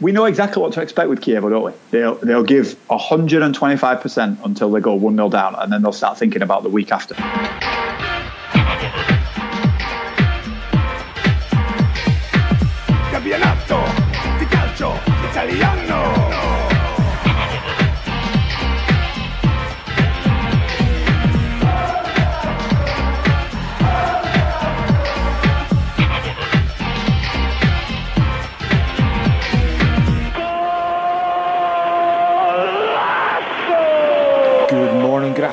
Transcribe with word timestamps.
We 0.00 0.12
know 0.12 0.24
exactly 0.24 0.62
what 0.62 0.72
to 0.72 0.80
expect 0.80 1.10
with 1.10 1.20
Kiev, 1.20 1.42
don't 1.42 1.62
we? 1.62 1.72
They'll, 1.90 2.14
they'll 2.14 2.42
give 2.42 2.74
125% 2.88 4.44
until 4.44 4.70
they 4.70 4.80
go 4.80 4.94
1 4.94 5.14
0 5.14 5.28
down, 5.28 5.54
and 5.56 5.70
then 5.70 5.82
they'll 5.82 5.92
start 5.92 6.18
thinking 6.18 6.40
about 6.40 6.62
the 6.62 6.70
week 6.70 6.90
after. 6.90 7.14
Italiano. 15.30 15.79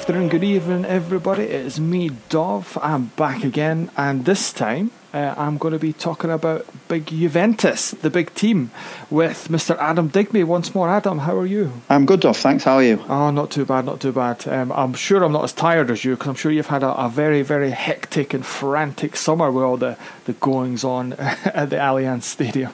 Afternoon, 0.08 0.30
good 0.30 0.42
evening, 0.42 0.86
everybody. 0.86 1.44
It 1.44 1.66
is 1.66 1.82
me, 1.82 2.12
Dov. 2.30 2.78
I'm 2.82 3.08
back 3.18 3.44
again, 3.44 3.92
and 3.98 4.24
this 4.24 4.54
time 4.54 4.92
uh, 5.14 5.36
I'm 5.36 5.58
going 5.58 5.74
to 5.74 5.80
be 5.80 5.92
talking 5.92 6.32
about 6.32 6.66
big 6.88 7.08
Juventus, 7.08 7.92
the 7.92 8.10
big 8.10 8.34
team, 8.34 8.72
with 9.10 9.50
Mr. 9.50 9.78
Adam 9.78 10.08
Digby 10.08 10.46
once 10.46 10.74
more. 10.74 10.88
Adam, 10.88 11.18
how 11.18 11.36
are 11.38 11.46
you? 11.46 11.74
I'm 11.90 12.06
good, 12.06 12.22
Duff. 12.22 12.38
Thanks. 12.38 12.64
How 12.64 12.76
are 12.76 12.84
you? 12.84 13.04
Oh, 13.10 13.32
not 13.32 13.52
too 13.52 13.66
bad, 13.66 13.84
not 13.84 14.00
too 14.00 14.14
bad. 14.14 14.48
Um, 14.48 14.72
I'm 14.72 14.94
sure 14.94 15.26
I'm 15.26 15.34
not 15.34 15.44
as 15.44 15.52
tired 15.52 15.92
as 15.92 16.06
you 16.06 16.12
because 16.16 16.30
I'm 16.30 16.36
sure 16.36 16.54
you've 16.54 16.68
had 16.68 16.84
a, 16.84 16.96
a 16.96 17.10
very, 17.10 17.42
very 17.42 17.72
hectic 17.72 18.34
and 18.34 18.46
frantic 18.46 19.18
summer 19.18 19.52
with 19.52 19.66
all 19.66 19.76
the, 19.76 19.98
the 20.24 20.32
goings 20.32 20.86
on 20.86 21.14
at 21.20 21.70
the 21.70 21.76
Allianz 21.76 22.24
Stadium. 22.24 22.74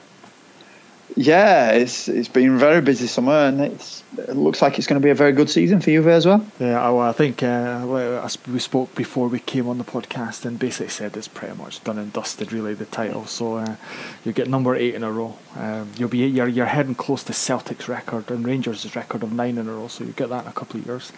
Yeah, 1.16 1.70
it's 1.70 2.08
it's 2.08 2.28
been 2.28 2.56
a 2.56 2.58
very 2.58 2.80
busy 2.80 3.06
summer, 3.06 3.32
and 3.32 3.60
it 3.60 4.02
looks 4.30 4.60
like 4.60 4.78
it's 4.78 4.88
going 4.88 5.00
to 5.00 5.04
be 5.04 5.10
a 5.10 5.14
very 5.14 5.30
good 5.30 5.48
season 5.48 5.78
for 5.80 5.86
Juve 5.86 6.08
as 6.08 6.26
well. 6.26 6.44
Yeah, 6.58 6.88
well, 6.90 7.00
I 7.00 7.12
think 7.12 7.40
uh, 7.40 8.26
we 8.48 8.58
spoke 8.58 8.92
before 8.96 9.28
we 9.28 9.38
came 9.38 9.68
on 9.68 9.78
the 9.78 9.84
podcast 9.84 10.44
and 10.44 10.58
basically 10.58 10.88
said 10.88 11.16
it's 11.16 11.28
pretty 11.28 11.54
much 11.56 11.84
done 11.84 11.98
and 11.98 12.12
dusted, 12.12 12.52
really, 12.52 12.74
the 12.74 12.86
title. 12.86 13.26
So 13.26 13.58
uh, 13.58 13.76
you 14.24 14.32
get 14.32 14.48
number 14.48 14.74
eight 14.74 14.96
in 14.96 15.04
a 15.04 15.12
row. 15.12 15.36
Um, 15.56 15.92
you'll 15.96 16.08
be 16.08 16.18
you're, 16.18 16.48
you're 16.48 16.66
heading 16.66 16.96
close 16.96 17.22
to 17.24 17.32
Celtic's 17.32 17.88
record 17.88 18.28
and 18.32 18.44
Rangers' 18.44 18.96
record 18.96 19.22
of 19.22 19.32
nine 19.32 19.56
in 19.56 19.68
a 19.68 19.72
row, 19.72 19.86
so 19.86 20.02
you 20.02 20.12
get 20.12 20.30
that 20.30 20.42
in 20.42 20.48
a 20.48 20.52
couple 20.52 20.80
of 20.80 20.86
years. 20.86 21.12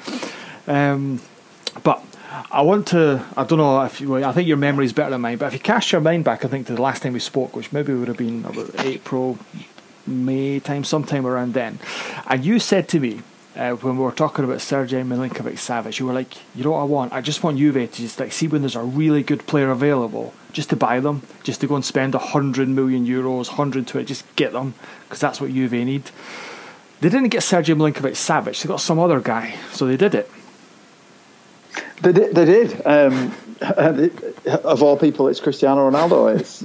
Um, 0.66 1.22
but 1.82 2.04
I 2.52 2.60
want 2.60 2.88
to. 2.88 3.24
I 3.34 3.44
don't 3.44 3.58
know 3.58 3.82
if 3.82 4.00
you. 4.02 4.22
I 4.22 4.32
think 4.32 4.46
your 4.46 4.58
memory 4.58 4.84
is 4.84 4.92
better 4.92 5.10
than 5.10 5.22
mine. 5.22 5.38
But 5.38 5.46
if 5.46 5.52
you 5.54 5.60
cast 5.60 5.90
your 5.92 6.02
mind 6.02 6.24
back, 6.24 6.44
I 6.44 6.48
think 6.48 6.66
to 6.66 6.74
the 6.74 6.82
last 6.82 7.02
time 7.02 7.14
we 7.14 7.20
spoke, 7.20 7.56
which 7.56 7.72
maybe 7.72 7.94
would 7.94 8.08
have 8.08 8.18
been 8.18 8.44
about 8.44 8.84
April, 8.84 9.38
May 10.06 10.60
time, 10.60 10.84
sometime 10.84 11.26
around 11.26 11.54
then, 11.54 11.78
and 12.26 12.44
you 12.44 12.58
said 12.58 12.88
to 12.90 13.00
me 13.00 13.22
uh, 13.56 13.72
when 13.72 13.96
we 13.96 14.04
were 14.04 14.12
talking 14.12 14.44
about 14.44 14.60
Sergei 14.60 15.02
Milinkovic 15.02 15.54
Savic, 15.54 15.98
you 15.98 16.06
were 16.06 16.12
like, 16.12 16.36
you 16.54 16.64
know 16.64 16.72
what 16.72 16.80
I 16.80 16.84
want? 16.84 17.12
I 17.12 17.20
just 17.20 17.42
want 17.42 17.58
Juve 17.58 17.74
to 17.74 17.86
just 17.86 18.20
like 18.20 18.32
see 18.32 18.48
when 18.48 18.62
there's 18.62 18.76
a 18.76 18.82
really 18.82 19.22
good 19.22 19.46
player 19.46 19.70
available, 19.70 20.34
just 20.52 20.70
to 20.70 20.76
buy 20.76 21.00
them, 21.00 21.22
just 21.42 21.60
to 21.62 21.66
go 21.66 21.74
and 21.74 21.84
spend 21.84 22.14
a 22.14 22.18
hundred 22.18 22.68
million 22.68 23.06
euros, 23.06 23.48
hundred 23.48 23.86
to 23.88 23.98
it, 23.98 24.04
just 24.04 24.24
get 24.36 24.52
them 24.52 24.74
because 25.04 25.20
that's 25.20 25.40
what 25.40 25.50
Juve 25.50 25.72
need. 25.72 26.10
They 27.00 27.08
didn't 27.08 27.28
get 27.28 27.42
Sergei 27.42 27.74
Milinkovic 27.74 28.12
Savic, 28.12 28.62
they 28.62 28.68
got 28.68 28.80
some 28.80 28.98
other 28.98 29.20
guy, 29.20 29.54
so 29.72 29.86
they 29.86 29.96
did 29.96 30.14
it. 30.14 30.30
They 32.02 32.12
did. 32.12 32.34
They 32.34 32.44
did. 32.44 32.86
Um, 32.86 33.34
of 34.64 34.82
all 34.82 34.98
people, 34.98 35.28
it's 35.28 35.40
Cristiano 35.40 35.90
Ronaldo. 35.90 36.38
It's, 36.38 36.62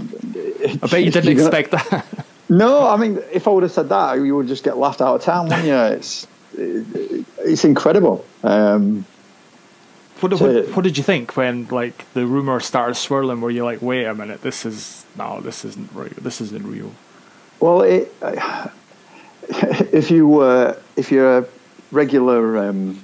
I 0.84 0.88
bet 0.88 1.04
you 1.04 1.12
didn't 1.12 1.32
expect 1.40 1.72
that. 1.72 2.06
No, 2.52 2.86
I 2.86 2.98
mean, 2.98 3.18
if 3.32 3.48
I 3.48 3.52
would 3.52 3.64
have 3.64 3.72
said 3.72 3.88
that, 3.90 4.16
you 4.16 4.36
would 4.36 4.48
just 4.48 4.66
get 4.66 4.78
laughed 4.78 5.00
out 5.02 5.16
of 5.16 5.22
town, 5.22 5.48
wouldn't 5.48 5.66
you? 5.66 5.74
It's 5.74 6.28
it's 6.58 7.64
incredible. 7.64 8.26
Um, 8.44 9.06
What, 10.20 10.40
what, 10.40 10.68
what 10.76 10.84
did 10.84 10.98
you 10.98 11.04
think 11.04 11.38
when 11.38 11.68
like 11.70 12.12
the 12.14 12.28
rumor 12.28 12.60
started 12.60 12.96
swirling? 12.96 13.40
Were 13.40 13.50
you 13.50 13.64
like, 13.64 13.82
wait 13.82 14.04
a 14.06 14.14
minute, 14.14 14.42
this 14.42 14.66
is 14.66 15.06
no, 15.18 15.40
this 15.40 15.64
isn't 15.64 15.90
real. 15.94 16.14
This 16.22 16.42
isn't 16.42 16.68
real. 16.68 16.92
well, 17.62 17.82
it, 17.82 18.14
if 19.94 20.12
you 20.12 20.28
were 20.28 20.78
if 20.98 21.10
you're 21.10 21.38
a 21.40 21.46
regular, 21.92 22.58
um, 22.58 23.04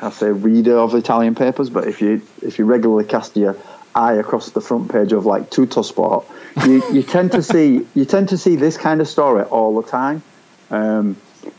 I 0.00 0.10
say 0.10 0.30
reader 0.30 0.78
of 0.78 0.94
Italian 0.94 1.34
papers, 1.34 1.68
but 1.68 1.88
if 1.88 2.00
you 2.00 2.22
if 2.42 2.60
you 2.60 2.64
regularly 2.64 3.08
cast 3.08 3.36
your 3.36 3.56
eye 3.94 4.14
across 4.14 4.50
the 4.50 4.60
front 4.60 4.90
page 4.90 5.12
of 5.12 5.26
like 5.26 5.50
Tuttosport, 5.50 6.24
you, 6.66 6.82
you 6.92 7.02
tend 7.02 7.32
to 7.32 7.42
see 7.42 7.86
you 7.94 8.04
tend 8.04 8.28
to 8.30 8.38
see 8.38 8.56
this 8.56 8.76
kind 8.76 9.00
of 9.00 9.08
story 9.08 9.44
all 9.44 9.80
the 9.80 9.88
time. 9.88 10.22
Um, 10.70 11.16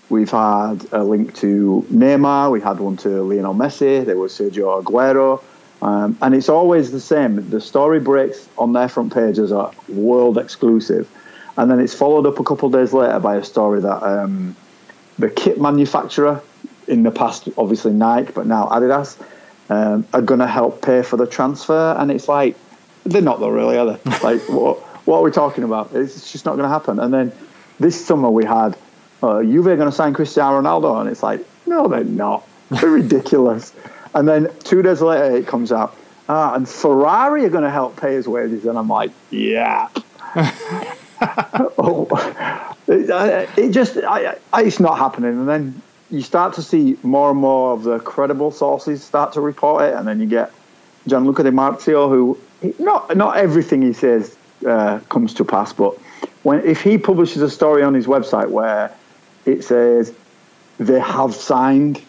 we've 0.09 0.31
had 0.31 0.85
a 0.91 1.03
link 1.03 1.35
to 1.35 1.85
Neymar, 1.91 2.51
we 2.51 2.61
had 2.61 2.79
one 2.79 2.97
to 2.97 3.21
Lionel 3.23 3.53
Messi, 3.53 4.05
there 4.05 4.17
was 4.17 4.33
Sergio 4.33 4.83
Aguero, 4.83 5.43
um, 5.81 6.17
and 6.21 6.33
it's 6.33 6.49
always 6.49 6.91
the 6.91 6.99
same. 6.99 7.49
The 7.49 7.61
story 7.61 7.99
breaks 7.99 8.47
on 8.57 8.73
their 8.73 8.89
front 8.89 9.13
page 9.13 9.37
as 9.39 9.51
a 9.51 9.71
world 9.89 10.37
exclusive, 10.37 11.09
and 11.57 11.69
then 11.69 11.79
it's 11.79 11.93
followed 11.93 12.25
up 12.25 12.39
a 12.39 12.43
couple 12.43 12.67
of 12.67 12.73
days 12.73 12.93
later 12.93 13.19
by 13.19 13.35
a 13.35 13.43
story 13.43 13.81
that 13.81 14.03
um, 14.03 14.55
the 15.19 15.29
kit 15.29 15.59
manufacturer, 15.59 16.41
in 16.87 17.03
the 17.03 17.11
past 17.11 17.47
obviously 17.57 17.93
Nike, 17.93 18.31
but 18.33 18.45
now 18.45 18.67
Adidas, 18.67 19.17
um, 19.69 20.05
are 20.13 20.21
going 20.21 20.39
to 20.39 20.47
help 20.47 20.81
pay 20.81 21.01
for 21.01 21.17
the 21.17 21.27
transfer, 21.27 21.95
and 21.97 22.11
it's 22.11 22.27
like 22.27 22.55
they're 23.05 23.21
not 23.21 23.39
though, 23.39 23.49
really, 23.49 23.77
are 23.77 23.97
they? 23.97 24.11
like 24.23 24.41
what? 24.49 24.79
What 25.05 25.17
are 25.17 25.23
we 25.23 25.31
talking 25.31 25.65
about? 25.65 25.93
It's 25.93 26.31
just 26.31 26.45
not 26.45 26.51
going 26.51 26.63
to 26.63 26.69
happen. 26.69 26.97
And 26.97 27.13
then 27.13 27.33
this 27.77 28.05
summer 28.05 28.29
we 28.29 28.45
had 28.45 28.77
uh, 29.21 29.43
Juve 29.43 29.65
going 29.65 29.79
to 29.79 29.91
sign 29.91 30.13
Cristiano 30.13 30.61
Ronaldo, 30.61 31.01
and 31.01 31.09
it's 31.09 31.23
like 31.23 31.45
no, 31.65 31.87
they're 31.87 32.03
not. 32.03 32.47
They're 32.69 32.89
ridiculous. 33.01 33.73
And 34.13 34.27
then 34.27 34.49
two 34.63 34.81
days 34.81 35.01
later 35.01 35.35
it 35.35 35.47
comes 35.47 35.71
out, 35.71 35.95
ah, 36.29 36.53
and 36.53 36.67
Ferrari 36.67 37.45
are 37.45 37.49
going 37.49 37.63
to 37.63 37.71
help 37.71 37.99
pay 37.99 38.13
his 38.13 38.27
wages, 38.27 38.65
and 38.65 38.77
I'm 38.77 38.87
like, 38.87 39.11
yeah. 39.31 39.89
oh, 41.77 42.07
it, 42.87 43.49
it 43.57 43.71
just 43.71 43.97
I, 43.97 44.37
I, 44.51 44.63
it's 44.63 44.79
not 44.79 44.97
happening. 44.97 45.31
And 45.31 45.49
then 45.49 45.81
you 46.13 46.21
start 46.21 46.53
to 46.53 46.61
see 46.61 46.95
more 47.01 47.31
and 47.31 47.39
more 47.39 47.73
of 47.73 47.83
the 47.83 47.97
credible 47.97 48.51
sources 48.51 49.03
start 49.03 49.33
to 49.33 49.41
report 49.41 49.83
it, 49.85 49.95
and 49.95 50.07
then 50.07 50.19
you 50.19 50.27
get 50.27 50.51
Gianluca 51.07 51.41
Di 51.43 51.49
Marzio, 51.49 52.07
who 52.07 52.37
not 52.77 53.17
not 53.17 53.37
everything 53.37 53.81
he 53.81 53.93
says 53.93 54.37
uh, 54.67 54.99
comes 55.09 55.33
to 55.33 55.43
pass, 55.43 55.73
but 55.73 55.97
when 56.43 56.63
if 56.63 56.83
he 56.83 56.99
publishes 56.99 57.41
a 57.41 57.49
story 57.49 57.81
on 57.81 57.95
his 57.95 58.05
website 58.05 58.49
where 58.49 58.95
it 59.45 59.63
says 59.63 60.13
they 60.77 60.99
have 60.99 61.33
signed 61.33 61.99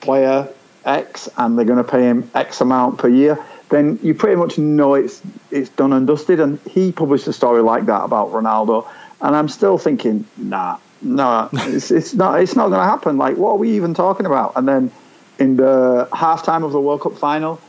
player 0.00 0.48
X 0.84 1.28
and 1.36 1.56
they're 1.56 1.64
going 1.64 1.82
to 1.82 1.90
pay 1.90 2.02
him 2.02 2.28
X 2.34 2.60
amount 2.60 2.98
per 2.98 3.08
year, 3.08 3.38
then 3.68 3.98
you 4.02 4.12
pretty 4.12 4.36
much 4.36 4.58
know 4.58 4.94
it's 4.94 5.22
it's 5.52 5.70
done 5.70 5.92
and 5.92 6.06
dusted. 6.08 6.40
And 6.40 6.58
he 6.62 6.90
published 6.90 7.28
a 7.28 7.32
story 7.32 7.62
like 7.62 7.86
that 7.86 8.02
about 8.02 8.32
Ronaldo, 8.32 8.88
and 9.20 9.36
I'm 9.36 9.48
still 9.48 9.78
thinking, 9.78 10.26
nah, 10.36 10.78
nah, 11.02 11.48
it's, 11.52 11.90
it's 11.90 12.14
not 12.14 12.40
it's 12.40 12.56
not 12.56 12.68
going 12.68 12.80
to 12.80 12.84
happen. 12.84 13.18
Like, 13.18 13.36
what 13.36 13.52
are 13.52 13.56
we 13.56 13.70
even 13.76 13.94
talking 13.94 14.26
about? 14.26 14.52
And 14.56 14.66
then 14.66 14.90
in 15.38 15.56
the 15.56 16.08
halftime 16.12 16.64
of 16.64 16.72
the 16.72 16.80
World 16.80 17.02
Cup 17.02 17.16
final, 17.16 17.60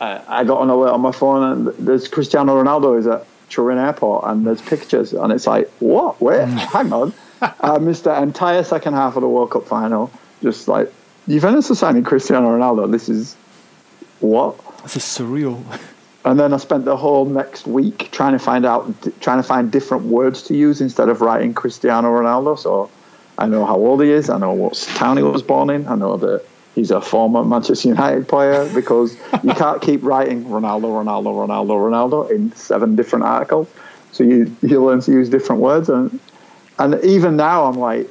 uh, 0.00 0.20
I 0.28 0.44
got 0.44 0.62
an 0.62 0.70
alert 0.70 0.92
on 0.92 1.00
my 1.00 1.12
phone, 1.12 1.42
and 1.42 1.66
there's 1.86 2.08
Cristiano 2.08 2.62
Ronaldo 2.62 2.98
is 2.98 3.06
at 3.06 3.26
Turin 3.48 3.78
Airport, 3.78 4.24
and 4.26 4.46
there's 4.46 4.60
pictures, 4.62 5.12
and 5.12 5.32
it's 5.32 5.46
like, 5.46 5.70
what? 5.78 6.20
Wait, 6.20 6.46
hang 6.48 6.92
on. 6.92 7.12
I 7.40 7.78
missed 7.78 8.04
the 8.04 8.22
entire 8.22 8.64
second 8.64 8.94
half 8.94 9.16
of 9.16 9.22
the 9.22 9.28
World 9.28 9.50
Cup 9.50 9.66
final. 9.66 10.10
Just 10.42 10.68
like 10.68 10.92
Juventus 11.28 11.70
are 11.70 11.74
signing 11.74 12.04
Cristiano 12.04 12.48
Ronaldo. 12.48 12.90
This 12.90 13.08
is 13.08 13.34
what? 14.20 14.58
This 14.82 14.96
is 14.96 15.02
surreal. 15.04 15.62
And 16.24 16.40
then 16.40 16.54
I 16.54 16.56
spent 16.56 16.86
the 16.86 16.96
whole 16.96 17.26
next 17.26 17.66
week 17.66 18.08
trying 18.10 18.32
to 18.32 18.38
find 18.38 18.64
out, 18.64 18.90
trying 19.20 19.38
to 19.38 19.42
find 19.42 19.70
different 19.70 20.04
words 20.04 20.42
to 20.44 20.56
use 20.56 20.80
instead 20.80 21.08
of 21.10 21.20
writing 21.20 21.52
Cristiano 21.52 22.08
Ronaldo. 22.08 22.58
So 22.58 22.90
I 23.36 23.46
know 23.46 23.66
how 23.66 23.76
old 23.76 24.02
he 24.02 24.10
is. 24.10 24.30
I 24.30 24.38
know 24.38 24.52
what 24.52 24.74
town 24.94 25.18
he 25.18 25.22
was 25.22 25.42
born 25.42 25.68
in. 25.68 25.86
I 25.86 25.96
know 25.96 26.16
that 26.16 26.44
he's 26.74 26.90
a 26.90 27.00
former 27.00 27.44
Manchester 27.44 27.88
United 27.88 28.26
player 28.26 28.68
because 28.72 29.16
you 29.42 29.52
can't 29.54 29.82
keep 29.82 30.02
writing 30.02 30.44
Ronaldo, 30.46 30.84
Ronaldo, 30.84 31.46
Ronaldo, 31.46 31.68
Ronaldo 31.68 32.30
in 32.30 32.52
seven 32.52 32.96
different 32.96 33.26
articles. 33.26 33.68
So 34.12 34.24
you 34.24 34.56
you 34.62 34.82
learn 34.82 35.00
to 35.00 35.12
use 35.12 35.28
different 35.28 35.60
words, 35.60 35.88
and 35.88 36.20
and 36.78 37.02
even 37.04 37.36
now 37.36 37.64
I'm 37.64 37.76
like, 37.76 38.08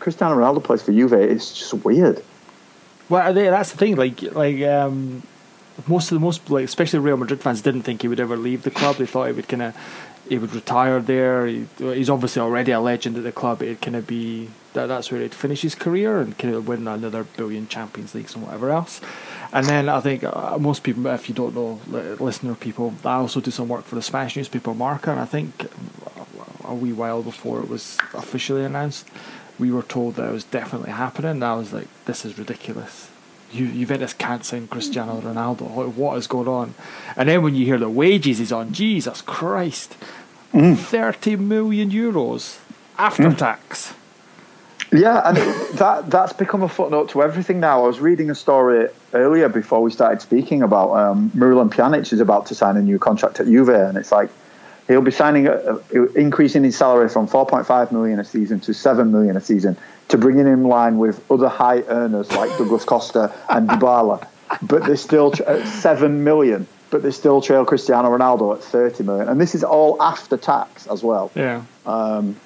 Cristiano 0.00 0.36
Ronaldo 0.36 0.62
plays 0.62 0.82
for 0.82 0.92
Juve. 0.92 1.12
It's 1.12 1.56
just 1.56 1.72
weird. 1.84 2.22
Well, 3.08 3.32
that's 3.32 3.70
the 3.72 3.78
thing. 3.78 3.96
Like, 3.96 4.22
like 4.22 4.62
um, 4.62 5.22
most 5.86 6.10
of 6.10 6.16
the 6.16 6.24
most, 6.24 6.50
like 6.50 6.64
especially 6.64 6.98
Real 6.98 7.16
Madrid 7.16 7.40
fans, 7.40 7.62
didn't 7.62 7.82
think 7.82 8.02
he 8.02 8.08
would 8.08 8.20
ever 8.20 8.36
leave 8.36 8.62
the 8.62 8.70
club. 8.70 8.96
They 8.96 9.06
thought 9.06 9.26
he 9.26 9.32
would 9.32 9.48
kind 9.48 9.62
of 9.62 9.76
he 10.28 10.38
would 10.38 10.54
retire 10.54 11.00
there. 11.00 11.46
He, 11.46 11.66
he's 11.78 12.08
obviously 12.08 12.40
already 12.40 12.72
a 12.72 12.80
legend 12.80 13.16
at 13.16 13.24
the 13.24 13.32
club. 13.32 13.62
It'd 13.62 13.80
kind 13.80 13.96
of 13.96 14.06
be 14.06 14.50
that 14.72 14.86
that's 14.86 15.10
where 15.10 15.20
he'd 15.20 15.34
finish 15.34 15.62
his 15.62 15.74
career 15.74 16.20
and 16.20 16.36
kind 16.38 16.54
of 16.54 16.66
win 16.66 16.88
another 16.88 17.24
billion 17.24 17.68
Champions 17.68 18.14
Leagues 18.14 18.34
and 18.34 18.44
whatever 18.44 18.70
else. 18.70 19.00
And 19.52 19.66
then 19.66 19.88
I 19.88 20.00
think 20.00 20.24
uh, 20.24 20.56
most 20.58 20.82
people, 20.82 21.06
if 21.08 21.28
you 21.28 21.34
don't 21.34 21.54
know, 21.54 21.80
listener 22.18 22.54
people, 22.54 22.94
I 23.04 23.16
also 23.16 23.40
do 23.40 23.50
some 23.50 23.68
work 23.68 23.84
for 23.84 23.96
the 23.96 24.02
Spanish 24.02 24.36
newspaper 24.36 24.72
Marca, 24.72 25.10
and 25.10 25.20
I 25.20 25.26
think 25.26 25.70
a 26.64 26.74
wee 26.74 26.92
while 26.92 27.22
before 27.22 27.60
it 27.60 27.68
was 27.68 27.98
officially 28.14 28.64
announced, 28.64 29.06
we 29.58 29.70
were 29.70 29.82
told 29.82 30.14
that 30.14 30.28
it 30.28 30.32
was 30.32 30.44
definitely 30.44 30.92
happening. 30.92 31.32
And 31.32 31.44
I 31.44 31.54
was 31.54 31.72
like, 31.72 31.88
this 32.06 32.24
is 32.24 32.38
ridiculous. 32.38 33.11
You, 33.52 33.66
Juventus 33.66 34.14
can't 34.14 34.44
sign 34.44 34.66
Cristiano 34.66 35.20
Ronaldo. 35.20 35.92
What 35.94 36.16
is 36.16 36.26
going 36.26 36.48
on? 36.48 36.74
And 37.16 37.28
then 37.28 37.42
when 37.42 37.54
you 37.54 37.66
hear 37.66 37.78
the 37.78 37.90
wages 37.90 38.38
he's 38.38 38.52
on, 38.52 38.72
Jesus 38.72 39.20
Christ, 39.20 39.96
mm. 40.52 40.76
30 40.76 41.36
million 41.36 41.90
euros 41.90 42.58
after 42.98 43.24
mm. 43.24 43.36
tax. 43.36 43.94
Yeah, 44.92 45.22
and 45.24 45.36
that 45.78 46.10
that's 46.10 46.32
become 46.32 46.62
a 46.62 46.68
footnote 46.68 47.10
to 47.10 47.22
everything 47.22 47.60
now. 47.60 47.84
I 47.84 47.86
was 47.86 48.00
reading 48.00 48.30
a 48.30 48.34
story 48.34 48.88
earlier 49.12 49.48
before 49.48 49.82
we 49.82 49.90
started 49.90 50.20
speaking 50.20 50.62
about 50.62 50.92
um, 50.92 51.30
Miralem 51.30 51.70
Pjanic 51.70 52.12
is 52.12 52.20
about 52.20 52.46
to 52.46 52.54
sign 52.54 52.76
a 52.76 52.82
new 52.82 52.98
contract 52.98 53.40
at 53.40 53.46
Juve, 53.46 53.70
and 53.70 53.96
it's 53.96 54.12
like 54.12 54.30
he'll 54.86 55.00
be 55.00 55.10
signing 55.10 55.46
a, 55.46 55.52
a, 55.52 56.04
increasing 56.14 56.64
his 56.64 56.76
salary 56.76 57.08
from 57.08 57.26
4.5 57.26 57.92
million 57.92 58.18
a 58.18 58.24
season 58.24 58.60
to 58.60 58.74
7 58.74 59.10
million 59.10 59.36
a 59.36 59.40
season 59.40 59.76
to 60.12 60.18
bring 60.18 60.38
him 60.38 60.46
in 60.46 60.64
line 60.64 60.98
with 60.98 61.24
other 61.30 61.48
high 61.48 61.80
earners 61.88 62.30
like 62.32 62.50
Douglas 62.58 62.84
Costa 62.84 63.34
and 63.48 63.66
Dybala. 63.68 64.28
But 64.60 64.84
they're 64.84 64.96
still 64.96 65.32
at 65.46 65.66
7 65.66 66.22
million, 66.22 66.66
but 66.90 67.02
they 67.02 67.10
still 67.10 67.40
trail 67.40 67.64
Cristiano 67.64 68.14
Ronaldo 68.14 68.54
at 68.54 68.62
30 68.62 69.04
million, 69.04 69.28
and 69.30 69.40
this 69.40 69.54
is 69.54 69.64
all 69.64 70.00
after 70.02 70.36
tax 70.36 70.86
as 70.86 71.02
well. 71.02 71.32
Yeah. 71.34 71.62
Um, 71.86 72.36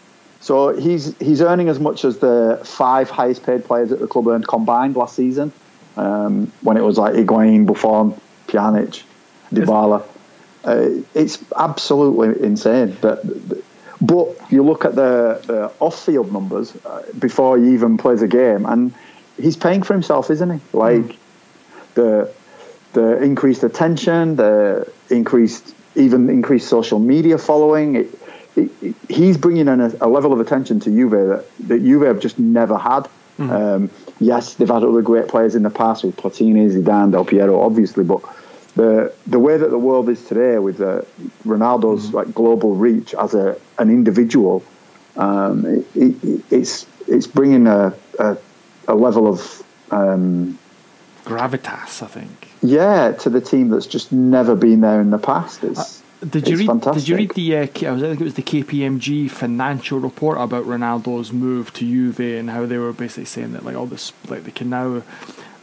so 0.41 0.77
he's 0.79 1.19
he's 1.19 1.41
earning 1.41 1.69
as 1.69 1.81
much 1.81 2.05
as 2.05 2.19
the 2.19 2.61
five 2.63 3.11
highest 3.11 3.43
paid 3.45 3.65
players 3.65 3.91
at 3.91 3.99
the 3.99 4.07
club 4.07 4.29
earned 4.29 4.47
combined 4.47 4.95
last 4.95 5.17
season, 5.17 5.51
um, 5.97 6.53
when 6.63 6.77
it 6.77 6.83
was 6.83 6.99
like 6.99 7.15
Higuain, 7.15 7.67
Buffon, 7.67 8.21
Pjanic, 8.47 9.03
Dybala. 9.53 10.07
Uh, 10.63 11.03
it's 11.15 11.43
absolutely 11.57 12.41
insane. 12.47 12.97
But 13.01 13.25
but 14.01 14.29
you 14.51 14.63
look 14.63 14.85
at 14.85 14.95
the, 14.95 15.43
the 15.47 15.73
off-field 15.81 16.33
numbers 16.33 16.75
uh, 16.85 17.03
before 17.19 17.59
he 17.59 17.73
even 17.75 17.97
plays 17.97 18.23
a 18.23 18.29
game, 18.29 18.67
and 18.67 18.93
he's 19.41 19.57
paying 19.57 19.83
for 19.83 19.95
himself, 19.95 20.31
isn't 20.31 20.51
he? 20.51 20.61
Like 20.73 21.03
mm. 21.03 21.17
the 21.95 22.33
the 22.93 23.23
increased 23.23 23.63
attention, 23.63 24.37
the 24.37 24.91
increased 25.11 25.75
even 25.95 26.29
increased 26.31 26.69
social 26.69 26.99
media 26.99 27.39
following. 27.39 27.97
It, 27.97 28.19
it, 28.57 28.95
he's 29.09 29.37
bringing 29.37 29.69
in 29.69 29.81
a, 29.81 29.93
a, 30.01 30.09
level 30.09 30.33
of 30.33 30.41
attention 30.41 30.81
to 30.81 30.91
Juve 30.91 31.11
that, 31.11 31.45
that 31.69 31.83
Juve 31.83 32.03
have 32.03 32.21
just 32.21 32.39
never 32.39 32.79
had. 32.79 33.09
Mm. 33.39 33.51
Um, 33.51 33.91
yes, 34.19 34.55
they've 34.55 34.69
had 34.69 34.83
other 34.83 35.03
great 35.03 35.29
players 35.29 35.55
in 35.55 35.63
the 35.63 35.71
past 35.71 36.05
with 36.05 36.17
Platini, 36.17 36.71
Zidane, 36.71 37.13
Del 37.13 37.25
Piero, 37.25 37.61
obviously, 37.61 38.05
but 38.05 38.21
the 38.77 39.13
the 39.27 39.39
way 39.39 39.57
that 39.57 39.71
the 39.71 39.79
world 39.79 40.09
is 40.09 40.25
today 40.25 40.59
with 40.59 40.81
uh, 40.81 41.03
Ronaldo's 41.45 42.07
mm-hmm. 42.07 42.17
like 42.17 42.35
global 42.35 42.77
reach 42.77 43.15
as 43.15 43.35
a 43.35 43.59
an 43.79 43.91
individual, 43.91 44.63
um, 45.17 45.65
it, 45.65 45.87
it, 45.95 46.45
it's 46.51 46.87
it's 47.09 47.27
bringing 47.27 47.67
a, 47.67 47.95
a, 48.19 48.37
a 48.87 48.95
level 48.95 49.27
of 49.27 49.63
um, 49.91 50.59
gravitas, 51.25 52.03
I 52.03 52.07
think. 52.07 52.49
Yeah, 52.63 53.13
to 53.13 53.31
the 53.31 53.41
team 53.41 53.71
that's 53.71 53.87
just 53.87 54.13
never 54.13 54.55
been 54.55 54.81
there 54.81 55.01
in 55.01 55.11
the 55.11 55.19
past. 55.19 55.65
It's, 55.65 56.03
uh, 56.23 56.27
did 56.27 56.49
you 56.49 56.57
read? 56.57 56.67
Fantastic. 56.67 57.01
Did 57.01 57.09
you 57.09 57.17
read 57.17 57.31
the? 57.33 57.57
Uh, 57.57 57.63
I 57.63 57.67
think 57.67 58.21
it 58.21 58.25
was 58.25 58.35
the 58.35 58.43
KPMG 58.43 59.31
financial 59.31 60.01
report 60.01 60.39
about 60.39 60.65
Ronaldo's 60.65 61.33
move 61.33 61.73
to 61.75 61.85
Juve 61.87 62.21
and 62.21 62.51
how 62.51 62.67
they 62.67 62.79
were 62.79 62.93
basically 62.93 63.25
saying 63.25 63.53
that 63.53 63.65
like 63.65 63.77
all 63.77 63.87
this, 63.87 64.13
like 64.29 64.45
they 64.45 64.51
can 64.51 64.69
now 64.69 65.03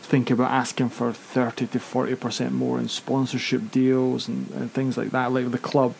think 0.03 0.29
about 0.29 0.51
asking 0.51 0.89
for 0.89 1.11
30 1.13 1.67
to 1.67 1.79
40% 1.79 2.51
more 2.51 2.79
in 2.79 2.88
sponsorship 2.88 3.71
deals 3.71 4.27
and, 4.27 4.50
and 4.51 4.71
things 4.71 4.97
like 4.97 5.11
that. 5.11 5.31
Like 5.31 5.51
the 5.51 5.57
club 5.57 5.95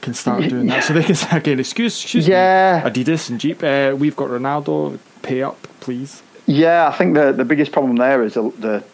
can 0.00 0.14
start 0.14 0.48
doing 0.48 0.66
that. 0.66 0.84
So 0.84 0.94
they 0.94 1.02
can 1.02 1.14
start 1.14 1.44
getting, 1.44 1.60
excuse, 1.60 2.02
excuse 2.02 2.26
yeah. 2.26 2.82
me, 2.84 2.90
Adidas 2.90 3.30
and 3.30 3.40
Jeep, 3.40 3.62
uh, 3.62 3.94
we've 3.96 4.16
got 4.16 4.28
Ronaldo, 4.28 4.98
pay 5.22 5.42
up, 5.42 5.62
please. 5.80 6.22
Yeah, 6.46 6.88
I 6.88 6.96
think 6.96 7.14
the, 7.14 7.32
the 7.32 7.44
biggest 7.44 7.72
problem 7.72 7.96
there 7.96 8.22
is 8.24 8.34
the, 8.34 8.50
the, 8.58 8.84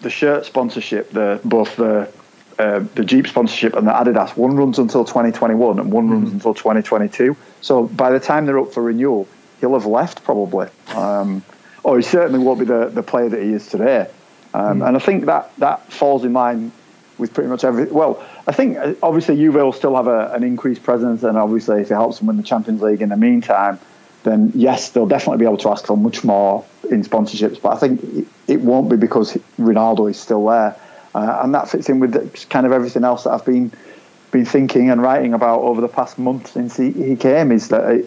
the 0.00 0.10
shirt 0.10 0.46
sponsorship, 0.46 1.10
the 1.10 1.40
both 1.44 1.76
the 1.76 2.10
uh, 2.58 2.84
the 2.94 3.04
Jeep 3.04 3.26
sponsorship 3.26 3.74
and 3.74 3.86
the 3.86 3.90
Adidas. 3.90 4.36
One 4.36 4.56
runs 4.56 4.78
until 4.78 5.04
2021 5.04 5.80
and 5.80 5.92
one 5.92 6.08
mm. 6.08 6.12
runs 6.12 6.32
until 6.32 6.54
2022. 6.54 7.36
So 7.60 7.88
by 7.88 8.10
the 8.12 8.20
time 8.20 8.46
they're 8.46 8.60
up 8.60 8.72
for 8.72 8.82
renewal, 8.82 9.26
he'll 9.60 9.72
have 9.72 9.86
left 9.86 10.22
probably. 10.22 10.68
Um, 10.94 11.42
or 11.84 11.96
he 11.96 12.02
certainly 12.02 12.40
won't 12.40 12.58
be 12.58 12.64
the, 12.64 12.86
the 12.88 13.02
player 13.02 13.28
that 13.28 13.40
he 13.40 13.52
is 13.52 13.68
today. 13.68 14.10
Um, 14.52 14.80
mm. 14.80 14.88
And 14.88 14.96
I 14.96 15.00
think 15.00 15.26
that, 15.26 15.54
that 15.58 15.92
falls 15.92 16.24
in 16.24 16.32
line 16.32 16.72
with 17.18 17.32
pretty 17.32 17.48
much 17.48 17.64
every. 17.64 17.84
Well, 17.84 18.24
I 18.46 18.52
think 18.52 18.76
uh, 18.76 18.94
obviously 19.02 19.36
Juve 19.36 19.54
will 19.54 19.72
still 19.72 19.94
have 19.96 20.06
a, 20.06 20.32
an 20.32 20.42
increased 20.42 20.82
presence, 20.82 21.22
and 21.22 21.38
obviously 21.38 21.82
if 21.82 21.90
it 21.90 21.94
helps 21.94 22.18
them 22.18 22.26
win 22.26 22.36
the 22.36 22.42
Champions 22.42 22.82
League 22.82 23.02
in 23.02 23.10
the 23.10 23.16
meantime, 23.16 23.78
then 24.24 24.52
yes, 24.54 24.90
they'll 24.90 25.06
definitely 25.06 25.38
be 25.38 25.44
able 25.44 25.58
to 25.58 25.70
ask 25.70 25.86
for 25.86 25.96
much 25.96 26.24
more 26.24 26.64
in 26.90 27.02
sponsorships. 27.02 27.60
But 27.60 27.74
I 27.74 27.78
think 27.78 28.02
it, 28.02 28.26
it 28.48 28.60
won't 28.60 28.88
be 28.88 28.96
because 28.96 29.34
Ronaldo 29.58 30.10
is 30.10 30.18
still 30.18 30.46
there, 30.46 30.76
uh, 31.14 31.40
and 31.42 31.54
that 31.54 31.68
fits 31.68 31.88
in 31.88 32.00
with 32.00 32.12
the, 32.12 32.46
kind 32.48 32.66
of 32.66 32.72
everything 32.72 33.04
else 33.04 33.24
that 33.24 33.30
I've 33.30 33.44
been 33.44 33.72
been 34.30 34.46
thinking 34.46 34.90
and 34.90 35.00
writing 35.00 35.32
about 35.32 35.60
over 35.60 35.80
the 35.80 35.88
past 35.88 36.18
month 36.18 36.50
since 36.50 36.76
he, 36.76 36.90
he 36.90 37.16
came. 37.16 37.52
Is 37.52 37.68
that 37.68 37.88
it, 37.88 38.06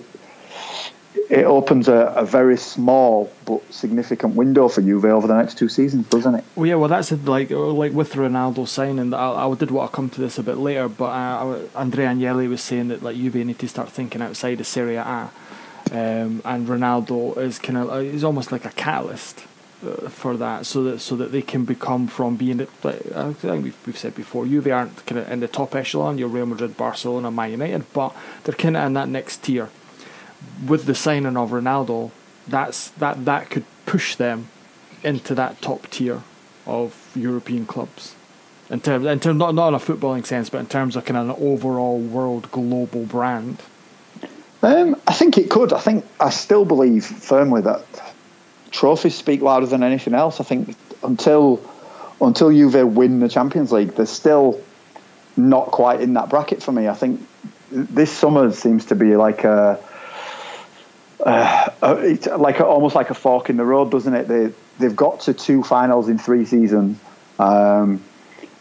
it 1.30 1.44
opens 1.44 1.88
a, 1.88 2.14
a, 2.16 2.26
very 2.26 2.58
small 2.58 3.32
but 3.46 3.62
significant 3.74 4.36
window 4.36 4.70
for 4.70 4.82
Juve 4.82 5.06
over 5.06 5.28
the 5.28 5.36
next 5.36 5.58
two 5.58 5.68
seasons, 5.68 6.08
doesn't 6.08 6.36
it? 6.36 6.44
Well, 6.56 6.66
yeah, 6.66 6.76
well, 6.76 6.88
that's 6.90 7.12
like 7.12 7.50
like 7.50 7.92
with 7.92 8.14
Ronaldo 8.14 8.68
signing. 8.68 9.14
I, 9.14 9.48
I 9.48 9.56
did 9.56 9.72
want 9.72 9.92
to 9.92 9.96
come 9.96 10.10
to 10.12 10.22
this 10.22 10.38
a 10.38 10.44
bit 10.44 10.58
later, 10.58 10.88
but 10.88 11.06
uh, 11.06 11.60
Andrea 11.76 12.10
Agnelli 12.10 12.48
was 12.48 12.62
saying 12.62 12.88
that 12.90 13.04
like 13.04 13.18
Juve 13.18 13.36
need 13.36 13.60
to 13.60 13.68
start 13.68 13.90
thinking 13.90 14.22
outside 14.22 14.60
of 14.60 14.68
Serie 14.68 14.96
A, 14.96 15.30
um, 15.92 16.42
and 16.46 16.68
Ronaldo 16.68 17.38
is 17.38 17.60
kind 17.60 17.78
of 17.78 17.90
uh, 17.90 18.00
he's 18.00 18.24
almost 18.24 18.52
like 18.52 18.66
a 18.66 18.72
catalyst. 18.72 19.44
Uh, 19.86 20.10
for 20.10 20.36
that, 20.38 20.66
so 20.66 20.82
that 20.82 20.98
so 21.00 21.16
that 21.16 21.32
they 21.32 21.44
can 21.44 21.64
become 21.64 22.08
from 22.08 22.36
being 22.36 22.58
like 22.84 23.12
I 23.16 23.32
think 23.32 23.64
we've, 23.64 23.78
we've 23.86 23.96
said 23.96 24.16
before, 24.16 24.48
Juve 24.48 24.66
aren't 24.70 25.06
kind 25.06 25.20
of 25.20 25.32
in 25.32 25.40
the 25.40 25.48
top 25.48 25.76
echelon. 25.76 26.18
You're 26.18 26.30
Real 26.30 26.48
Madrid, 26.48 26.76
Barcelona, 26.76 27.30
Man 27.30 27.52
United, 27.52 27.86
but 27.94 28.16
they're 28.44 28.56
kind 28.56 28.76
of 28.76 28.88
in 28.88 28.94
that 28.94 29.08
next 29.08 29.44
tier 29.44 29.70
with 30.66 30.86
the 30.86 30.96
signing 30.96 31.38
of 31.38 31.52
Ronaldo, 31.52 32.12
that's 32.48 32.90
that 32.92 33.26
that 33.26 33.50
could 33.50 33.66
push 33.86 34.16
them 34.16 34.50
into 35.04 35.36
that 35.36 35.62
top 35.62 35.90
tier 35.90 36.24
of 36.66 37.12
European 37.16 37.66
clubs. 37.66 38.16
In 38.70 38.82
terms, 38.82 39.06
in 39.06 39.20
terms, 39.20 39.38
not 39.38 39.56
not 39.56 39.70
in 39.70 39.74
a 39.76 39.80
footballing 39.80 40.26
sense, 40.26 40.50
but 40.50 40.60
in 40.60 40.66
terms 40.66 40.96
of 40.96 41.06
kind 41.06 41.18
of 41.18 41.38
an 41.38 41.44
overall 41.44 42.00
world 42.00 42.52
global 42.52 43.06
brand. 43.06 43.62
Um, 44.62 45.00
I 45.08 45.14
think 45.14 45.38
it 45.38 45.50
could. 45.50 45.72
I 45.72 45.80
think 45.80 46.06
I 46.20 46.32
still 46.32 46.66
believe 46.66 47.06
firmly 47.06 47.62
that 47.62 47.86
trophies 48.72 49.16
speak 49.16 49.42
louder 49.42 49.68
than 49.68 49.84
anything 49.84 50.14
else. 50.14 50.42
I 50.42 50.44
think 50.44 50.76
until 51.04 51.62
until 52.20 52.52
Juve 52.52 52.96
win 52.96 53.20
the 53.20 53.30
Champions 53.30 53.72
League, 53.72 53.96
they're 53.96 54.06
still 54.06 54.62
not 55.38 55.68
quite 55.68 56.02
in 56.02 56.14
that 56.16 56.30
bracket 56.30 56.64
for 56.64 56.72
me. 56.72 56.88
I 56.88 56.94
think 56.94 57.26
this 57.72 58.12
summer 58.12 58.52
seems 58.52 58.86
to 58.86 58.96
be 58.96 59.16
like 59.16 59.44
a, 59.44 59.80
uh, 61.20 61.70
it's 62.02 62.28
like 62.28 62.62
almost 62.62 62.96
like 62.96 63.10
a 63.10 63.14
fork 63.14 63.50
in 63.50 63.58
the 63.58 63.66
road, 63.66 63.92
doesn't 63.92 64.14
it? 64.14 64.28
They 64.28 64.52
they've 64.80 64.96
got 64.96 65.22
to 65.22 65.34
two 65.34 65.64
finals 65.64 66.10
in 66.10 66.18
three 66.18 66.46
seasons, 66.46 67.00
um, 67.40 68.04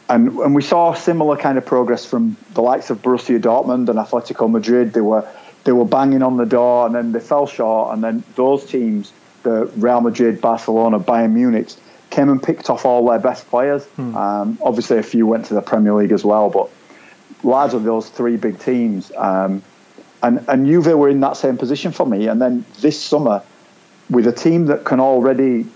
and 0.08 0.28
and 0.38 0.54
we 0.54 0.62
saw 0.62 0.94
similar 0.94 1.36
kind 1.36 1.58
of 1.58 1.66
progress 1.66 2.06
from 2.06 2.36
the 2.54 2.62
likes 2.62 2.90
of 2.90 3.02
Borussia 3.02 3.38
Dortmund 3.40 3.88
and 3.88 3.98
Atletico 3.98 4.50
Madrid. 4.50 4.92
They 4.92 5.00
were 5.02 5.28
they 5.64 5.72
were 5.72 5.84
banging 5.84 6.22
on 6.22 6.36
the 6.36 6.46
door, 6.46 6.86
and 6.86 6.94
then 6.94 7.12
they 7.12 7.20
fell 7.20 7.46
short, 7.46 7.92
and 7.92 8.02
then 8.02 8.24
those 8.36 8.64
teams, 8.64 9.12
the 9.42 9.66
Real 9.76 10.00
Madrid, 10.00 10.40
Barcelona, 10.40 10.98
Bayern 10.98 11.32
Munich, 11.32 11.74
came 12.10 12.30
and 12.30 12.42
picked 12.42 12.70
off 12.70 12.86
all 12.86 13.06
their 13.06 13.18
best 13.18 13.48
players. 13.48 13.84
Hmm. 13.84 14.16
Um, 14.16 14.58
obviously, 14.62 14.98
a 14.98 15.02
few 15.02 15.26
went 15.26 15.46
to 15.46 15.54
the 15.54 15.62
Premier 15.62 15.92
League 15.92 16.12
as 16.12 16.24
well, 16.24 16.48
but 16.48 16.70
largely 17.42 17.80
those 17.80 18.08
three 18.08 18.36
big 18.36 18.58
teams. 18.58 19.12
Um, 19.14 19.62
and 20.22 20.44
and 20.48 20.66
Juve 20.66 20.96
were 20.96 21.08
in 21.08 21.20
that 21.20 21.36
same 21.36 21.56
position 21.56 21.92
for 21.92 22.06
me. 22.06 22.28
And 22.28 22.40
then 22.40 22.64
this 22.80 23.00
summer, 23.02 23.42
with 24.10 24.26
a 24.26 24.32
team 24.32 24.66
that 24.66 24.84
can 24.84 25.00
already 25.00 25.66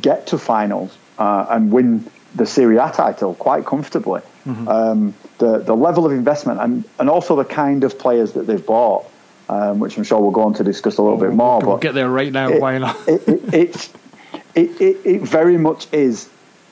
get 0.00 0.28
to 0.28 0.38
finals 0.38 0.96
uh, 1.18 1.46
and 1.50 1.72
win 1.72 2.10
the 2.34 2.46
Serie 2.46 2.76
A 2.76 2.90
title 2.90 3.34
quite 3.34 3.66
comfortably, 3.66 4.20
mm-hmm. 4.46 4.68
um, 4.68 5.14
the 5.38 5.58
the 5.58 5.74
level 5.74 6.06
of 6.06 6.12
investment 6.12 6.60
and 6.60 6.84
and 6.98 7.10
also 7.10 7.36
the 7.36 7.44
kind 7.44 7.84
of 7.84 7.98
players 7.98 8.32
that 8.32 8.46
they've 8.46 8.64
bought. 8.64 9.06
Um, 9.48 9.80
which 9.80 9.98
I'm 9.98 10.04
sure 10.04 10.20
we'll 10.20 10.30
go 10.30 10.42
on 10.42 10.54
to 10.54 10.62
discuss 10.62 10.98
a 10.98 11.02
little 11.02 11.18
bit 11.18 11.32
more. 11.32 11.58
We'll 11.58 11.72
but 11.72 11.80
get 11.80 11.94
there 11.94 12.08
right 12.08 12.30
now. 12.30 12.50
It, 12.50 12.60
why 12.60 12.78
not? 12.78 12.96
it, 13.08 13.26
it, 13.26 13.52
it's 13.52 13.92
it, 14.54 14.80
it, 14.80 14.96
it, 15.04 15.22
very 15.22 15.56
much 15.56 15.92
is, 15.92 16.28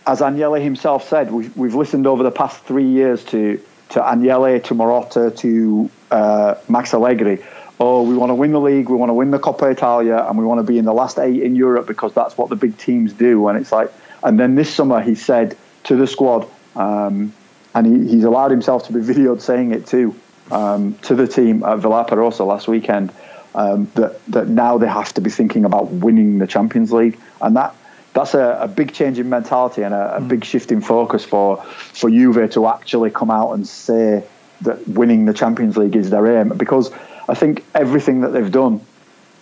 as 0.07 0.21
Agnelli 0.21 0.63
himself 0.63 1.09
said. 1.09 1.31
We've, 1.31 1.57
we've 1.57 1.75
listened 1.75 2.07
over 2.07 2.23
the 2.23 2.31
past 2.31 2.63
three 2.65 2.87
years 2.87 3.25
to 3.27 3.61
to 3.91 4.01
Agnelli, 4.01 4.63
to 4.65 4.75
Marotta, 4.75 5.37
to 5.39 5.91
uh, 6.11 6.55
Max 6.69 6.93
Allegri. 6.95 7.43
Oh, 7.81 8.03
we 8.03 8.17
want 8.17 8.31
to 8.31 8.35
win 8.35 8.53
the 8.53 8.61
league, 8.61 8.89
we 8.89 8.97
want 8.97 9.11
to 9.11 9.15
win 9.15 9.31
the 9.31 9.39
Coppa 9.39 9.71
Italia, 9.71 10.25
and 10.29 10.37
we 10.37 10.45
want 10.45 10.59
to 10.59 10.65
be 10.65 10.79
in 10.79 10.85
the 10.85 10.93
last 10.93 11.19
eight 11.19 11.43
in 11.43 11.55
Europe 11.55 11.87
because 11.87 12.13
that's 12.13 12.37
what 12.37 12.49
the 12.49 12.57
big 12.57 12.77
teams 12.77 13.13
do. 13.13 13.47
And 13.49 13.59
it's 13.59 13.71
like, 13.71 13.93
and 14.23 14.39
then 14.39 14.57
this 14.57 14.75
summer 14.75 15.01
he 15.01 15.15
said 15.15 15.57
to 15.85 15.97
the 15.97 16.07
squad, 16.07 16.49
um, 16.75 17.33
and 17.75 17.87
he, 17.87 18.15
he's 18.15 18.25
allowed 18.25 18.51
himself 18.51 18.87
to 18.89 18.93
be 18.93 19.01
videoed 19.15 19.41
saying 19.41 19.73
it 19.73 19.87
too 19.87 20.15
um, 20.51 20.95
to 21.03 21.15
the 21.15 21.27
team 21.27 21.63
at 21.63 21.79
Villar 21.79 22.05
Perosa 22.05 22.47
last 22.47 22.69
weekend 22.69 23.13
um, 23.55 23.91
that 23.95 24.25
that 24.27 24.49
now 24.49 24.79
they 24.79 24.89
have 24.89 25.13
to 25.15 25.21
be 25.21 25.31
thinking 25.31 25.65
about 25.65 25.91
winning 25.91 26.39
the 26.39 26.47
Champions 26.47 26.93
League, 26.93 27.19
and 27.41 27.57
that 27.57 27.75
that's 28.13 28.35
a, 28.35 28.59
a 28.63 28.69
big 28.69 28.93
change 28.93 29.19
in 29.19 29.29
mentality 29.29 29.83
and 29.83 29.95
a, 29.95 30.17
a 30.17 30.21
mm. 30.21 30.29
big 30.29 30.45
shift 30.45 30.73
in 30.73 30.81
focus 30.81 31.25
for 31.25 31.59
for 31.63 32.11
Juve 32.11 32.51
to 32.53 32.67
actually 32.67 33.11
come 33.11 33.31
out 33.31 33.53
and 33.53 33.67
say 33.67 34.25
that 34.63 34.87
winning 34.89 35.25
the 35.25 35.35
Champions 35.35 35.77
League 35.77 35.97
is 35.97 36.11
their 36.11 36.27
aim. 36.39 36.51
Because 36.57 36.91
I 37.29 37.35
think 37.35 37.65
everything 37.75 38.23
that 38.23 38.29
they've 38.29 38.51
done 38.51 38.81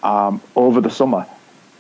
um, 0.03 0.41
over 0.55 0.81
the 0.81 0.91
summer 0.91 1.27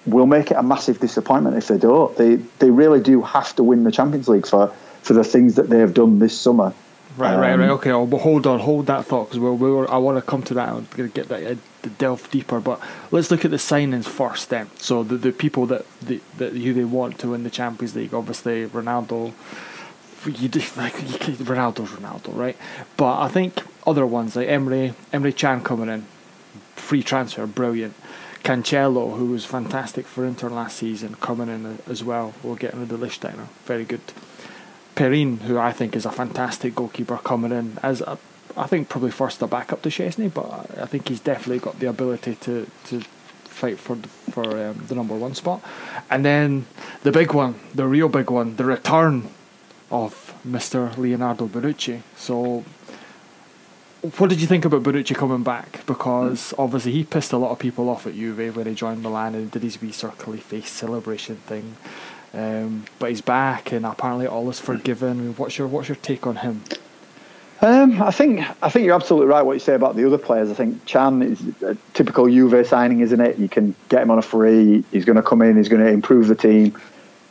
will 0.06 0.26
make 0.26 0.50
it 0.50 0.56
a 0.56 0.62
massive 0.62 1.00
disappointment 1.00 1.56
if 1.56 1.68
they 1.68 1.78
don't. 1.78 2.16
They 2.16 2.36
they 2.58 2.70
really 2.70 3.00
do 3.00 3.22
have 3.22 3.54
to 3.56 3.62
win 3.62 3.84
the 3.84 3.92
Champions 3.92 4.28
League 4.28 4.46
for 4.46 4.68
for 5.02 5.12
the 5.12 5.24
things 5.24 5.56
that 5.56 5.68
they 5.68 5.78
have 5.78 5.94
done 5.94 6.18
this 6.18 6.38
summer. 6.38 6.72
Right, 7.16 7.34
um, 7.34 7.40
right, 7.40 7.56
right. 7.56 7.70
Okay, 7.70 7.92
well, 7.92 8.20
hold 8.20 8.46
on, 8.46 8.60
hold 8.60 8.86
that 8.86 9.06
thought 9.06 9.28
because 9.28 9.38
we're, 9.38 9.52
we're, 9.52 9.88
I 9.88 9.96
want 9.96 10.18
to 10.18 10.22
come 10.22 10.42
to 10.44 10.54
that. 10.54 10.68
I'm 10.68 10.86
going 10.96 11.10
to 11.10 11.14
get 11.14 11.28
that 11.28 11.52
uh, 11.52 11.88
delve 11.98 12.30
deeper, 12.30 12.60
but 12.60 12.80
let's 13.10 13.30
look 13.30 13.44
at 13.44 13.50
the 13.50 13.56
signings 13.56 14.04
first. 14.04 14.50
Then, 14.50 14.70
so 14.76 15.02
the 15.02 15.16
the 15.16 15.32
people 15.32 15.66
that 15.66 15.86
the, 16.00 16.20
that 16.36 16.52
you 16.52 16.74
they 16.74 16.84
want 16.84 17.18
to 17.20 17.30
win 17.30 17.42
the 17.42 17.50
Champions 17.50 17.96
League, 17.96 18.12
obviously 18.12 18.66
Ronaldo. 18.66 19.32
You 20.26 20.48
just 20.48 20.76
like 20.76 20.94
you 21.10 21.18
can, 21.18 21.34
Ronaldo's 21.36 21.90
Ronaldo, 21.90 22.36
right? 22.36 22.56
But 22.96 23.20
I 23.20 23.28
think 23.28 23.62
other 23.86 24.04
ones 24.04 24.34
like 24.34 24.48
Emre 24.48 24.94
Emre 25.12 25.36
Can 25.36 25.62
coming 25.62 25.88
in, 25.88 26.06
free 26.74 27.02
transfer, 27.02 27.46
brilliant. 27.46 27.94
Cancelo, 28.42 29.16
who 29.16 29.26
was 29.26 29.44
fantastic 29.44 30.06
for 30.06 30.24
Inter 30.24 30.48
last 30.50 30.76
season, 30.76 31.16
coming 31.16 31.48
in 31.48 31.78
as 31.88 32.04
well. 32.04 32.32
We'll 32.42 32.54
get 32.54 32.74
into 32.74 32.96
the 32.96 33.06
Lichtsteiner, 33.06 33.46
very 33.64 33.84
good. 33.84 34.00
Perin, 34.96 35.40
who 35.42 35.58
I 35.58 35.72
think 35.72 35.94
is 35.94 36.06
a 36.06 36.10
fantastic 36.10 36.74
goalkeeper, 36.74 37.18
coming 37.18 37.52
in 37.52 37.78
as 37.82 38.00
a, 38.00 38.18
I 38.56 38.66
think 38.66 38.88
probably 38.88 39.10
first 39.10 39.42
a 39.42 39.46
backup 39.46 39.82
to 39.82 39.90
Szczesny, 39.90 40.32
but 40.32 40.80
I 40.80 40.86
think 40.86 41.08
he's 41.08 41.20
definitely 41.20 41.58
got 41.58 41.78
the 41.78 41.88
ability 41.88 42.34
to, 42.36 42.66
to 42.86 43.00
fight 43.00 43.78
for 43.78 43.96
the, 43.96 44.08
for 44.08 44.44
um, 44.68 44.84
the 44.88 44.94
number 44.94 45.14
one 45.14 45.34
spot. 45.34 45.62
And 46.10 46.24
then 46.24 46.66
the 47.02 47.12
big 47.12 47.34
one, 47.34 47.56
the 47.74 47.86
real 47.86 48.08
big 48.08 48.30
one, 48.30 48.56
the 48.56 48.64
return 48.64 49.28
of 49.90 50.34
Mr. 50.46 50.96
Leonardo 50.96 51.46
Bonucci. 51.46 52.00
So, 52.16 52.64
what 54.18 54.30
did 54.30 54.40
you 54.40 54.46
think 54.46 54.64
about 54.64 54.82
Bonucci 54.82 55.14
coming 55.14 55.42
back? 55.42 55.84
Because 55.84 56.54
obviously 56.56 56.92
he 56.92 57.04
pissed 57.04 57.32
a 57.32 57.38
lot 57.38 57.50
of 57.50 57.58
people 57.58 57.88
off 57.90 58.06
at 58.06 58.14
Juve 58.14 58.56
when 58.56 58.66
he 58.66 58.74
joined 58.74 59.02
Milan 59.02 59.34
and 59.34 59.50
did 59.50 59.62
his 59.62 59.80
wee 59.80 59.90
circly 59.90 60.40
face 60.40 60.70
celebration 60.70 61.36
thing. 61.36 61.76
Um, 62.34 62.84
but 62.98 63.10
he's 63.10 63.20
back, 63.20 63.72
and 63.72 63.86
apparently 63.86 64.26
all 64.26 64.48
is 64.50 64.60
forgiven. 64.60 65.34
What's 65.36 65.58
your 65.58 65.68
what's 65.68 65.88
your 65.88 65.96
take 65.96 66.26
on 66.26 66.36
him? 66.36 66.62
Um, 67.62 68.02
I 68.02 68.10
think 68.10 68.40
I 68.62 68.68
think 68.68 68.84
you're 68.84 68.94
absolutely 68.94 69.28
right 69.28 69.42
what 69.42 69.54
you 69.54 69.60
say 69.60 69.74
about 69.74 69.96
the 69.96 70.06
other 70.06 70.18
players. 70.18 70.50
I 70.50 70.54
think 70.54 70.84
Can 70.84 71.22
is 71.22 71.42
a 71.62 71.76
typical 71.94 72.28
Juve 72.28 72.66
signing, 72.66 73.00
isn't 73.00 73.20
it? 73.20 73.38
You 73.38 73.48
can 73.48 73.74
get 73.88 74.02
him 74.02 74.10
on 74.10 74.18
a 74.18 74.22
free. 74.22 74.84
He's 74.92 75.06
going 75.06 75.16
to 75.16 75.22
come 75.22 75.40
in. 75.40 75.56
He's 75.56 75.70
going 75.70 75.82
to 75.82 75.90
improve 75.90 76.28
the 76.28 76.34
team. 76.34 76.78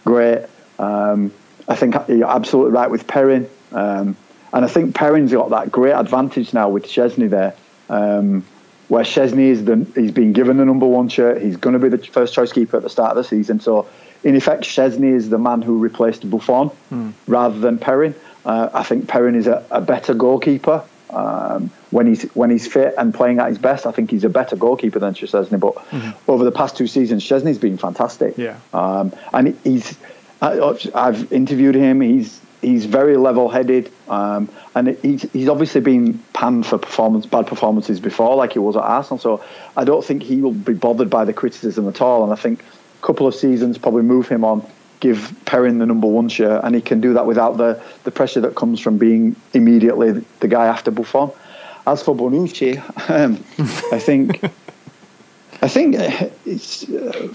Great. 0.03 0.45
Um, 0.79 1.31
I 1.67 1.75
think 1.75 1.95
you're 2.07 2.29
absolutely 2.29 2.73
right 2.73 2.89
with 2.89 3.07
Perin, 3.07 3.47
um, 3.71 4.17
and 4.51 4.65
I 4.65 4.67
think 4.67 4.95
Perin's 4.95 5.31
got 5.31 5.51
that 5.51 5.71
great 5.71 5.93
advantage 5.93 6.53
now 6.53 6.69
with 6.69 6.85
Szczesny 6.85 7.29
there, 7.29 7.55
um, 7.89 8.43
where 8.87 9.03
Szczesny 9.03 9.49
is 9.49 9.65
the 9.65 9.85
he's 9.95 10.11
been 10.11 10.33
given 10.33 10.57
the 10.57 10.65
number 10.65 10.87
one 10.87 11.07
shirt. 11.07 11.41
He's 11.41 11.57
going 11.57 11.73
to 11.73 11.79
be 11.79 11.89
the 11.89 11.99
first 11.99 12.33
choice 12.33 12.51
keeper 12.51 12.77
at 12.77 12.83
the 12.83 12.89
start 12.89 13.11
of 13.11 13.17
the 13.17 13.23
season. 13.23 13.59
So 13.59 13.87
in 14.25 14.35
effect, 14.35 14.63
Szczesny 14.63 15.13
is 15.13 15.29
the 15.29 15.37
man 15.37 15.61
who 15.61 15.77
replaced 15.77 16.29
Buffon 16.29 16.71
mm. 16.91 17.13
rather 17.27 17.59
than 17.59 17.77
Perin. 17.77 18.15
Uh, 18.43 18.69
I 18.73 18.83
think 18.83 19.07
Perin 19.07 19.35
is 19.35 19.47
a, 19.47 19.65
a 19.71 19.79
better 19.79 20.13
goalkeeper 20.13 20.83
um, 21.11 21.69
when 21.91 22.07
he's 22.07 22.23
when 22.33 22.49
he's 22.49 22.67
fit 22.67 22.95
and 22.97 23.13
playing 23.13 23.39
at 23.39 23.47
his 23.49 23.59
best. 23.59 23.85
I 23.85 23.91
think 23.91 24.11
he's 24.11 24.23
a 24.23 24.29
better 24.29 24.55
goalkeeper 24.55 24.99
than 24.99 25.13
Szczesny. 25.13 25.59
But 25.59 25.75
mm-hmm. 25.75 26.31
over 26.31 26.43
the 26.43 26.51
past 26.51 26.75
two 26.75 26.87
seasons, 26.87 27.23
Szczesny's 27.23 27.59
been 27.59 27.77
fantastic. 27.77 28.37
Yeah, 28.37 28.57
um, 28.73 29.13
and 29.31 29.57
he's 29.63 29.97
I, 30.41 30.59
I've 30.93 31.31
interviewed 31.31 31.75
him. 31.75 32.01
He's 32.01 32.41
he's 32.61 32.85
very 32.85 33.15
level-headed, 33.15 33.91
um, 34.09 34.49
and 34.73 34.97
he's, 35.03 35.21
he's 35.33 35.47
obviously 35.47 35.81
been 35.81 36.17
panned 36.33 36.65
for 36.65 36.79
performance, 36.79 37.27
bad 37.27 37.45
performances 37.45 37.99
before, 37.99 38.35
like 38.35 38.53
he 38.53 38.59
was 38.59 38.75
at 38.75 38.81
Arsenal. 38.81 39.19
So 39.19 39.43
I 39.77 39.83
don't 39.83 40.03
think 40.03 40.23
he 40.23 40.41
will 40.41 40.51
be 40.51 40.73
bothered 40.73 41.11
by 41.11 41.25
the 41.25 41.33
criticism 41.33 41.87
at 41.87 42.01
all. 42.01 42.23
And 42.23 42.33
I 42.33 42.35
think 42.35 42.63
couple 43.05 43.27
of 43.27 43.35
seasons, 43.35 43.77
probably 43.77 44.01
move 44.01 44.27
him 44.27 44.43
on, 44.43 44.65
give 44.99 45.35
Perin 45.45 45.77
the 45.77 45.85
number 45.85 46.07
one 46.07 46.27
shirt, 46.27 46.63
and 46.63 46.73
he 46.73 46.81
can 46.81 46.99
do 46.99 47.13
that 47.13 47.25
without 47.25 47.57
the, 47.57 47.81
the 48.03 48.11
pressure 48.11 48.41
that 48.41 48.55
comes 48.55 48.79
from 48.79 48.97
being 48.97 49.35
immediately 49.53 50.25
the 50.39 50.47
guy 50.47 50.65
after 50.65 50.91
Buffon. 50.91 51.31
As 51.87 52.01
for 52.01 52.15
Bonucci, 52.15 52.77
um, 53.09 53.43
I 53.91 53.99
think. 53.99 54.43
I 55.61 55.67
think 55.67 55.95
it's 56.45 56.87
uh, 56.89 57.29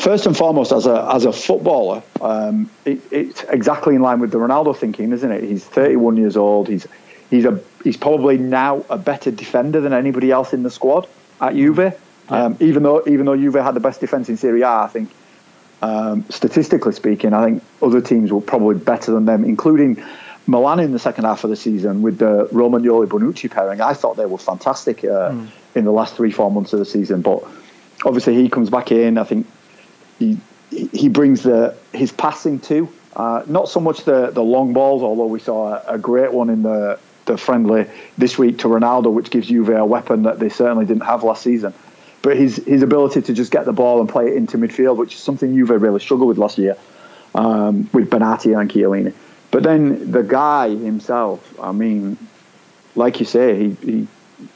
first 0.00 0.26
and 0.26 0.36
foremost 0.36 0.72
as 0.72 0.86
a 0.86 1.08
as 1.12 1.24
a 1.24 1.32
footballer, 1.32 2.02
um, 2.20 2.70
it, 2.84 3.00
it's 3.12 3.44
exactly 3.44 3.94
in 3.94 4.02
line 4.02 4.18
with 4.18 4.32
the 4.32 4.38
Ronaldo 4.38 4.76
thinking, 4.76 5.12
isn't 5.12 5.30
it? 5.30 5.44
He's 5.44 5.64
31 5.64 6.16
years 6.16 6.36
old. 6.36 6.68
He's 6.68 6.86
he's 7.28 7.44
a 7.44 7.60
he's 7.84 7.96
probably 7.96 8.38
now 8.38 8.84
a 8.88 8.98
better 8.98 9.30
defender 9.30 9.80
than 9.80 9.92
anybody 9.92 10.32
else 10.32 10.52
in 10.52 10.62
the 10.62 10.70
squad 10.70 11.06
at 11.40 11.54
Juve. 11.54 11.94
Um, 12.30 12.56
even 12.60 12.82
though 12.82 13.02
even 13.06 13.26
though 13.26 13.36
Juve 13.36 13.54
had 13.54 13.74
the 13.74 13.80
best 13.80 14.00
defence 14.00 14.28
in 14.28 14.36
Serie 14.36 14.62
A, 14.62 14.68
I 14.68 14.86
think 14.86 15.10
um, 15.82 16.24
statistically 16.30 16.92
speaking, 16.92 17.32
I 17.32 17.44
think 17.44 17.62
other 17.82 18.00
teams 18.00 18.32
were 18.32 18.40
probably 18.40 18.76
better 18.76 19.12
than 19.12 19.24
them, 19.24 19.44
including 19.44 20.02
Milan 20.46 20.80
in 20.80 20.92
the 20.92 20.98
second 20.98 21.24
half 21.24 21.44
of 21.44 21.50
the 21.50 21.56
season 21.56 22.02
with 22.02 22.18
the 22.18 22.48
Romagnoli 22.52 23.06
Bonucci 23.06 23.50
pairing. 23.50 23.80
I 23.80 23.94
thought 23.94 24.16
they 24.16 24.26
were 24.26 24.38
fantastic 24.38 25.04
uh, 25.04 25.30
mm. 25.30 25.48
in 25.74 25.84
the 25.84 25.90
last 25.90 26.16
three 26.16 26.30
four 26.30 26.50
months 26.50 26.72
of 26.72 26.78
the 26.78 26.84
season, 26.84 27.20
but 27.20 27.42
obviously 28.04 28.34
he 28.34 28.48
comes 28.48 28.70
back 28.70 28.92
in. 28.92 29.18
I 29.18 29.24
think 29.24 29.46
he 30.18 30.38
he 30.70 31.08
brings 31.08 31.42
the 31.42 31.76
his 31.92 32.12
passing 32.12 32.60
too. 32.60 32.88
Uh, 33.16 33.42
not 33.46 33.68
so 33.68 33.80
much 33.80 34.04
the 34.04 34.30
the 34.30 34.42
long 34.42 34.72
balls, 34.72 35.02
although 35.02 35.26
we 35.26 35.40
saw 35.40 35.74
a, 35.74 35.94
a 35.94 35.98
great 35.98 36.32
one 36.32 36.48
in 36.48 36.62
the 36.62 36.98
the 37.24 37.36
friendly 37.36 37.86
this 38.16 38.38
week 38.38 38.58
to 38.58 38.68
Ronaldo, 38.68 39.12
which 39.12 39.30
gives 39.30 39.48
Juve 39.48 39.70
a 39.70 39.84
weapon 39.84 40.22
that 40.22 40.38
they 40.38 40.48
certainly 40.48 40.86
didn't 40.86 41.04
have 41.04 41.24
last 41.24 41.42
season 41.42 41.74
but 42.22 42.36
his 42.36 42.56
his 42.56 42.82
ability 42.82 43.22
to 43.22 43.32
just 43.32 43.50
get 43.50 43.64
the 43.64 43.72
ball 43.72 44.00
and 44.00 44.08
play 44.08 44.28
it 44.28 44.34
into 44.34 44.58
midfield, 44.58 44.96
which 44.96 45.14
is 45.14 45.20
something 45.20 45.54
Juve 45.54 45.70
really 45.70 46.00
struggled 46.00 46.28
with 46.28 46.38
last 46.38 46.58
year 46.58 46.76
um, 47.34 47.88
with 47.92 48.10
Benatia 48.10 48.60
and 48.60 48.70
Chiellini. 48.70 49.14
But 49.50 49.62
then 49.62 50.10
the 50.10 50.22
guy 50.22 50.68
himself, 50.68 51.58
I 51.60 51.72
mean, 51.72 52.16
like 52.94 53.20
you 53.20 53.26
say, 53.26 53.58
he, 53.58 53.70
he 53.82 54.06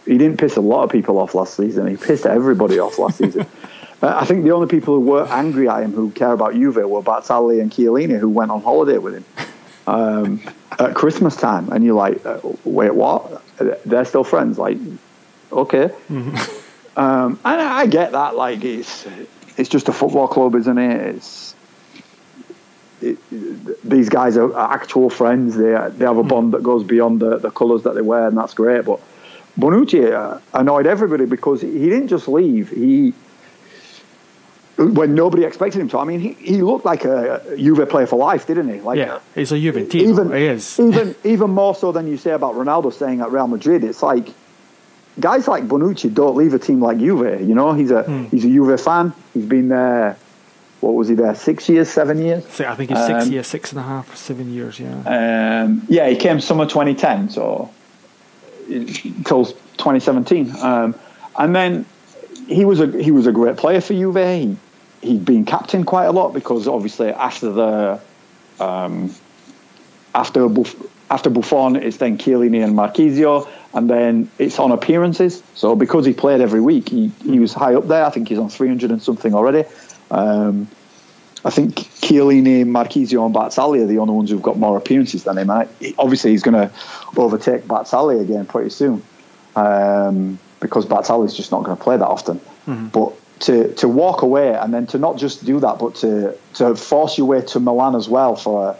he 0.06 0.18
didn't 0.18 0.38
piss 0.38 0.56
a 0.56 0.60
lot 0.60 0.84
of 0.84 0.90
people 0.90 1.18
off 1.18 1.34
last 1.34 1.56
season. 1.56 1.86
He 1.86 1.96
pissed 1.96 2.26
everybody 2.26 2.78
off 2.78 2.98
last 2.98 3.18
season. 3.18 3.46
Uh, 4.02 4.18
I 4.20 4.26
think 4.26 4.44
the 4.44 4.50
only 4.50 4.66
people 4.66 4.96
who 4.96 5.00
were 5.00 5.26
angry 5.30 5.66
at 5.66 5.82
him, 5.82 5.92
who 5.92 6.10
care 6.10 6.32
about 6.32 6.52
Juve, 6.52 6.76
were 6.76 7.00
Barzagli 7.00 7.62
and 7.62 7.70
Chiellini, 7.70 8.18
who 8.18 8.28
went 8.28 8.50
on 8.50 8.60
holiday 8.60 8.98
with 8.98 9.14
him. 9.14 9.24
um, 9.86 10.42
at 10.78 10.94
Christmas 10.94 11.36
time, 11.36 11.70
and 11.72 11.82
you're 11.82 11.94
like, 11.94 12.26
uh, 12.26 12.38
wait, 12.64 12.94
what? 12.94 13.42
They're 13.86 14.04
still 14.04 14.24
friends? 14.24 14.58
Like, 14.58 14.76
okay. 15.52 15.90
Um, 16.96 17.38
and 17.44 17.60
I 17.60 17.80
I 17.80 17.86
get 17.86 18.12
that. 18.12 18.36
Like, 18.36 18.64
it's 18.64 19.06
it's 19.56 19.68
just 19.68 19.88
a 19.88 19.92
football 19.92 20.28
club, 20.28 20.54
isn't 20.54 20.78
it? 20.78 21.16
It's 21.16 21.54
it, 23.02 23.18
these 23.88 24.08
guys 24.08 24.36
are, 24.36 24.54
are 24.54 24.72
actual 24.72 25.10
friends. 25.10 25.56
They 25.56 25.72
they 25.96 26.04
have 26.04 26.18
a 26.18 26.22
bond 26.22 26.52
that 26.54 26.62
goes 26.62 26.84
beyond 26.84 27.20
the, 27.20 27.38
the 27.38 27.50
colours 27.50 27.82
that 27.82 27.94
they 27.94 28.02
wear, 28.02 28.28
and 28.28 28.36
that's 28.36 28.54
great. 28.54 28.84
But 28.84 29.00
Bonucci 29.58 30.12
uh, 30.12 30.40
annoyed 30.52 30.86
everybody 30.86 31.26
because 31.26 31.60
he 31.60 31.68
didn't 31.88 32.08
just 32.08 32.28
leave. 32.28 32.70
He 32.70 33.12
when 34.76 35.14
nobody 35.14 35.44
expected 35.44 35.80
him 35.80 35.88
to. 35.90 35.98
I 35.98 36.04
mean, 36.04 36.18
he, 36.20 36.32
he 36.32 36.62
looked 36.62 36.84
like 36.84 37.04
a 37.04 37.42
Juve 37.56 37.88
player 37.88 38.06
for 38.06 38.16
life, 38.16 38.46
didn't 38.46 38.72
he? 38.72 38.80
Like 38.80 38.98
Yeah, 38.98 39.20
he's 39.34 39.52
a 39.52 39.56
Juventino. 39.56 39.94
even 39.94 40.32
he 40.32 40.46
is. 40.46 40.80
even 40.80 41.14
even 41.24 41.50
more 41.50 41.74
so 41.74 41.92
than 41.92 42.08
you 42.08 42.16
say 42.16 42.32
about 42.32 42.54
Ronaldo 42.54 42.92
staying 42.92 43.20
at 43.20 43.30
Real 43.30 43.46
Madrid. 43.46 43.84
It's 43.84 44.02
like 44.02 44.28
guys 45.20 45.46
like 45.48 45.66
Bonucci 45.68 46.12
don't 46.12 46.36
leave 46.36 46.54
a 46.54 46.58
team 46.58 46.80
like 46.80 46.98
Juve. 46.98 47.40
You 47.40 47.54
know, 47.54 47.72
he's 47.72 47.90
a 47.90 48.02
Hmm. 48.02 48.24
he's 48.24 48.44
a 48.44 48.48
Juve 48.48 48.80
fan. 48.80 49.12
He's 49.32 49.44
been 49.46 49.68
there. 49.68 50.16
What 50.80 50.94
was 50.94 51.08
he 51.08 51.14
there? 51.14 51.34
Six 51.34 51.68
years, 51.68 51.88
seven 51.88 52.18
years. 52.20 52.44
So 52.50 52.66
I 52.66 52.74
think 52.74 52.90
he's 52.90 53.06
six 53.06 53.24
Um, 53.26 53.32
years, 53.32 53.46
six 53.46 53.70
and 53.72 53.80
a 53.80 53.84
half, 53.84 54.14
seven 54.16 54.52
years. 54.52 54.78
Yeah. 54.78 55.62
Um, 55.64 55.82
yeah, 55.88 56.08
he 56.08 56.16
came 56.16 56.40
summer 56.40 56.66
2010, 56.66 57.30
so 57.30 57.70
until 58.68 59.44
2017, 59.44 60.54
um, 60.62 60.94
and 61.38 61.54
then 61.56 61.84
he 62.46 62.64
was 62.64 62.80
a 62.80 62.86
he 63.02 63.10
was 63.10 63.26
a 63.26 63.32
great 63.32 63.56
player 63.56 63.80
for 63.80 63.94
Juve. 63.94 64.16
He, 64.16 64.56
he'd 65.02 65.24
been 65.24 65.44
captain 65.44 65.84
quite 65.84 66.04
a 66.04 66.12
lot 66.12 66.32
because 66.34 66.68
obviously 66.68 67.08
after 67.08 67.50
the 67.50 68.00
um, 68.60 69.14
after 70.14 70.48
Buff, 70.48 70.74
after 71.10 71.30
Buffon, 71.30 71.76
it's 71.76 71.96
then 71.98 72.18
Chiellini 72.18 72.62
and 72.64 72.74
Marchisio, 72.76 73.48
and 73.74 73.90
then 73.90 74.30
it's 74.38 74.58
on 74.58 74.72
appearances. 74.72 75.42
So 75.54 75.74
because 75.74 76.06
he 76.06 76.12
played 76.12 76.40
every 76.40 76.60
week, 76.60 76.88
he, 76.88 77.08
he 77.24 77.40
was 77.40 77.52
high 77.52 77.74
up 77.74 77.88
there. 77.88 78.04
I 78.04 78.10
think 78.10 78.28
he's 78.28 78.38
on 78.38 78.48
300 78.48 78.90
and 78.90 79.02
something 79.02 79.34
already. 79.34 79.64
Um, 80.10 80.68
I 81.44 81.50
think 81.50 81.74
Chiellini, 81.74 82.64
Marchisio, 82.64 83.26
and 83.26 83.34
Barzagli 83.34 83.82
are 83.82 83.86
the 83.86 83.98
only 83.98 84.14
ones 84.14 84.30
who've 84.30 84.40
got 84.40 84.56
more 84.56 84.78
appearances 84.78 85.24
than 85.24 85.36
him. 85.36 85.50
And 85.50 85.68
I, 85.68 85.94
obviously, 85.98 86.30
he's 86.30 86.42
going 86.42 86.54
to 86.54 86.72
overtake 87.16 87.64
Barzagli 87.64 88.22
again 88.22 88.46
pretty 88.46 88.70
soon 88.70 89.02
um, 89.56 90.38
because 90.60 90.86
Barzagli's 90.86 91.36
just 91.36 91.50
not 91.50 91.64
going 91.64 91.76
to 91.76 91.82
play 91.82 91.96
that 91.96 92.06
often. 92.06 92.40
But 92.88 93.12
to 93.40 93.74
to 93.74 93.88
walk 93.88 94.22
away 94.22 94.54
and 94.54 94.72
then 94.72 94.86
to 94.86 94.98
not 94.98 95.18
just 95.18 95.44
do 95.44 95.60
that, 95.60 95.78
but 95.78 95.96
to 95.96 96.34
to 96.54 96.74
force 96.76 97.18
your 97.18 97.26
way 97.26 97.42
to 97.42 97.60
Milan 97.60 97.94
as 97.94 98.08
well 98.08 98.36
for 98.36 98.70
a, 98.70 98.76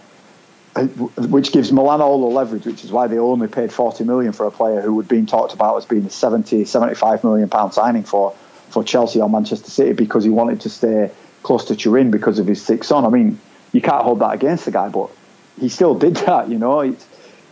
which 0.74 1.52
gives 1.52 1.72
Milan 1.72 2.00
all 2.00 2.28
the 2.28 2.34
leverage, 2.34 2.66
which 2.66 2.84
is 2.84 2.90
why 2.90 3.06
they 3.06 3.18
only 3.18 3.46
paid 3.46 3.72
40 3.72 4.04
million 4.04 4.32
for 4.32 4.46
a 4.46 4.50
player 4.50 4.80
who 4.80 4.98
had 4.98 5.08
been 5.08 5.26
talked 5.26 5.54
about 5.54 5.76
as 5.76 5.84
being 5.84 6.04
a 6.04 6.10
70, 6.10 6.64
75 6.64 7.22
million 7.22 7.48
pound 7.48 7.72
signing 7.72 8.02
for, 8.02 8.32
for 8.70 8.82
Chelsea 8.82 9.20
or 9.20 9.30
Manchester 9.30 9.70
City 9.70 9.92
because 9.92 10.24
he 10.24 10.30
wanted 10.30 10.60
to 10.62 10.68
stay 10.68 11.10
close 11.44 11.64
to 11.66 11.76
Turin 11.76 12.10
because 12.10 12.40
of 12.40 12.46
his 12.46 12.60
sick 12.60 12.82
son. 12.82 13.04
I 13.04 13.08
mean, 13.08 13.38
you 13.72 13.80
can't 13.80 14.02
hold 14.02 14.18
that 14.18 14.34
against 14.34 14.64
the 14.64 14.72
guy, 14.72 14.88
but 14.88 15.10
he 15.60 15.68
still 15.68 15.94
did 15.94 16.16
that, 16.16 16.48
you 16.48 16.58
know. 16.58 16.80
He, 16.80 16.96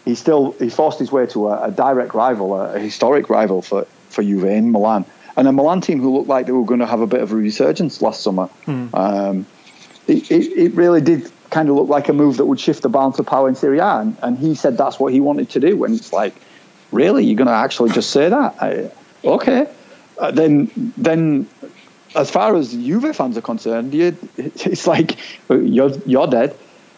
he 0.05 0.17
still 0.17 0.53
he 0.53 0.69
forced 0.69 0.99
his 0.99 1.13
way 1.13 1.27
to 1.27 1.49
a, 1.49 1.69
a 1.69 1.71
direct 1.71 2.15
rival, 2.15 2.61
a, 2.61 2.75
a 2.75 2.79
historic 2.81 3.31
rival 3.31 3.63
for, 3.63 3.85
for 4.09 4.23
Juve 4.23 4.45
in 4.45 4.73
Milan. 4.73 5.05
And 5.37 5.47
a 5.47 5.53
Milan 5.53 5.81
team 5.81 6.01
who 6.01 6.13
looked 6.13 6.29
like 6.29 6.47
they 6.47 6.53
were 6.53 6.65
going 6.65 6.81
to 6.81 6.87
have 6.87 7.01
a 7.01 7.07
bit 7.07 7.21
of 7.21 7.31
a 7.31 7.37
resurgence 7.37 8.03
last 8.03 8.23
summer. 8.23 8.51
Um, 8.95 9.47
it, 10.09 10.31
it, 10.31 10.53
it 10.59 10.75
really 10.75 11.01
did 11.01 11.31
kind 11.53 11.69
of 11.69 11.77
looked 11.77 11.91
like 11.91 12.09
a 12.09 12.13
move 12.13 12.39
that 12.39 12.47
would 12.47 12.59
shift 12.59 12.83
the 12.83 12.89
balance 12.89 13.19
of 13.19 13.27
power 13.27 13.49
in 13.49 13.55
Serie 13.55 13.79
A. 13.79 14.01
And, 14.01 14.17
and 14.23 14.39
he 14.39 14.55
said 14.57 14.77
that's 14.77 14.99
what 14.99 15.13
he 15.13 15.21
wanted 15.21 15.51
to 15.51 15.61
do. 15.61 15.85
And 15.85 15.95
it's 15.95 16.13
like, 16.13 16.35
really? 16.91 17.25
You're 17.25 17.37
going 17.37 17.47
to 17.47 17.53
actually 17.53 17.91
just 17.93 18.11
say 18.11 18.29
that? 18.29 18.57
I, 18.61 18.91
okay. 19.25 19.69
Uh, 20.19 20.31
then, 20.31 20.71
then, 20.97 21.49
as 22.15 22.31
far 22.31 22.57
as 22.57 22.73
Juve 22.73 23.15
fans 23.15 23.37
are 23.37 23.43
concerned, 23.43 23.95
you, 23.95 24.17
it's 24.37 24.87
like 24.87 25.19
you're 25.49 25.91
you're 26.07 26.27
dead. 26.27 26.57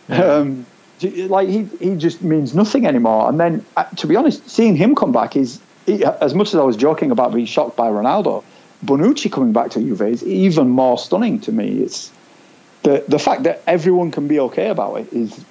Um, 0.09 0.67
like 1.01 1.49
he 1.49 1.65
he 1.81 1.97
just 1.97 2.23
means 2.23 2.55
nothing 2.55 2.87
anymore. 2.87 3.29
And 3.29 3.39
then, 3.39 3.65
uh, 3.77 3.85
to 3.85 4.07
be 4.07 4.17
honest, 4.17 4.49
seeing 4.49 4.77
him 4.77 4.95
come 4.95 5.13
back 5.13 5.37
is 5.37 5.61
he, 5.87 6.05
as 6.05 6.35
much 6.35 6.49
as 6.49 6.57
I 6.57 6.63
was 6.63 6.77
joking 6.77 7.11
about 7.11 7.33
being 7.33 7.47
shocked 7.47 7.77
by 7.77 7.89
Ronaldo. 7.89 8.43
Bonucci 8.85 9.33
coming 9.33 9.53
back 9.53 9.71
to 9.71 9.81
Juve 9.81 10.03
is 10.03 10.23
even 10.25 10.69
more 10.69 10.99
stunning 10.99 11.41
to 11.41 11.53
me. 11.53 11.79
It's 11.79 12.13
the 12.85 13.05
the 13.09 13.19
fact 13.19 13.43
that 13.43 13.63
everyone 13.67 14.13
can 14.13 14.29
be 14.29 14.39
okay 14.39 14.69
about 14.69 15.01
it 15.01 15.13
is 15.13 15.45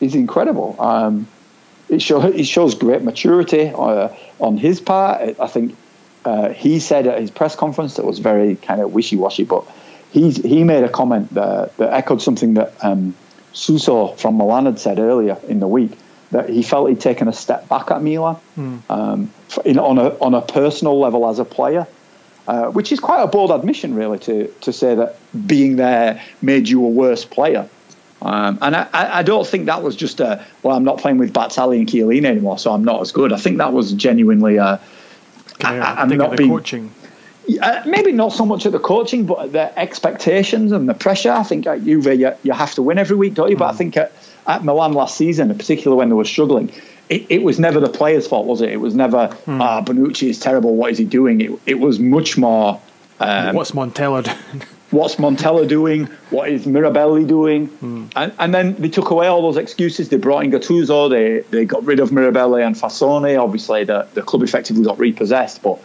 is 0.00 0.14
incredible. 0.14 0.76
Um, 0.80 1.28
it 1.88 2.02
shows 2.02 2.34
it 2.34 2.44
shows 2.44 2.74
great 2.74 3.02
maturity 3.02 3.70
uh, 3.74 4.08
on 4.40 4.56
his 4.56 4.80
part. 4.80 5.38
I 5.38 5.46
think 5.46 5.76
uh, 6.24 6.48
he 6.50 6.80
said 6.80 7.06
at 7.06 7.20
his 7.20 7.30
press 7.30 7.54
conference 7.54 7.94
that 7.94 8.04
was 8.04 8.18
very 8.18 8.56
kind 8.56 8.80
of 8.80 8.92
wishy 8.92 9.16
washy, 9.16 9.44
but 9.44 9.64
he 10.10 10.30
he 10.30 10.64
made 10.64 10.82
a 10.82 10.88
comment 10.88 11.32
that, 11.34 11.76
that 11.76 11.92
echoed 11.92 12.20
something 12.20 12.54
that 12.54 12.72
um, 12.82 13.14
Suso 13.52 14.08
from 14.14 14.36
Milan 14.36 14.66
had 14.66 14.78
said 14.78 14.98
earlier 14.98 15.38
in 15.46 15.60
the 15.60 15.68
week 15.68 15.92
that 16.30 16.48
he 16.48 16.62
felt 16.62 16.88
he'd 16.90 17.00
taken 17.00 17.28
a 17.28 17.32
step 17.32 17.68
back 17.68 17.90
at 17.90 18.02
Milan 18.02 18.36
um, 18.88 19.30
in, 19.64 19.78
on 19.78 19.98
a 19.98 20.08
on 20.20 20.34
a 20.34 20.42
personal 20.42 20.98
level 20.98 21.28
as 21.28 21.38
a 21.38 21.44
player. 21.44 21.86
Uh, 22.48 22.70
which 22.70 22.92
is 22.92 22.98
quite 22.98 23.22
a 23.22 23.26
bold 23.26 23.50
admission, 23.50 23.94
really, 23.94 24.18
to, 24.18 24.48
to 24.62 24.72
say 24.72 24.94
that 24.94 25.16
being 25.46 25.76
there 25.76 26.18
made 26.40 26.66
you 26.66 26.82
a 26.82 26.88
worse 26.88 27.26
player. 27.26 27.68
Um, 28.22 28.58
and 28.62 28.74
I, 28.74 28.88
I 28.94 29.22
don't 29.22 29.46
think 29.46 29.66
that 29.66 29.82
was 29.82 29.94
just 29.94 30.18
a, 30.20 30.42
well, 30.62 30.74
I'm 30.74 30.82
not 30.82 30.96
playing 30.96 31.18
with 31.18 31.34
Barzagli 31.34 31.78
and 31.78 31.86
Chiellini 31.86 32.24
anymore, 32.24 32.58
so 32.58 32.72
I'm 32.72 32.82
not 32.82 33.02
as 33.02 33.12
good. 33.12 33.34
I 33.34 33.36
think 33.36 33.58
that 33.58 33.74
was 33.74 33.92
genuinely 33.92 34.56
a, 34.56 34.80
Yeah, 35.60 35.94
I, 35.98 36.02
am 36.02 36.10
of 36.10 36.16
not 36.16 36.30
the 36.30 36.36
being, 36.38 36.48
coaching. 36.48 36.90
uh, 37.60 37.82
maybe 37.84 38.12
not 38.12 38.32
so 38.32 38.46
much 38.46 38.64
at 38.64 38.72
the 38.72 38.78
coaching, 38.78 39.26
but 39.26 39.40
at 39.40 39.52
the 39.52 39.78
expectations 39.78 40.72
and 40.72 40.88
the 40.88 40.94
pressure. 40.94 41.30
I 41.30 41.42
think 41.42 41.66
at 41.66 41.84
Juve, 41.84 42.18
you, 42.18 42.32
you 42.44 42.52
have 42.52 42.74
to 42.76 42.82
win 42.82 42.96
every 42.96 43.16
week, 43.16 43.34
don't 43.34 43.50
you? 43.50 43.58
But 43.58 43.74
I 43.74 43.76
think 43.76 43.94
at, 43.98 44.10
at 44.46 44.64
Milan 44.64 44.94
last 44.94 45.18
season, 45.18 45.54
particularly 45.54 45.98
when 45.98 46.08
they 46.08 46.14
were 46.14 46.24
struggling, 46.24 46.72
it, 47.08 47.26
it 47.28 47.42
was 47.42 47.58
never 47.58 47.80
the 47.80 47.88
players' 47.88 48.26
fault, 48.26 48.46
was 48.46 48.60
it? 48.60 48.70
It 48.70 48.80
was 48.80 48.94
never, 48.94 49.34
ah, 49.46 49.82
Bonucci 49.82 50.28
is 50.28 50.38
terrible. 50.38 50.76
What 50.76 50.90
is 50.90 50.98
he 50.98 51.04
doing? 51.04 51.40
It, 51.40 51.50
it 51.66 51.74
was 51.74 51.98
much 51.98 52.36
more. 52.36 52.80
Um, 53.20 53.54
What's 53.54 53.72
Montella 53.72 54.24
doing? 54.24 54.62
what's 54.90 55.16
Montella 55.16 55.68
doing? 55.68 56.06
What 56.30 56.48
is 56.48 56.66
Mirabelli 56.66 57.26
doing? 57.26 57.68
And, 58.16 58.32
and 58.38 58.54
then 58.54 58.74
they 58.76 58.88
took 58.88 59.10
away 59.10 59.26
all 59.26 59.42
those 59.42 59.56
excuses. 59.56 60.08
They 60.08 60.16
brought 60.16 60.44
in 60.44 60.50
Gattuso. 60.50 61.10
They 61.10 61.40
they 61.50 61.64
got 61.64 61.84
rid 61.84 62.00
of 62.00 62.10
Mirabelli 62.10 62.64
and 62.64 62.74
Fassone. 62.74 63.40
Obviously, 63.40 63.84
the, 63.84 64.08
the 64.14 64.22
club 64.22 64.42
effectively 64.42 64.84
got 64.84 64.98
repossessed. 64.98 65.62
But 65.62 65.80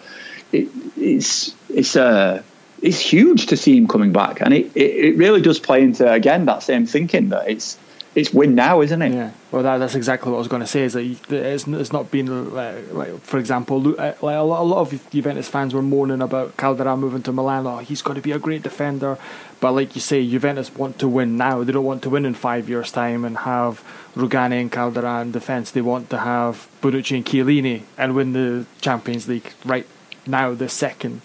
it, 0.51 0.69
it's 0.97 1.55
it's 1.69 1.95
uh, 1.95 2.41
it's 2.81 2.99
huge 2.99 3.47
to 3.47 3.57
see 3.57 3.77
him 3.77 3.88
coming 3.88 4.13
back, 4.13 4.41
and 4.41 4.53
it, 4.53 4.71
it, 4.75 5.05
it 5.05 5.17
really 5.17 5.41
does 5.41 5.59
play 5.59 5.83
into 5.83 6.12
again 6.12 6.45
that 6.45 6.63
same 6.63 6.86
thinking 6.86 7.29
that 7.29 7.49
it's 7.49 7.77
it's 8.15 8.34
win 8.34 8.54
now, 8.54 8.82
isn't 8.82 9.02
it? 9.02 9.13
Yeah, 9.13 9.32
well, 9.52 9.63
that, 9.63 9.78
that's 9.78 9.95
exactly 9.95 10.32
what 10.32 10.38
I 10.38 10.39
was 10.39 10.47
going 10.47 10.62
to 10.62 10.67
say. 10.67 10.84
Is 10.84 10.93
that 10.93 11.32
it's, 11.32 11.67
it's 11.67 11.91
not 11.91 12.12
been 12.12 12.54
like, 12.54 12.91
like, 12.93 13.19
for 13.21 13.39
example, 13.39 13.99
uh, 13.99 14.13
like 14.21 14.38
a 14.38 14.41
lot, 14.41 14.62
a 14.62 14.63
lot 14.63 14.82
of 14.82 15.10
Juventus 15.10 15.47
fans 15.47 15.73
were 15.73 15.82
moaning 15.82 16.21
about 16.21 16.56
Caldara 16.58 16.97
moving 16.97 17.23
to 17.23 17.32
Milan. 17.32 17.65
Oh, 17.65 17.78
he's 17.78 18.02
going 18.02 18.15
to 18.15 18.21
be 18.21 18.32
a 18.32 18.39
great 18.39 18.62
defender, 18.62 19.17
but 19.60 19.71
like 19.71 19.95
you 19.95 20.02
say, 20.02 20.28
Juventus 20.28 20.76
want 20.76 20.99
to 20.99 21.08
win 21.08 21.38
now. 21.38 21.63
They 21.63 21.71
don't 21.71 21.86
want 21.86 22.04
to 22.04 22.10
win 22.10 22.26
in 22.26 22.34
five 22.34 22.69
years' 22.69 22.91
time 22.91 23.26
and 23.26 23.38
have 23.39 23.84
Rugani 24.15 24.62
and 24.62 24.71
Caldara 24.71 25.21
in 25.21 25.32
defence. 25.32 25.71
They 25.71 25.82
want 25.82 26.10
to 26.12 26.19
have 26.19 26.67
Bonucci 26.82 27.15
and 27.15 27.26
Chiellini 27.26 27.84
and 27.97 28.15
win 28.15 28.34
the 28.34 28.65
Champions 28.80 29.28
League 29.28 29.54
right 29.65 29.88
now, 30.28 30.54
the 30.54 30.69
second. 30.69 31.21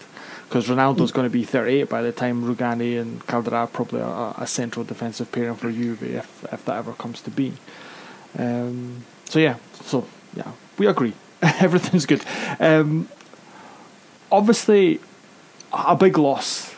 Because 0.49 0.67
Ronaldo's 0.67 1.11
going 1.11 1.27
to 1.27 1.29
be 1.29 1.43
38 1.43 1.89
by 1.89 2.01
the 2.01 2.11
time 2.11 2.43
Rugani 2.43 2.99
and 2.99 3.23
Caldara 3.27 3.53
are 3.53 3.67
probably 3.67 4.01
a, 4.01 4.33
a 4.35 4.47
central 4.47 4.83
defensive 4.83 5.31
pairing 5.31 5.53
for 5.53 5.71
Juve 5.71 6.01
if, 6.01 6.43
if 6.51 6.65
that 6.65 6.77
ever 6.77 6.93
comes 6.93 7.21
to 7.21 7.29
be. 7.29 7.53
Um, 8.35 9.05
so 9.25 9.37
yeah, 9.37 9.57
so 9.83 10.07
yeah, 10.35 10.51
we 10.79 10.87
agree. 10.87 11.13
Everything's 11.41 12.07
good. 12.07 12.23
Um, 12.59 13.09
obviously, 14.31 14.99
a 15.71 15.95
big 15.95 16.17
loss. 16.17 16.75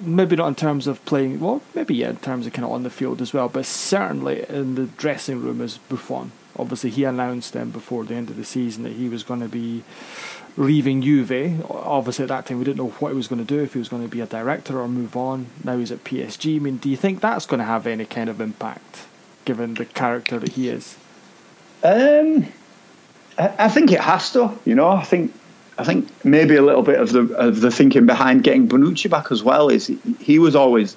Maybe 0.00 0.36
not 0.36 0.48
in 0.48 0.54
terms 0.54 0.86
of 0.86 1.04
playing. 1.04 1.40
Well, 1.40 1.60
maybe 1.74 1.96
yeah, 1.96 2.10
in 2.10 2.16
terms 2.16 2.46
of 2.46 2.54
kind 2.54 2.64
of 2.64 2.72
on 2.72 2.82
the 2.82 2.90
field 2.90 3.20
as 3.20 3.34
well. 3.34 3.50
But 3.50 3.66
certainly 3.66 4.44
in 4.48 4.74
the 4.74 4.86
dressing 4.86 5.42
room 5.42 5.60
is 5.60 5.78
Buffon. 5.78 6.32
Obviously, 6.58 6.90
he 6.90 7.04
announced 7.04 7.52
then 7.52 7.70
before 7.70 8.04
the 8.04 8.14
end 8.14 8.30
of 8.30 8.36
the 8.36 8.44
season 8.44 8.84
that 8.84 8.94
he 8.94 9.08
was 9.08 9.22
going 9.22 9.40
to 9.40 9.48
be 9.48 9.84
leaving 10.56 11.02
Juve. 11.02 11.64
Obviously, 11.70 12.24
at 12.24 12.28
that 12.28 12.46
time 12.46 12.58
we 12.58 12.64
didn't 12.64 12.78
know 12.78 12.88
what 12.88 13.10
he 13.10 13.16
was 13.16 13.28
going 13.28 13.44
to 13.44 13.54
do. 13.54 13.62
If 13.62 13.74
he 13.74 13.78
was 13.78 13.88
going 13.88 14.02
to 14.02 14.08
be 14.08 14.20
a 14.20 14.26
director 14.26 14.80
or 14.80 14.88
move 14.88 15.16
on. 15.16 15.46
Now 15.62 15.76
he's 15.78 15.92
at 15.92 16.04
PSG. 16.04 16.56
I 16.56 16.58
mean, 16.58 16.76
do 16.78 16.88
you 16.88 16.96
think 16.96 17.20
that's 17.20 17.46
going 17.46 17.58
to 17.58 17.64
have 17.64 17.86
any 17.86 18.06
kind 18.06 18.30
of 18.30 18.40
impact, 18.40 19.06
given 19.44 19.74
the 19.74 19.84
character 19.84 20.38
that 20.38 20.52
he 20.52 20.68
is? 20.68 20.96
Um, 21.82 22.46
I, 23.38 23.54
I 23.58 23.68
think 23.68 23.92
it 23.92 24.00
has 24.00 24.32
to. 24.32 24.56
You 24.64 24.74
know, 24.74 24.88
I 24.88 25.04
think 25.04 25.32
I 25.78 25.84
think 25.84 26.08
maybe 26.24 26.56
a 26.56 26.62
little 26.62 26.82
bit 26.82 26.98
of 26.98 27.12
the 27.12 27.34
of 27.34 27.60
the 27.60 27.70
thinking 27.70 28.06
behind 28.06 28.42
getting 28.42 28.68
Bonucci 28.68 29.10
back 29.10 29.30
as 29.30 29.42
well 29.42 29.68
is 29.68 29.86
he, 29.86 29.98
he 30.20 30.38
was 30.38 30.56
always 30.56 30.96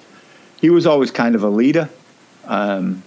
he 0.60 0.70
was 0.70 0.86
always 0.86 1.10
kind 1.10 1.34
of 1.34 1.42
a 1.42 1.48
leader. 1.48 1.88
Um, 2.46 3.02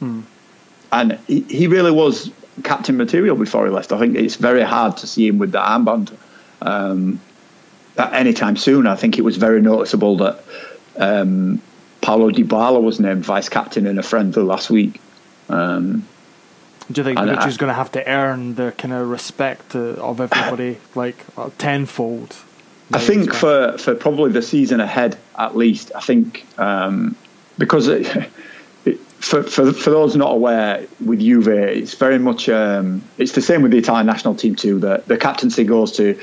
and 0.92 1.20
he, 1.28 1.42
he 1.42 1.68
really 1.68 1.92
was 1.92 2.32
captain 2.64 2.96
material 2.98 3.36
before 3.36 3.66
he 3.66 3.72
left. 3.72 3.92
I 3.92 4.00
think 4.00 4.16
it's 4.16 4.36
very 4.36 4.62
hard 4.62 4.98
to 4.98 5.08
see 5.08 5.28
him 5.28 5.40
with 5.40 5.52
the 5.52 5.60
armband 5.60 6.16
um, 6.64 7.20
at 7.98 8.14
any 8.14 8.34
time 8.34 8.58
soon. 8.58 8.88
I 8.88 8.96
think 8.96 9.18
it 9.18 9.22
was 9.22 9.38
very 9.38 9.62
noticeable 9.62 10.18
that 10.18 10.44
um, 10.98 11.62
Paulo 12.02 12.32
Dybala 12.32 12.82
was 12.82 13.00
named 13.00 13.26
vice 13.26 13.50
captain 13.50 13.88
in 13.88 14.00
a 14.00 14.04
friendly 14.04 14.44
last 14.44 14.70
week. 14.70 15.00
Um, 15.50 16.08
Do 16.92 17.02
you 17.02 17.06
think 17.06 17.22
Mitch 17.22 17.46
is 17.46 17.58
going 17.58 17.70
to 17.70 17.76
have 17.76 17.92
to 17.94 18.08
earn 18.08 18.56
the 18.56 18.74
kind 18.78 18.94
of 18.94 19.10
respect 19.10 19.76
uh, 19.76 19.94
of 19.96 20.20
everybody, 20.20 20.78
like 20.96 21.18
uh, 21.38 21.50
tenfold? 21.58 22.36
I 22.92 23.00
think 23.00 23.34
for, 23.34 23.78
for 23.78 23.96
probably 23.96 24.32
the 24.32 24.42
season 24.42 24.80
ahead, 24.80 25.18
at 25.38 25.56
least, 25.56 25.92
I 25.96 26.02
think 26.02 26.46
um, 26.60 27.16
because 27.58 27.88
it, 27.88 28.08
it, 28.86 29.00
for, 29.00 29.42
for 29.42 29.72
for 29.72 29.90
those 29.90 30.16
not 30.16 30.32
aware, 30.32 30.86
with 31.04 31.20
Juve, 31.20 31.48
it's 31.48 31.96
very 31.96 32.20
much 32.20 32.50
um, 32.50 33.02
it's 33.18 33.32
the 33.32 33.42
same 33.42 33.62
with 33.62 33.72
the 33.72 33.78
Italian 33.78 34.06
national 34.06 34.36
team 34.36 34.56
too. 34.56 34.80
That 34.80 35.08
the 35.08 35.18
captaincy 35.18 35.64
goes 35.64 35.94
to, 35.94 36.20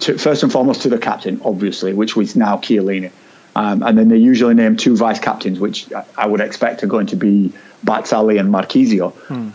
to 0.00 0.18
first 0.18 0.42
and 0.42 0.52
foremost 0.52 0.82
to 0.82 0.88
the 0.88 0.98
captain, 0.98 1.40
obviously, 1.44 1.92
which 1.92 2.16
was 2.16 2.36
now 2.36 2.56
Chiellini, 2.58 3.10
um, 3.56 3.82
and 3.82 3.98
then 3.98 4.08
they 4.08 4.16
usually 4.16 4.54
name 4.54 4.76
two 4.76 4.96
vice 4.96 5.18
captains, 5.18 5.58
which 5.58 5.92
I- 6.16 6.26
would 6.26 6.40
expect 6.40 6.82
are 6.84 6.86
going 6.86 7.06
to 7.08 7.16
be 7.16 7.52
Barzagli 7.84 8.38
and 8.38 8.52
Marchisio. 8.52 9.12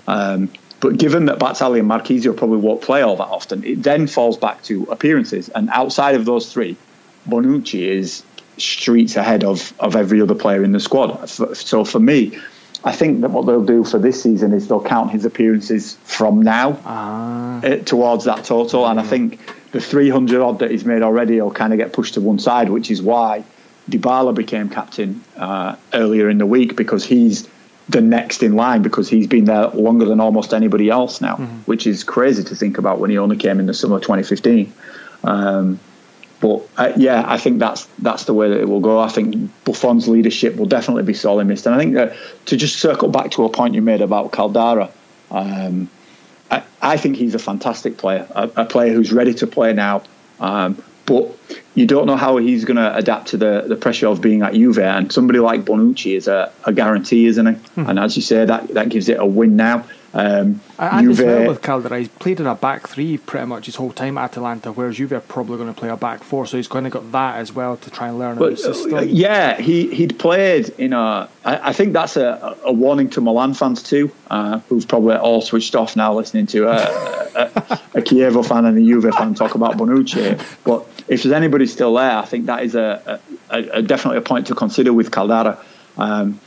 Um, 0.07 0.49
but 0.81 0.97
given 0.97 1.25
that 1.27 1.39
Barzagli 1.39 1.79
and 1.79 1.89
Marchisio 1.89 2.35
probably 2.35 2.57
won't 2.57 2.81
play 2.81 3.01
all 3.01 3.15
that 3.15 3.27
often, 3.27 3.63
it 3.63 3.81
then 3.81 4.07
falls 4.07 4.37
back 4.37 4.61
to 4.63 4.83
appearances. 4.91 5.49
And 5.49 5.69
outside 5.69 6.15
of 6.15 6.25
those 6.25 6.51
three, 6.51 6.75
Bonucci 7.27 7.81
is 7.87 8.23
streets 8.57 9.15
ahead 9.15 9.43
of, 9.43 9.73
of 9.79 9.95
every 9.95 10.21
other 10.21 10.35
player 10.35 10.63
in 10.63 10.71
the 10.71 10.79
squad. 10.79 11.27
So 11.29 11.83
for 11.85 11.99
me, 11.99 12.37
I 12.85 12.91
think 12.91 13.21
that 13.21 13.31
what 13.31 13.47
they'll 13.47 13.65
do 13.65 13.83
for 13.83 13.97
this 13.97 14.21
season 14.21 14.53
is 14.53 14.67
they'll 14.67 14.83
count 14.83 15.09
his 15.09 15.25
appearances 15.25 15.95
from 16.03 16.43
now 16.43 16.73
uh, 17.63 17.77
towards 17.77 18.25
that 18.25 18.45
total. 18.45 18.87
And 18.87 18.99
I 18.99 19.03
think 19.03 19.39
the 19.71 19.81
300 19.81 20.39
odd 20.39 20.59
that 20.59 20.69
he's 20.69 20.85
made 20.85 21.01
already 21.01 21.41
will 21.41 21.51
kind 21.51 21.73
of 21.73 21.79
get 21.79 21.93
pushed 21.93 22.13
to 22.13 22.21
one 22.21 22.37
side, 22.37 22.69
which 22.69 22.91
is 22.91 23.01
why 23.01 23.43
Dybala 23.89 24.35
became 24.35 24.69
captain 24.69 25.23
uh, 25.35 25.77
earlier 25.93 26.29
in 26.29 26.37
the 26.37 26.45
week 26.45 26.75
because 26.75 27.03
he's 27.03 27.49
the 27.89 28.01
next 28.01 28.43
in 28.43 28.55
line 28.55 28.83
because 28.83 29.09
he's 29.09 29.27
been 29.27 29.45
there 29.45 29.67
longer 29.69 30.05
than 30.05 30.19
almost 30.19 30.53
anybody 30.53 30.89
else 30.89 31.21
now, 31.21 31.37
which 31.65 31.87
is 31.87 32.03
crazy 32.03 32.43
to 32.43 32.55
think 32.55 32.77
about 32.77 32.99
when 32.99 33.09
he 33.09 33.17
only 33.17 33.37
came 33.37 33.59
in 33.59 33.65
the 33.65 33.73
summer 33.73 33.95
of 33.95 34.03
2015. 34.03 34.71
Um, 35.23 35.79
but 36.45 36.69
uh, 36.77 36.93
yeah, 36.95 37.23
I 37.25 37.39
think 37.39 37.57
that's 37.57 37.85
that's 37.97 38.25
the 38.25 38.33
way 38.35 38.49
that 38.49 38.59
it 38.59 38.69
will 38.69 38.79
go. 38.79 38.99
I 38.99 39.09
think 39.09 39.49
Buffon's 39.63 40.07
leadership 40.07 40.57
will 40.57 40.67
definitely 40.67 41.01
be 41.01 41.15
sorely 41.15 41.43
missed. 41.43 41.65
And 41.65 41.73
I 41.73 41.79
think 41.79 41.95
that 41.95 42.15
to 42.45 42.55
just 42.55 42.75
circle 42.75 43.09
back 43.09 43.31
to 43.31 43.45
a 43.45 43.49
point 43.49 43.73
you 43.73 43.81
made 43.81 44.01
about 44.01 44.31
Caldara, 44.31 44.91
um, 45.31 45.89
I, 46.51 46.61
I 46.83 46.97
think 46.97 47.15
he's 47.15 47.33
a 47.33 47.39
fantastic 47.39 47.97
player, 47.97 48.27
a, 48.29 48.51
a 48.57 48.65
player 48.65 48.93
who's 48.93 49.11
ready 49.11 49.33
to 49.33 49.47
play 49.47 49.73
now. 49.73 50.03
Um, 50.39 50.83
but 51.07 51.35
you 51.73 51.87
don't 51.87 52.05
know 52.05 52.15
how 52.15 52.37
he's 52.37 52.63
going 52.63 52.77
to 52.77 52.95
adapt 52.95 53.29
to 53.29 53.37
the, 53.37 53.65
the 53.67 53.75
pressure 53.75 54.05
of 54.07 54.21
being 54.21 54.43
at 54.43 54.53
Juve. 54.53 54.77
And 54.77 55.11
somebody 55.11 55.39
like 55.39 55.61
Bonucci 55.61 56.15
is 56.15 56.27
a, 56.27 56.51
a 56.63 56.73
guarantee, 56.73 57.25
isn't 57.25 57.45
he? 57.45 57.61
And 57.89 57.97
as 57.97 58.15
you 58.15 58.21
say, 58.21 58.45
that, 58.45 58.67
that 58.69 58.89
gives 58.89 59.09
it 59.09 59.19
a 59.19 59.25
win 59.25 59.55
now. 59.55 59.87
Um, 60.17 60.61
And 60.79 61.11
as 61.11 61.21
well 61.21 61.49
with 61.49 61.61
Caldara, 61.61 61.99
he's 61.99 62.07
played 62.07 62.39
in 62.39 62.47
a 62.47 62.55
back 62.55 62.87
three 62.87 63.17
pretty 63.17 63.47
much 63.47 63.65
his 63.65 63.75
whole 63.75 63.91
time 63.91 64.17
at 64.17 64.31
Atalanta, 64.31 64.71
whereas 64.71 64.95
Juve 64.95 65.11
are 65.11 65.19
probably 65.19 65.57
going 65.57 65.73
to 65.73 65.77
play 65.77 65.89
a 65.89 65.97
back 65.97 66.23
four, 66.23 66.47
so 66.47 66.55
he's 66.55 66.69
going 66.69 66.85
to 66.85 66.89
got 66.89 67.11
that 67.11 67.35
as 67.35 67.51
well 67.51 67.75
to 67.75 67.91
try 67.91 68.07
and 68.07 68.17
learn 68.17 68.37
But 68.37 68.57
system. 68.57 68.93
uh, 68.93 69.01
yeah, 69.01 69.59
he 69.59 69.93
he'd 69.93 70.17
played 70.17 70.69
in 70.77 70.93
a. 70.93 71.27
I, 71.43 71.69
I 71.69 71.73
think 71.73 71.91
that's 71.91 72.15
a, 72.15 72.55
a 72.63 72.71
warning 72.71 73.09
to 73.11 73.21
Milan 73.21 73.53
fans 73.55 73.83
too, 73.83 74.09
uh, 74.29 74.59
who've 74.69 74.87
probably 74.87 75.17
all 75.17 75.41
switched 75.41 75.75
off 75.75 75.97
now 75.97 76.13
listening 76.13 76.47
to 76.47 76.69
a, 76.69 76.77
a, 77.35 77.79
a 77.95 78.01
Chievo 78.01 78.45
fan 78.47 78.63
and 78.63 78.77
a 78.77 78.81
Juve 78.81 79.13
fan 79.13 79.33
talk 79.33 79.55
about 79.55 79.75
Bonucci. 79.75 80.41
But 80.63 80.87
if 81.09 81.23
there's 81.23 81.33
anybody 81.33 81.67
still 81.67 81.93
there, 81.93 82.17
I 82.17 82.23
think 82.23 82.45
that 82.45 82.63
is 82.63 82.75
a, 82.75 83.19
a, 83.49 83.57
a 83.57 83.81
definitely 83.81 84.19
a 84.19 84.21
point 84.21 84.47
to 84.47 84.55
consider 84.55 84.93
with 84.93 85.11
Caldara. 85.11 85.57
Um, 85.97 86.39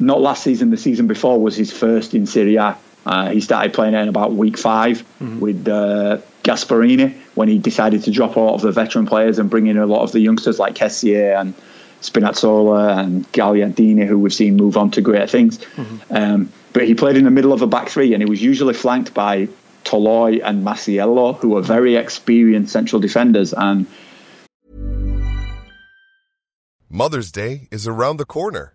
not 0.00 0.20
last 0.20 0.42
season, 0.42 0.70
the 0.70 0.76
season 0.76 1.06
before 1.06 1.40
was 1.40 1.56
his 1.56 1.72
first 1.72 2.12
in 2.14 2.26
Serie 2.26 2.56
A. 2.56 2.76
Uh, 3.06 3.30
he 3.30 3.40
started 3.40 3.72
playing 3.72 3.94
in 3.94 4.08
about 4.08 4.32
week 4.32 4.58
5 4.58 5.04
with 5.40 5.66
uh, 5.66 6.18
Gasperini 6.42 7.16
when 7.34 7.48
he 7.48 7.58
decided 7.58 8.04
to 8.04 8.10
drop 8.10 8.36
a 8.36 8.40
lot 8.40 8.54
of 8.54 8.60
the 8.60 8.72
veteran 8.72 9.06
players 9.06 9.38
and 9.38 9.48
bring 9.48 9.66
in 9.66 9.78
a 9.78 9.86
lot 9.86 10.02
of 10.02 10.12
the 10.12 10.20
youngsters 10.20 10.58
like 10.58 10.74
Kessié 10.74 11.38
and 11.40 11.54
Spinazzola 12.02 12.98
and 12.98 13.30
Gagliardini, 13.32 14.06
who 14.06 14.18
we've 14.18 14.34
seen 14.34 14.56
move 14.56 14.76
on 14.76 14.90
to 14.92 15.00
greater 15.00 15.26
things. 15.26 15.58
Um, 16.10 16.52
but 16.72 16.86
he 16.86 16.94
played 16.94 17.16
in 17.16 17.24
the 17.24 17.30
middle 17.30 17.52
of 17.52 17.62
a 17.62 17.66
back 17.66 17.88
three, 17.88 18.12
and 18.14 18.22
he 18.22 18.28
was 18.28 18.42
usually 18.42 18.74
flanked 18.74 19.14
by 19.14 19.48
Toloi 19.84 20.40
and 20.44 20.64
Masiello, 20.64 21.36
who 21.38 21.56
are 21.56 21.62
very 21.62 21.96
experienced 21.96 22.72
central 22.72 23.00
defenders. 23.00 23.52
And 23.52 23.86
Mother's 26.90 27.32
Day 27.32 27.68
is 27.70 27.86
around 27.86 28.18
the 28.18 28.24
corner. 28.24 28.74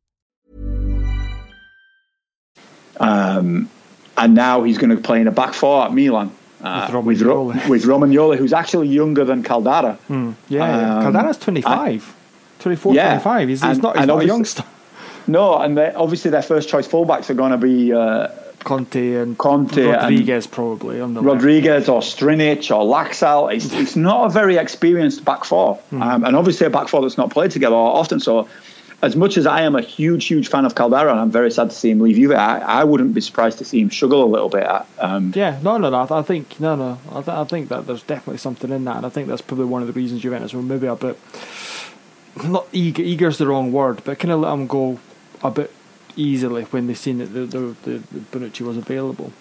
Um, 3.01 3.69
and 4.17 4.35
now 4.35 4.63
he's 4.63 4.77
going 4.77 4.95
to 4.95 5.01
play 5.01 5.21
in 5.21 5.27
a 5.27 5.31
back 5.31 5.53
four 5.53 5.83
at 5.85 5.93
Milan. 5.93 6.31
Uh, 6.61 6.89
With 6.93 7.05
with, 7.05 7.21
Ro- 7.23 7.45
Romagnoli. 7.47 7.69
with 7.69 7.83
Romagnoli, 7.85 8.37
who's 8.37 8.53
actually 8.53 8.87
younger 8.89 9.25
than 9.25 9.41
Caldara. 9.43 9.97
yeah, 10.09 10.33
yeah. 10.49 10.97
Um, 10.99 11.13
Caldara's 11.13 11.37
25. 11.39 12.15
24, 12.59 12.93
Yeah, 12.93 13.07
25. 13.19 13.49
He's, 13.49 13.63
he's 13.63 13.77
not, 13.79 13.95
he's 13.95 14.01
and 14.03 14.07
not 14.09 14.21
a 14.21 14.25
youngster. 14.27 14.63
No, 15.25 15.57
and 15.57 15.79
obviously 15.79 16.29
their 16.29 16.43
first 16.43 16.69
choice 16.69 16.87
fullbacks 16.87 17.31
are 17.31 17.33
going 17.33 17.51
to 17.51 17.57
be 17.57 17.91
uh, 17.91 18.27
Conti 18.63 19.15
and 19.15 19.35
Conti 19.39 19.81
and 19.81 19.93
Rodriguez 19.93 20.45
probably 20.45 21.01
on 21.01 21.15
the 21.15 21.21
left. 21.21 21.33
Rodriguez 21.35 21.89
or 21.89 22.01
Strinic 22.01 22.69
or 22.69 22.83
Laxalt. 22.85 23.55
It's, 23.55 23.73
it's 23.73 23.95
not 23.95 24.25
a 24.27 24.29
very 24.29 24.57
experienced 24.57 25.25
back 25.25 25.43
four, 25.45 25.75
Hmm. 25.89 26.01
um, 26.03 26.23
and 26.25 26.35
obviously 26.35 26.67
a 26.67 26.69
back 26.69 26.87
four 26.89 27.01
that's 27.01 27.17
not 27.17 27.31
played 27.31 27.49
together 27.49 27.75
often. 27.75 28.19
So, 28.19 28.47
as 29.01 29.15
much 29.15 29.37
as 29.37 29.47
I 29.47 29.61
am 29.61 29.75
a 29.75 29.81
huge, 29.81 30.25
huge 30.25 30.47
fan 30.47 30.65
of 30.65 30.75
Caldara, 30.75 31.09
and 31.11 31.19
I'm 31.19 31.31
very 31.31 31.51
sad 31.51 31.69
to 31.71 31.75
see 31.75 31.89
him 31.89 31.99
leave 32.01 32.15
Juve, 32.17 32.33
I, 32.33 32.59
I 32.59 32.83
wouldn't 32.83 33.13
be 33.13 33.21
surprised 33.21 33.57
to 33.59 33.65
see 33.65 33.81
him 33.81 33.89
struggle 33.89 34.23
a 34.23 34.25
little 34.25 34.49
bit. 34.49 34.67
Um, 34.99 35.31
Yeah, 35.35 35.59
no, 35.63 35.77
no, 35.77 35.89
no. 35.89 36.01
I, 36.01 36.05
th- 36.05 36.11
I 36.11 36.21
think 36.21 36.59
no, 36.59 36.75
no. 36.75 36.99
I, 37.09 37.21
th- 37.21 37.27
I 37.29 37.43
think 37.45 37.69
that 37.69 37.87
there's 37.87 38.03
definitely 38.03 38.37
something 38.37 38.69
in 38.71 38.85
that, 38.85 38.97
and 38.97 39.05
I 39.05 39.09
think 39.09 39.27
that's 39.27 39.41
probably 39.41 39.65
one 39.65 39.81
of 39.81 39.87
the 39.87 39.93
reasons 39.93 40.21
Juventus 40.21 40.53
were 40.53 40.61
maybe 40.61 40.87
a 40.87 40.95
bit 40.95 41.17
not 42.45 42.67
eager. 42.71 43.01
Eager 43.01 43.27
is 43.27 43.37
the 43.37 43.47
wrong 43.47 43.71
word, 43.71 44.03
but 44.03 44.19
kind 44.19 44.31
of 44.31 44.39
let 44.39 44.51
them 44.51 44.67
go 44.67 44.99
a 45.43 45.51
bit 45.51 45.71
easily 46.15 46.63
when 46.65 46.87
they 46.87 46.93
seen 46.93 47.17
that 47.17 47.33
the 47.33 47.45
the, 47.45 47.75
the, 47.83 47.91
the 48.11 48.19
Bonucci 48.31 48.61
was 48.61 48.77
available. 48.77 49.33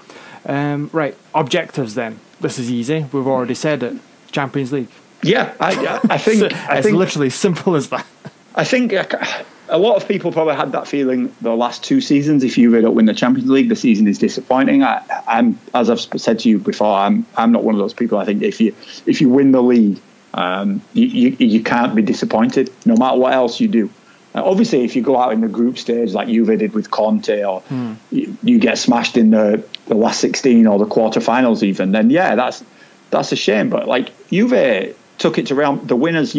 Um, 0.46 0.88
right, 0.92 1.16
objectives 1.35 1.94
then. 1.94 2.18
This 2.40 2.59
is 2.59 2.70
easy. 2.70 3.07
We've 3.12 3.27
already 3.27 3.55
said 3.55 3.83
it. 3.83 3.96
Champions 4.33 4.73
League. 4.73 4.88
Yeah, 5.23 5.55
I, 5.61 6.01
I 6.09 6.18
think 6.18 6.42
it's 6.42 6.55
I 6.55 6.81
think 6.81 6.96
literally 6.96 7.31
simple 7.31 7.77
as 7.77 7.90
that. 7.90 8.07
I 8.55 8.65
think 8.65 8.93
a 8.93 9.79
lot 9.79 9.97
of 9.97 10.09
people 10.09 10.33
probably 10.33 10.57
had 10.57 10.73
that 10.73 10.89
feeling 10.89 11.35
the 11.41 11.55
last 11.55 11.85
two 11.85 12.01
seasons. 12.01 12.43
If 12.43 12.55
Juve 12.57 12.83
don't 12.83 12.95
win 12.95 13.07
the 13.07 13.15
Champions 13.15 13.49
League, 13.49 13.69
the 13.69 13.77
season 13.77 14.09
is 14.09 14.19
disappointing. 14.19 14.83
I, 14.83 15.03
am 15.27 15.59
as 15.73 15.89
I've 15.89 16.01
said 16.01 16.41
to 16.41 16.49
you 16.49 16.59
before, 16.59 16.95
I'm 16.95 17.25
I'm 17.37 17.53
not 17.53 17.63
one 17.63 17.75
of 17.75 17.79
those 17.81 17.95
people. 17.95 18.19
I 18.19 18.25
think 18.25 18.43
if 18.43 18.61
you 18.61 18.75
if 19.07 19.21
you 19.21 19.29
win 19.29 19.53
the 19.53 19.63
league, 19.63 20.01
um, 20.35 20.83
you, 20.93 21.07
you, 21.07 21.47
you 21.47 21.63
can't 21.63 21.95
be 21.95 22.03
disappointed 22.03 22.73
no 22.85 22.97
matter 22.97 23.19
what 23.19 23.33
else 23.33 23.61
you 23.61 23.69
do. 23.69 23.91
Uh, 24.35 24.45
obviously, 24.45 24.85
if 24.85 24.95
you 24.95 25.03
go 25.03 25.17
out 25.17 25.33
in 25.33 25.41
the 25.41 25.49
group 25.49 25.79
stage 25.79 26.13
like 26.13 26.29
Juve 26.29 26.59
did 26.59 26.73
with 26.73 26.91
Conte, 26.91 27.45
or 27.45 27.61
hmm. 27.63 27.95
you, 28.11 28.37
you, 28.43 28.59
get 28.59 28.79
smashed 28.79 29.17
in 29.17 29.31
the, 29.31 29.65
the 29.87 29.95
last 29.95 30.21
sixteen 30.21 30.67
or 30.67 30.79
the 30.79 30.87
quarterfinals, 30.87 31.63
even 31.63 31.93
then, 31.93 32.11
yeah, 32.11 32.35
that's 32.35 32.65
that's 33.11 33.33
a 33.33 33.37
shame. 33.37 33.71
But 33.71 33.89
like 33.89 34.11
Juve 34.29 34.97
took 35.19 35.39
it 35.39 35.49
to 35.49 35.55
round 35.55 35.87
the 35.89 35.97
winners 35.97 36.35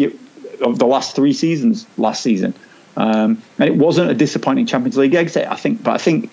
of 0.62 0.78
the 0.78 0.86
last 0.86 1.14
three 1.16 1.32
seasons 1.32 1.86
last 1.96 2.22
season, 2.22 2.54
um, 2.96 3.42
and 3.58 3.68
it 3.68 3.76
wasn't 3.76 4.10
a 4.10 4.14
disappointing 4.14 4.66
Champions 4.66 4.96
League 4.96 5.14
exit. 5.14 5.46
I 5.48 5.56
think, 5.56 5.82
but 5.82 5.92
I 5.92 5.98
think 5.98 6.30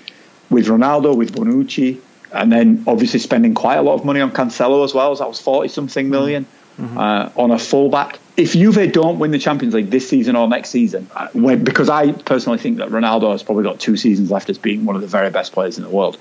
with 0.49 0.67
Ronaldo, 0.67 1.15
with 1.15 1.33
Bonucci, 1.33 1.99
and 2.33 2.51
then 2.51 2.83
obviously 2.87 3.19
spending 3.19 3.53
quite 3.53 3.77
a 3.77 3.81
lot 3.81 3.95
of 3.95 4.05
money 4.05 4.21
on 4.21 4.31
Cancelo 4.31 4.83
as 4.83 4.93
well, 4.93 5.11
as 5.11 5.19
that 5.19 5.27
was 5.27 5.41
forty 5.41 5.69
something 5.69 6.09
million 6.09 6.45
mm-hmm. 6.77 6.97
uh, 6.97 7.29
on 7.35 7.51
a 7.51 7.59
fullback 7.59 8.19
if 8.39 8.53
Juve 8.53 8.91
don't 8.93 9.19
win 9.19 9.31
the 9.31 9.39
Champions 9.39 9.73
League 9.73 9.89
this 9.89 10.07
season 10.07 10.35
or 10.35 10.47
next 10.47 10.69
season, 10.69 11.09
uh, 11.13 11.27
when, 11.33 11.63
because 11.63 11.89
I 11.89 12.13
personally 12.13 12.57
think 12.57 12.77
that 12.77 12.87
Ronaldo 12.87 13.31
has 13.33 13.43
probably 13.43 13.63
got 13.65 13.79
two 13.79 13.97
seasons 13.97 14.31
left 14.31 14.49
as 14.49 14.57
being 14.57 14.85
one 14.85 14.95
of 14.95 15.01
the 15.01 15.07
very 15.07 15.29
best 15.29 15.51
players 15.51 15.77
in 15.77 15.83
the 15.83 15.89
world, 15.89 16.17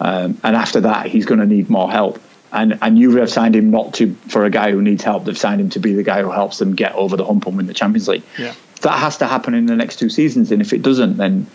um, 0.00 0.38
and 0.44 0.54
after 0.54 0.80
that 0.82 1.06
he's 1.06 1.24
going 1.24 1.40
to 1.40 1.46
need 1.46 1.70
more 1.70 1.90
help. 1.90 2.20
And 2.52 2.78
and 2.82 2.98
Juve 2.98 3.16
have 3.16 3.30
signed 3.30 3.56
him 3.56 3.70
not 3.70 3.94
to 3.94 4.14
for 4.28 4.44
a 4.44 4.50
guy 4.50 4.70
who 4.72 4.82
needs 4.82 5.02
help. 5.02 5.24
They've 5.24 5.38
signed 5.38 5.60
him 5.60 5.70
to 5.70 5.80
be 5.80 5.94
the 5.94 6.02
guy 6.02 6.22
who 6.22 6.30
helps 6.30 6.58
them 6.58 6.74
get 6.74 6.94
over 6.94 7.16
the 7.16 7.24
hump 7.24 7.46
and 7.46 7.56
win 7.56 7.66
the 7.66 7.74
Champions 7.74 8.08
League. 8.08 8.22
Yeah. 8.38 8.54
That 8.82 8.98
has 8.98 9.18
to 9.18 9.26
happen 9.26 9.54
in 9.54 9.66
the 9.66 9.76
next 9.76 9.98
two 9.98 10.10
seasons, 10.10 10.52
and 10.52 10.60
if 10.60 10.72
it 10.72 10.82
doesn't, 10.82 11.16
then 11.16 11.46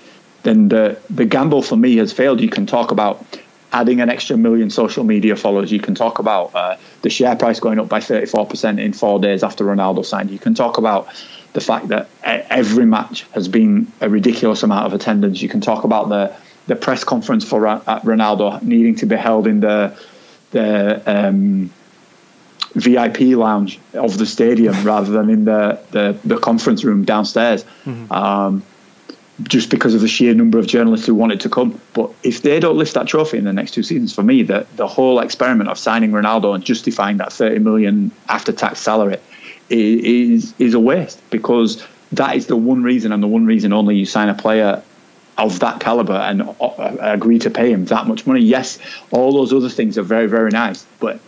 then 0.43 0.69
the 0.69 0.99
the 1.09 1.25
gamble 1.25 1.61
for 1.61 1.75
me 1.75 1.97
has 1.97 2.11
failed. 2.11 2.41
You 2.41 2.49
can 2.49 2.65
talk 2.65 2.91
about 2.91 3.23
adding 3.71 4.01
an 4.01 4.09
extra 4.09 4.37
million 4.37 4.69
social 4.69 5.03
media 5.03 5.35
followers. 5.35 5.71
You 5.71 5.79
can 5.79 5.93
talk 5.93 6.19
about 6.19 6.55
uh, 6.55 6.77
the 7.01 7.09
share 7.09 7.35
price 7.35 7.59
going 7.59 7.79
up 7.79 7.89
by 7.89 7.99
34% 7.99 8.79
in 8.79 8.93
four 8.93 9.19
days 9.19 9.43
after 9.43 9.65
Ronaldo 9.65 10.05
signed. 10.05 10.31
You 10.31 10.39
can 10.39 10.55
talk 10.55 10.77
about 10.77 11.09
the 11.53 11.61
fact 11.61 11.89
that 11.89 12.07
every 12.23 12.85
match 12.85 13.23
has 13.31 13.47
been 13.47 13.91
a 13.99 14.09
ridiculous 14.09 14.63
amount 14.63 14.85
of 14.85 14.93
attendance. 14.93 15.41
You 15.41 15.49
can 15.49 15.61
talk 15.61 15.83
about 15.83 16.09
the 16.09 16.35
the 16.67 16.75
press 16.75 17.03
conference 17.03 17.45
for 17.47 17.61
Ronaldo 17.61 18.61
needing 18.61 18.95
to 18.95 19.05
be 19.05 19.15
held 19.15 19.47
in 19.47 19.61
the 19.61 19.97
the 20.51 21.01
um, 21.05 21.69
VIP 22.73 23.37
lounge 23.37 23.79
of 23.93 24.17
the 24.17 24.25
stadium 24.25 24.83
rather 24.83 25.11
than 25.11 25.29
in 25.29 25.45
the, 25.45 25.79
the, 25.91 26.17
the 26.23 26.37
conference 26.37 26.83
room 26.83 27.05
downstairs. 27.05 27.63
Mm-hmm. 27.85 28.11
Um, 28.11 28.63
just 29.43 29.69
because 29.69 29.93
of 29.93 30.01
the 30.01 30.07
sheer 30.07 30.33
number 30.33 30.57
of 30.57 30.65
journalists 30.65 31.05
who 31.05 31.13
wanted 31.13 31.39
to 31.41 31.49
come. 31.49 31.79
But 31.93 32.11
if 32.23 32.41
they 32.41 32.59
don't 32.59 32.75
lift 32.75 32.95
that 32.95 33.07
trophy 33.07 33.37
in 33.37 33.43
the 33.43 33.53
next 33.53 33.71
two 33.71 33.83
seasons, 33.83 34.13
for 34.13 34.23
me, 34.23 34.41
the, 34.41 34.65
the 34.77 34.87
whole 34.87 35.19
experiment 35.19 35.69
of 35.69 35.77
signing 35.77 36.11
Ronaldo 36.11 36.55
and 36.55 36.63
justifying 36.63 37.17
that 37.17 37.31
30 37.31 37.59
million 37.59 38.11
after 38.29 38.51
tax 38.51 38.79
salary 38.79 39.17
is, 39.69 40.55
is 40.57 40.73
a 40.73 40.79
waste 40.79 41.21
because 41.29 41.85
that 42.13 42.35
is 42.35 42.47
the 42.47 42.55
one 42.55 42.83
reason 42.83 43.11
and 43.11 43.21
the 43.21 43.27
one 43.27 43.45
reason 43.45 43.73
only 43.73 43.95
you 43.95 44.05
sign 44.05 44.29
a 44.29 44.33
player 44.33 44.81
of 45.37 45.59
that 45.59 45.79
caliber 45.79 46.13
and 46.13 46.41
uh, 46.41 46.97
agree 46.99 47.39
to 47.39 47.49
pay 47.49 47.71
him 47.71 47.85
that 47.85 48.07
much 48.07 48.25
money. 48.25 48.41
Yes, 48.41 48.79
all 49.11 49.33
those 49.33 49.53
other 49.53 49.69
things 49.69 49.97
are 49.97 50.03
very, 50.03 50.27
very 50.27 50.51
nice, 50.51 50.85
but 50.99 51.19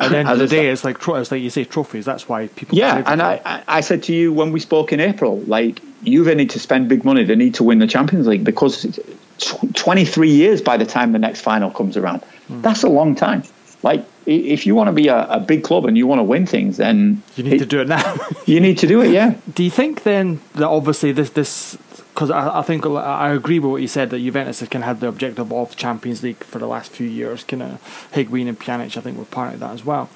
at 0.00 0.10
the 0.10 0.18
end 0.18 0.28
of 0.28 0.38
the 0.38 0.46
day, 0.46 0.68
it's 0.68 0.84
like 0.84 0.98
it's 1.08 1.30
like 1.30 1.42
you 1.42 1.50
say 1.50 1.64
trophies. 1.64 2.04
That's 2.04 2.28
why 2.28 2.46
people. 2.48 2.78
Yeah, 2.78 3.02
and 3.06 3.20
I, 3.20 3.62
I 3.66 3.80
said 3.80 4.04
to 4.04 4.14
you 4.14 4.32
when 4.32 4.52
we 4.52 4.60
spoke 4.60 4.92
in 4.92 5.00
April, 5.00 5.40
like 5.40 5.80
Juve 6.04 6.36
need 6.36 6.50
to 6.50 6.60
spend 6.60 6.88
big 6.88 7.04
money. 7.04 7.24
They 7.24 7.36
need 7.36 7.54
to 7.54 7.64
win 7.64 7.78
the 7.78 7.86
Champions 7.86 8.26
League 8.26 8.44
because 8.44 8.98
23 9.74 10.30
years 10.30 10.62
by 10.62 10.76
the 10.76 10.86
time 10.86 11.12
the 11.12 11.18
next 11.18 11.40
final 11.40 11.70
comes 11.70 11.96
around. 11.96 12.22
Mm. 12.48 12.62
That's 12.62 12.82
a 12.84 12.88
long 12.88 13.14
time. 13.14 13.42
Like 13.82 14.04
if 14.26 14.66
you 14.66 14.74
want 14.74 14.88
to 14.88 14.92
be 14.92 15.08
a, 15.08 15.26
a, 15.26 15.40
big 15.40 15.62
club 15.64 15.86
and 15.86 15.96
you 15.96 16.06
want 16.06 16.18
to 16.18 16.24
win 16.24 16.46
things, 16.46 16.76
then 16.76 17.22
you 17.36 17.44
need 17.44 17.54
it, 17.54 17.58
to 17.60 17.66
do 17.66 17.80
it 17.80 17.88
now. 17.88 18.16
you 18.46 18.60
need 18.60 18.78
to 18.78 18.86
do 18.86 19.00
it, 19.00 19.10
yeah. 19.10 19.34
Do 19.54 19.62
you 19.62 19.70
think 19.70 20.02
then 20.02 20.40
that 20.54 20.66
obviously 20.66 21.12
this 21.12 21.30
this 21.30 21.78
because 22.18 22.32
I, 22.32 22.58
I, 22.58 22.62
think 22.62 22.84
I 22.84 23.30
agree 23.30 23.60
with 23.60 23.70
what 23.70 23.80
you 23.80 23.86
said 23.86 24.10
that 24.10 24.18
Juventus 24.18 24.60
of 24.60 24.72
had 24.72 24.98
the 24.98 25.06
objective 25.06 25.52
of 25.52 25.76
Champions 25.76 26.20
League 26.24 26.42
for 26.42 26.58
the 26.58 26.66
last 26.66 26.90
few 26.90 27.06
years. 27.06 27.44
Kind 27.44 27.62
of 27.62 27.80
Higuain 28.12 28.48
and 28.48 28.58
Pjanic, 28.58 28.96
I 28.96 29.00
think, 29.00 29.16
were 29.16 29.24
part 29.24 29.54
of 29.54 29.60
that 29.60 29.70
as 29.70 29.84
well. 29.84 30.10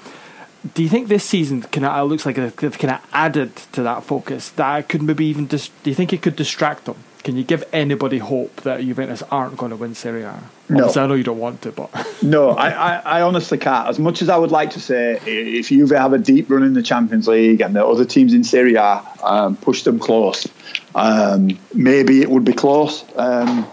Do 0.75 0.83
you 0.83 0.89
think 0.89 1.07
this 1.07 1.23
season 1.23 1.63
kind 1.63 1.87
of 1.87 2.11
looks 2.11 2.27
like 2.27 2.35
they've 2.35 2.77
kind 2.77 2.95
of 2.95 3.01
added 3.13 3.55
to 3.55 3.85
that 3.85 4.03
focus? 4.03 4.49
That 4.51 4.89
could 4.89 5.01
maybe 5.01 5.27
even 5.27 5.47
dis- 5.47 5.71
do 5.85 5.91
you 5.91 5.95
think 5.95 6.13
it 6.13 6.23
could 6.23 6.35
distract 6.35 6.87
them? 6.87 6.97
Can 7.25 7.37
you 7.37 7.45
give 7.45 7.63
anybody 7.73 8.19
hope 8.19 8.63
that 8.63 8.81
Juventus 8.81 9.23
aren't 9.31 9.57
going 9.57 9.71
to 9.71 9.77
win 9.77 9.95
Serie 9.95 10.23
A? 10.23 10.43
No, 10.69 10.79
Obviously, 10.79 11.03
I 11.03 11.07
know 11.07 11.15
you 11.15 11.23
don't 11.23 11.39
want 11.39 11.63
to, 11.63 11.71
but 11.71 11.91
no, 12.23 12.51
I, 12.51 12.69
I, 12.71 12.97
I, 13.19 13.23
honestly 13.23 13.59
can't. 13.59 13.89
As 13.89 14.01
much 14.01 14.23
as 14.23 14.29
I 14.29 14.37
would 14.37 14.51
like 14.51 14.71
to 14.71 14.81
say, 14.81 15.21
if 15.25 15.69
Juve 15.69 15.91
have 15.91 16.13
a 16.13 16.19
deep 16.19 16.51
run 16.51 16.65
in 16.65 16.75
the 16.75 16.83
Champions 16.83 17.29
League 17.29 17.61
and 17.61 17.77
the 17.77 17.87
other 17.87 18.05
teams 18.05 18.35
in 18.35 18.43
Serie 18.43 18.75
A 18.75 19.03
um, 19.23 19.57
push 19.57 19.83
them 19.85 20.01
close, 20.01 20.49
um, 20.97 21.59
maybe 21.75 22.23
it 22.23 22.31
would 22.31 22.45
be 22.45 22.53
close. 22.53 23.05
Um, 23.15 23.67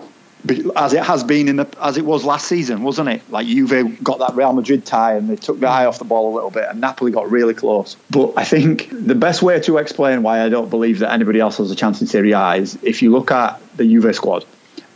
as 0.76 0.94
it 0.94 1.04
has 1.04 1.24
been 1.24 1.48
in 1.48 1.58
the 1.58 1.68
as 1.82 1.98
it 1.98 2.06
was 2.06 2.24
last 2.24 2.48
season, 2.48 2.82
wasn't 2.82 3.10
it? 3.10 3.30
Like 3.30 3.48
Juve 3.48 4.02
got 4.04 4.20
that 4.20 4.36
Real 4.36 4.54
Madrid 4.54 4.86
tie 4.86 5.16
and 5.16 5.30
they 5.30 5.36
took 5.36 5.60
the 5.60 5.68
eye 5.68 5.86
off 5.86 6.00
the 6.00 6.06
ball 6.06 6.34
a 6.34 6.34
little 6.34 6.50
bit, 6.50 6.66
and 6.70 6.80
Napoli 6.80 7.12
got 7.12 7.30
really 7.30 7.54
close. 7.54 7.96
But 8.10 8.34
I 8.38 8.46
think 8.46 8.90
the 8.90 9.16
best 9.16 9.42
way 9.42 9.60
to 9.62 9.78
explain 9.78 10.24
why 10.24 10.42
I 10.42 10.50
don't 10.50 10.70
believe 10.70 11.00
that 11.00 11.12
anybody 11.12 11.40
else 11.40 11.58
has 11.58 11.72
a 11.72 11.76
chance 11.76 12.00
in 12.02 12.08
Serie 12.08 12.32
A 12.32 12.56
is 12.56 12.80
if 12.84 13.02
you 13.02 13.12
look 13.12 13.32
at 13.32 13.62
the 13.76 13.86
Juve 13.86 14.16
squad 14.16 14.46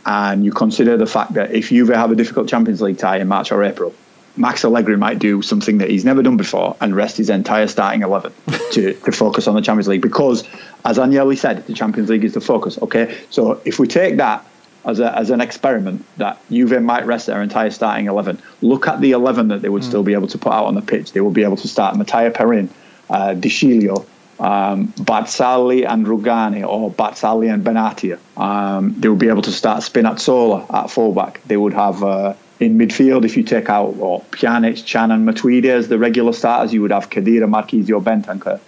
and 0.06 0.44
you 0.44 0.52
consider 0.52 0.96
the 0.96 1.06
fact 1.06 1.34
that 1.34 1.52
if 1.52 1.68
Juve 1.68 1.88
have 1.88 2.10
a 2.10 2.16
difficult 2.16 2.48
Champions 2.48 2.80
League 2.80 2.98
tie 2.98 3.18
in 3.18 3.28
March 3.28 3.52
or 3.52 3.62
April, 3.62 3.94
Max 4.36 4.64
Allegri 4.64 4.96
might 4.96 5.18
do 5.18 5.42
something 5.42 5.78
that 5.78 5.90
he's 5.90 6.04
never 6.04 6.22
done 6.22 6.36
before 6.36 6.76
and 6.80 6.96
rest 6.96 7.18
his 7.18 7.30
entire 7.30 7.68
starting 7.68 8.02
11 8.02 8.32
to, 8.72 8.94
to 8.94 9.12
focus 9.12 9.46
on 9.46 9.54
the 9.54 9.60
Champions 9.60 9.88
League 9.88 10.02
because, 10.02 10.42
as 10.84 10.98
Agnelli 10.98 11.38
said, 11.38 11.66
the 11.66 11.74
Champions 11.74 12.10
League 12.10 12.24
is 12.24 12.34
the 12.34 12.40
focus. 12.40 12.78
Okay, 12.82 13.16
so 13.30 13.60
if 13.64 13.78
we 13.78 13.86
take 13.86 14.16
that 14.16 14.44
as, 14.84 15.00
a, 15.00 15.16
as 15.16 15.30
an 15.30 15.40
experiment 15.40 16.04
that 16.18 16.38
Juve 16.50 16.82
might 16.82 17.06
rest 17.06 17.26
their 17.26 17.42
entire 17.42 17.70
starting 17.70 18.06
11. 18.06 18.40
Look 18.60 18.86
at 18.86 19.00
the 19.00 19.12
11 19.12 19.48
that 19.48 19.62
they 19.62 19.68
would 19.68 19.82
mm. 19.82 19.86
still 19.86 20.02
be 20.02 20.14
able 20.14 20.28
to 20.28 20.38
put 20.38 20.52
out 20.52 20.66
on 20.66 20.74
the 20.74 20.82
pitch. 20.82 21.12
They 21.12 21.20
would 21.20 21.34
be 21.34 21.44
able 21.44 21.56
to 21.58 21.68
start 21.68 21.96
Matteo 21.96 22.30
Perin, 22.30 22.68
uh, 23.08 23.34
Di 23.34 23.48
Sciglio, 23.48 24.06
um, 24.38 24.88
Barzagli 24.88 25.88
and 25.88 26.06
Rugani, 26.06 26.66
or 26.66 26.90
Barzagli 26.90 27.52
and 27.52 27.64
Benatia. 27.64 28.18
Um, 28.38 28.94
they 28.98 29.08
would 29.08 29.18
be 29.18 29.28
able 29.28 29.42
to 29.42 29.52
start 29.52 29.82
Spinazzola 29.82 30.72
at 30.72 30.90
fullback. 30.90 31.40
They 31.44 31.56
would 31.56 31.74
have 31.74 32.02
uh, 32.02 32.34
in 32.60 32.78
midfield, 32.78 33.24
if 33.24 33.36
you 33.36 33.42
take 33.42 33.68
out 33.68 33.96
or 33.98 34.22
Pjanic, 34.30 34.86
Can, 34.86 35.10
and 35.10 35.28
Matuidi 35.28 35.66
as 35.66 35.88
the 35.88 35.98
regular 35.98 36.32
starters, 36.32 36.72
you 36.72 36.82
would 36.82 36.92
have 36.92 37.10
Khedira, 37.10 37.48
Marchisio, 37.48 38.02
Bentancur. 38.02 38.60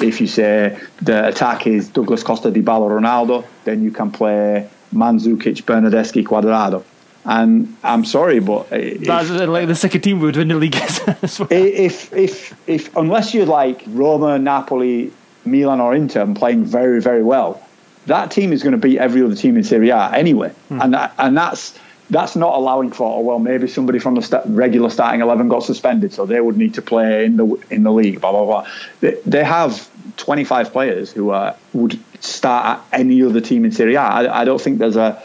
If 0.00 0.20
you 0.20 0.26
say 0.26 0.78
the 1.02 1.28
attack 1.28 1.66
is 1.66 1.88
Douglas 1.88 2.22
Costa, 2.22 2.50
Dybala, 2.50 2.88
Ronaldo, 3.00 3.44
then 3.64 3.82
you 3.82 3.90
can 3.90 4.10
play 4.12 4.68
Mandzukic, 4.94 5.62
Bernardeschi, 5.62 6.24
Cuadrado. 6.24 6.84
And 7.24 7.76
I'm 7.84 8.04
sorry, 8.04 8.40
but 8.40 8.68
if, 8.70 9.02
that's 9.02 9.28
like 9.28 9.68
the 9.68 9.74
second 9.74 10.00
team 10.00 10.20
would 10.20 10.36
win 10.36 10.48
the 10.48 10.54
league. 10.54 10.74
if 10.76 12.12
if 12.14 12.68
if 12.68 12.96
unless 12.96 13.34
you're 13.34 13.44
like 13.44 13.82
Roma, 13.88 14.38
Napoli, 14.38 15.12
Milan, 15.44 15.80
or 15.80 15.94
Inter 15.94 16.22
and 16.22 16.34
playing 16.34 16.64
very 16.64 17.00
very 17.02 17.22
well, 17.22 17.62
that 18.06 18.30
team 18.30 18.54
is 18.54 18.62
going 18.62 18.72
to 18.72 18.78
beat 18.78 18.98
every 18.98 19.22
other 19.22 19.34
team 19.34 19.58
in 19.58 19.64
Serie 19.64 19.90
A 19.90 20.10
anyway, 20.12 20.48
hmm. 20.68 20.80
and 20.80 20.94
that, 20.94 21.14
and 21.18 21.36
that's 21.36 21.78
that's 22.08 22.36
not 22.36 22.54
allowing 22.54 22.90
for 22.90 23.18
oh, 23.18 23.20
well 23.20 23.38
maybe 23.38 23.68
somebody 23.68 23.98
from 23.98 24.14
the 24.14 24.22
st- 24.22 24.42
regular 24.46 24.88
starting 24.88 25.20
eleven 25.20 25.48
got 25.48 25.62
suspended, 25.62 26.14
so 26.14 26.24
they 26.24 26.40
would 26.40 26.56
need 26.56 26.72
to 26.72 26.82
play 26.82 27.26
in 27.26 27.36
the 27.36 27.46
in 27.68 27.82
the 27.82 27.92
league. 27.92 28.22
Blah 28.22 28.32
blah 28.32 28.44
blah. 28.46 28.68
They, 29.00 29.20
they 29.26 29.44
have 29.44 29.90
25 30.16 30.72
players 30.72 31.10
who 31.12 31.30
are, 31.30 31.56
would 31.72 31.98
start 32.20 32.78
at 32.92 33.00
any 33.00 33.22
other 33.22 33.40
team 33.40 33.64
in 33.64 33.72
Serie 33.72 33.94
A. 33.94 34.00
I, 34.00 34.42
I 34.42 34.44
don't 34.44 34.60
think 34.60 34.78
there's 34.78 34.96
a. 34.96 35.22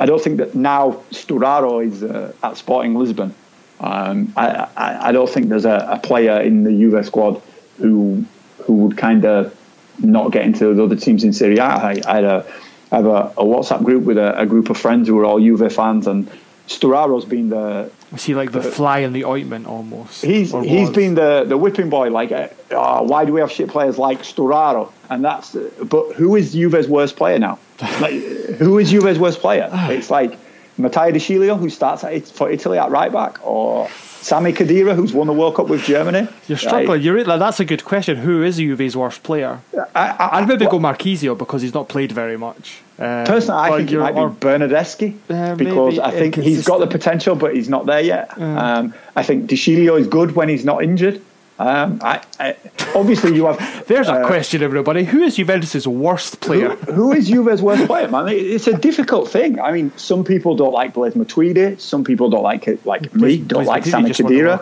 I 0.00 0.06
don't 0.06 0.22
think 0.22 0.38
that 0.38 0.54
now 0.54 1.02
Sturaro 1.10 1.84
is 1.84 2.02
uh, 2.02 2.32
at 2.42 2.56
Sporting 2.56 2.94
Lisbon. 2.94 3.34
Um, 3.80 4.32
I, 4.36 4.68
I, 4.76 5.08
I, 5.08 5.12
don't 5.12 5.28
think 5.28 5.48
there's 5.48 5.64
a, 5.64 5.88
a, 5.92 5.98
player 5.98 6.38
in 6.40 6.64
the 6.64 6.72
US 6.72 7.06
squad 7.06 7.40
who 7.78 8.26
who 8.58 8.74
would 8.74 8.98
kind 8.98 9.24
of 9.24 9.56
not 9.98 10.32
get 10.32 10.44
into 10.44 10.74
the 10.74 10.84
other 10.84 10.96
teams 10.96 11.24
in 11.24 11.32
Serie 11.32 11.58
A. 11.58 11.64
I, 11.64 12.00
I 12.06 12.14
had 12.14 12.24
a, 12.24 12.46
I 12.92 12.96
have 12.96 13.06
a, 13.06 13.32
a 13.38 13.44
WhatsApp 13.44 13.82
group 13.84 14.04
with 14.04 14.18
a, 14.18 14.38
a, 14.38 14.46
group 14.46 14.68
of 14.68 14.76
friends 14.76 15.08
who 15.08 15.18
are 15.18 15.24
all 15.24 15.40
Juve 15.40 15.72
fans, 15.72 16.06
and 16.06 16.30
Sturaro's 16.70 17.24
been 17.24 17.48
the. 17.48 17.90
Was 18.12 18.24
he 18.24 18.34
like 18.34 18.52
the, 18.52 18.60
the 18.60 18.70
fly 18.70 19.00
in 19.00 19.12
the 19.12 19.24
ointment 19.24 19.66
almost? 19.66 20.24
He's 20.24 20.52
he's 20.52 20.88
was? 20.88 20.90
been 20.90 21.16
the, 21.16 21.44
the 21.44 21.58
whipping 21.58 21.90
boy. 21.90 22.10
Like, 22.10 22.30
uh, 22.30 22.48
uh 22.70 23.02
why 23.02 23.24
do 23.24 23.32
we 23.32 23.40
have 23.40 23.50
shit 23.50 23.68
players 23.68 23.98
like 23.98 24.20
Sturaro? 24.20 24.92
And 25.08 25.24
that's. 25.24 25.56
Uh, 25.56 25.68
but 25.84 26.12
who 26.12 26.36
is 26.36 26.52
Juve's 26.52 26.86
worst 26.86 27.16
player 27.16 27.40
now? 27.40 27.58
like, 28.00 28.12
who 28.12 28.78
is 28.78 28.90
Juve's 28.90 29.18
worst 29.18 29.40
player? 29.40 29.68
Ah. 29.72 29.90
It's 29.90 30.10
like 30.10 30.38
Matteo 30.78 31.10
De 31.10 31.18
Sciglio, 31.18 31.58
who 31.58 31.70
starts 31.70 32.04
at, 32.04 32.28
for 32.28 32.48
Italy 32.48 32.78
at 32.78 32.90
right 32.90 33.12
back, 33.12 33.44
or 33.44 33.88
Sami 34.20 34.52
Khedira, 34.52 34.94
who's 34.94 35.12
won 35.12 35.26
the 35.26 35.32
World 35.32 35.54
Cup 35.54 35.68
with 35.68 35.82
Germany. 35.84 36.28
You're 36.46 36.58
struggling. 36.58 37.00
You're, 37.02 37.24
that's 37.24 37.58
a 37.58 37.64
good 37.64 37.84
question. 37.84 38.18
Who 38.18 38.42
is 38.42 38.56
Juve's 38.56 38.96
worst 38.96 39.22
player? 39.22 39.60
I, 39.94 40.40
would 40.40 40.48
maybe 40.48 40.66
go 40.66 40.78
Marchisio 40.78 41.36
because 41.36 41.62
he's 41.62 41.74
not 41.74 41.88
played 41.88 42.12
very 42.12 42.36
much. 42.36 42.80
Um, 42.98 43.24
personally, 43.24 43.60
I 43.60 43.76
think 43.78 43.92
it 43.92 43.98
might 43.98 44.14
be 44.14 44.20
Bernardeschi 44.20 45.16
uh, 45.30 45.54
because 45.54 45.98
I 45.98 46.10
think 46.10 46.36
he's 46.36 46.66
got 46.66 46.80
the 46.80 46.86
potential, 46.86 47.34
but 47.34 47.54
he's 47.54 47.68
not 47.68 47.86
there 47.86 48.02
yet. 48.02 48.38
Um, 48.38 48.94
I 49.16 49.22
think 49.22 49.46
Di 49.46 49.56
is 49.56 50.06
good 50.06 50.32
when 50.36 50.48
he's 50.48 50.64
not 50.64 50.84
injured. 50.84 51.22
Um, 51.60 52.00
I, 52.02 52.22
I, 52.40 52.56
obviously, 52.94 53.34
you 53.34 53.44
have. 53.44 53.86
There's 53.86 54.08
a 54.08 54.14
uh, 54.14 54.26
question, 54.26 54.62
everybody. 54.62 55.04
Who 55.04 55.20
is 55.20 55.36
Juventus' 55.36 55.86
worst 55.86 56.40
player? 56.40 56.70
Who, 56.70 56.92
who 56.92 57.12
is 57.12 57.28
Juve's 57.28 57.60
worst 57.60 57.86
player, 57.86 58.08
man? 58.08 58.28
It's 58.30 58.66
a 58.66 58.76
difficult 58.76 59.28
thing. 59.28 59.60
I 59.60 59.70
mean, 59.70 59.92
some 59.98 60.24
people 60.24 60.56
don't 60.56 60.72
like 60.72 60.94
Blaise 60.94 61.12
Matuidi. 61.12 61.78
Some 61.78 62.02
people 62.02 62.30
don't 62.30 62.42
like 62.42 62.66
it, 62.66 62.84
like 62.86 63.14
me. 63.14 63.36
Don't 63.36 63.64
Blaise 63.64 63.68
like 63.68 63.84
Sami 63.84 64.10
Khedira. 64.10 64.58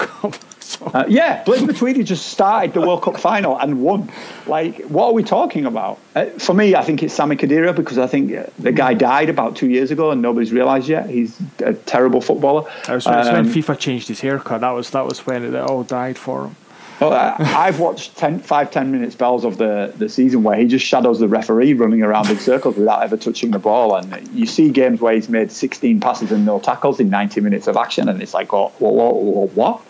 Uh, 0.83 1.05
yeah, 1.09 1.43
Blaise 1.45 1.63
Matuidi 1.63 2.05
just 2.05 2.27
started 2.27 2.75
the 2.75 2.81
World 2.83 3.03
Cup 3.03 3.19
final 3.19 3.59
and 3.59 3.81
won. 3.81 4.13
Like, 4.47 4.83
what 4.83 5.07
are 5.07 5.13
we 5.15 5.23
talking 5.23 5.65
about? 5.65 5.99
Uh, 6.15 6.27
for 6.27 6.53
me, 6.53 6.75
I 6.75 6.83
think 6.83 7.03
it's 7.03 7.15
Sami 7.15 7.37
Khedira 7.37 7.75
because 7.75 7.97
I 7.97 8.07
think 8.07 8.35
uh, 8.35 8.45
the 8.59 8.71
guy 8.71 8.93
died 8.93 9.31
about 9.31 9.57
two 9.57 9.71
years 9.71 9.91
ago 9.91 10.11
and 10.11 10.21
nobody's 10.21 10.53
realised 10.53 10.87
yet. 10.87 11.09
He's 11.09 11.41
a 11.61 11.73
terrible 11.73 12.21
footballer. 12.21 12.71
That 12.87 12.97
was, 12.97 13.07
um, 13.07 13.33
when 13.33 13.47
FIFA 13.47 13.79
changed 13.79 14.09
his 14.09 14.21
haircut. 14.21 14.61
That 14.61 14.73
was 14.73 14.91
that 14.91 15.07
was 15.07 15.27
when 15.27 15.43
it 15.43 15.55
all 15.55 15.85
died 15.85 16.19
for 16.19 16.45
him. 16.45 16.57
Well, 17.01 17.13
I've 17.13 17.79
watched 17.79 18.17
10, 18.17 18.41
five, 18.41 18.71
10 18.71 18.91
minute 18.91 19.13
spells 19.13 19.45
of 19.45 19.57
the, 19.57 19.93
the 19.97 20.09
season 20.09 20.43
where 20.43 20.57
he 20.57 20.67
just 20.67 20.85
shadows 20.85 21.21
the 21.21 21.29
referee 21.29 21.75
running 21.75 22.03
around 22.03 22.29
in 22.29 22.39
circles 22.39 22.77
without 22.77 23.03
ever 23.03 23.17
touching 23.17 23.53
the 23.53 23.59
ball. 23.61 23.95
And 23.95 24.29
you 24.35 24.47
see 24.47 24.71
games 24.71 25.01
where 25.01 25.15
he's 25.15 25.29
made 25.29 25.53
16 25.53 26.01
passes 26.01 26.33
and 26.33 26.45
no 26.45 26.59
tackles 26.59 26.99
in 26.99 27.09
90 27.09 27.41
minutes 27.41 27.69
of 27.69 27.77
action. 27.77 28.09
And 28.09 28.21
it's 28.21 28.35
like, 28.35 28.53
oh, 28.53 28.73
what? 28.79 29.51
what? 29.51 29.83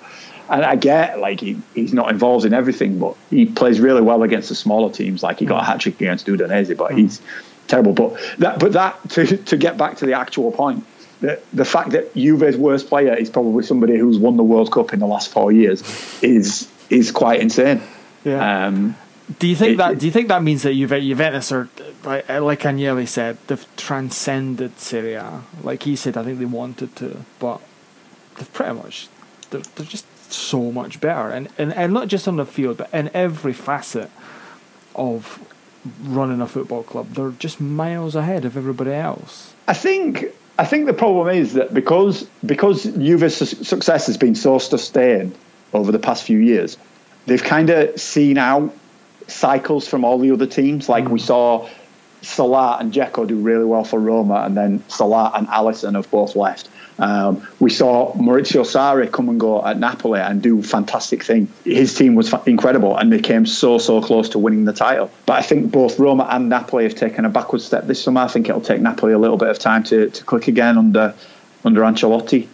And 0.51 0.65
I 0.65 0.77
get 0.77 1.19
like 1.19 1.41
he, 1.41 1.61
he's 1.75 1.93
not 1.93 2.11
involved 2.11 2.45
in 2.45 2.53
everything, 2.53 2.99
but 2.99 3.17
he 3.31 3.47
plays 3.47 3.81
really 3.81 4.01
well 4.01 4.23
against 4.23 4.49
the 4.49 4.55
smaller 4.55 4.93
teams. 4.93 5.23
Like 5.23 5.39
he 5.39 5.47
got 5.47 5.61
a 5.61 5.63
mm. 5.63 5.67
hat 5.67 5.81
trick 5.81 6.01
against 6.01 6.27
Udinese, 6.27 6.77
but 6.77 6.93
mm. 6.93 6.99
he's 6.99 7.21
terrible. 7.69 7.93
But 7.93 8.19
that, 8.39 8.59
but 8.59 8.73
that 8.73 9.11
to, 9.11 9.37
to 9.37 9.57
get 9.57 9.77
back 9.77 9.99
to 9.99 10.07
the 10.07 10.15
actual 10.15 10.51
point, 10.53 10.85
the, 11.21 11.41
the 11.53 11.65
fact 11.65 11.91
that 11.91 12.15
Juve's 12.15 12.57
worst 12.57 12.89
player 12.89 13.15
is 13.15 13.29
probably 13.29 13.63
somebody 13.63 13.99
who's 13.99 14.19
won 14.19 14.37
the 14.37 14.43
World 14.43 14.73
Cup 14.73 14.93
in 14.93 15.01
the 15.01 15.07
last 15.07 15.31
four 15.31 15.53
years 15.53 15.83
is 16.23 16.71
is 16.91 17.11
quite 17.11 17.41
insane. 17.41 17.83
Yeah. 18.25 18.67
Um, 18.67 18.97
do 19.39 19.47
you 19.47 19.57
think 19.57 19.75
it, 19.75 19.77
that? 19.77 19.99
Do 19.99 20.07
you 20.07 20.13
think 20.13 20.29
that 20.29 20.43
means 20.43 20.63
that 20.63 20.73
Juve, 20.73 20.91
Juventus 21.03 21.53
are 21.53 21.69
like 22.05 22.29
like 22.29 22.61
Agnelli 22.61 23.07
said, 23.07 23.37
they've 23.47 23.77
transcended 23.77 24.79
Serie 24.79 25.15
A? 25.15 25.43
Like 25.63 25.83
he 25.83 25.97
said, 25.97 26.17
I 26.17 26.25
think 26.25 26.39
they 26.39 26.47
wanted 26.47 26.97
to, 26.97 27.25
but 27.39 27.61
they've 28.37 28.53
pretty 28.53 28.75
much 28.75 29.09
they're, 29.51 29.61
they're 29.61 29.87
just 29.87 30.07
so 30.33 30.73
much 30.73 31.01
better, 31.01 31.29
and, 31.29 31.49
and 31.59 31.75
and 31.75 31.93
not 31.93 32.09
just 32.09 32.27
on 32.27 32.37
the 32.37 32.47
field, 32.47 32.79
but 32.79 32.93
in 32.93 33.11
every 33.13 33.53
facet 33.53 34.11
of 34.95 35.39
running 36.03 36.41
a 36.41 36.47
football 36.47 36.83
club, 36.83 37.11
they're 37.11 37.31
just 37.31 37.61
miles 37.61 38.15
ahead 38.15 38.45
of 38.45 38.57
everybody 38.57 38.93
else. 38.93 39.53
I 39.67 39.75
think 39.75 40.25
I 40.59 40.65
think 40.65 40.87
the 40.87 40.95
problem 40.95 41.29
is 41.37 41.53
that 41.53 41.75
because 41.75 42.25
because 42.45 42.85
Juve's 42.85 43.37
success 43.67 44.07
has 44.07 44.17
been 44.17 44.35
so 44.35 44.59
sustained 44.59 45.37
over 45.73 45.93
the 45.93 45.99
past 45.99 46.25
few 46.25 46.39
years, 46.39 46.77
they've 47.27 47.43
kind 47.43 47.71
of 47.71 48.01
seen 48.01 48.39
out 48.39 48.75
cycles 49.27 49.87
from 49.87 50.05
all 50.05 50.19
the 50.19 50.31
other 50.31 50.47
teams. 50.47 50.89
Like 50.89 51.05
mm. 51.05 51.11
we 51.11 51.19
saw 51.19 51.69
Salah 52.23 52.79
and 52.81 52.93
Dzeko 52.93 53.29
do 53.29 53.37
really 53.37 53.65
well 53.65 53.85
for 53.85 53.99
Roma, 54.01 54.43
and 54.45 54.57
then 54.57 54.83
Salah 54.89 55.33
and 55.35 55.47
Alisson 55.49 55.95
have 55.95 56.11
both 56.11 56.35
left. 56.35 56.69
Um, 56.99 57.47
we 57.61 57.71
saw 57.71 58.13
Maurizio 58.15 58.63
Sarri 58.63 59.11
come 59.11 59.29
and 59.29 59.39
go 59.39 59.65
at 59.65 59.79
Napoli 59.79 60.21
and 60.21 60.43
do 60.43 60.63
fantastic 60.63 61.23
things. 61.23 61.49
His 61.65 61.95
team 61.95 62.17
was 62.17 62.35
incredible 62.45 62.97
and 62.97 63.13
they 63.13 63.21
came 63.21 63.47
so 63.47 63.79
so 63.79 64.03
close 64.03 64.31
to 64.31 64.39
winning 64.39 64.65
the 64.65 64.73
title. 64.73 65.11
But 65.25 65.35
I 65.35 65.43
think 65.43 65.71
both 65.71 65.99
Roma 66.01 66.27
and 66.29 66.49
Napoli 66.49 66.85
have 66.85 66.97
taken 66.97 67.25
a 67.25 67.29
backward 67.29 67.61
step 67.61 67.87
this 67.87 68.03
summer. 68.03 68.23
I 68.23 68.29
think 68.29 68.49
it'll 68.49 68.61
take 68.61 68.81
Napoli 68.81 69.13
a 69.13 69.19
little 69.19 69.37
bit 69.37 69.49
of 69.49 69.61
time 69.61 69.85
to, 69.85 70.11
to 70.11 70.25
click 70.25 70.49
again 70.49 70.77
under 70.77 71.15
under 71.65 71.83
Ancelotti. 71.83 72.49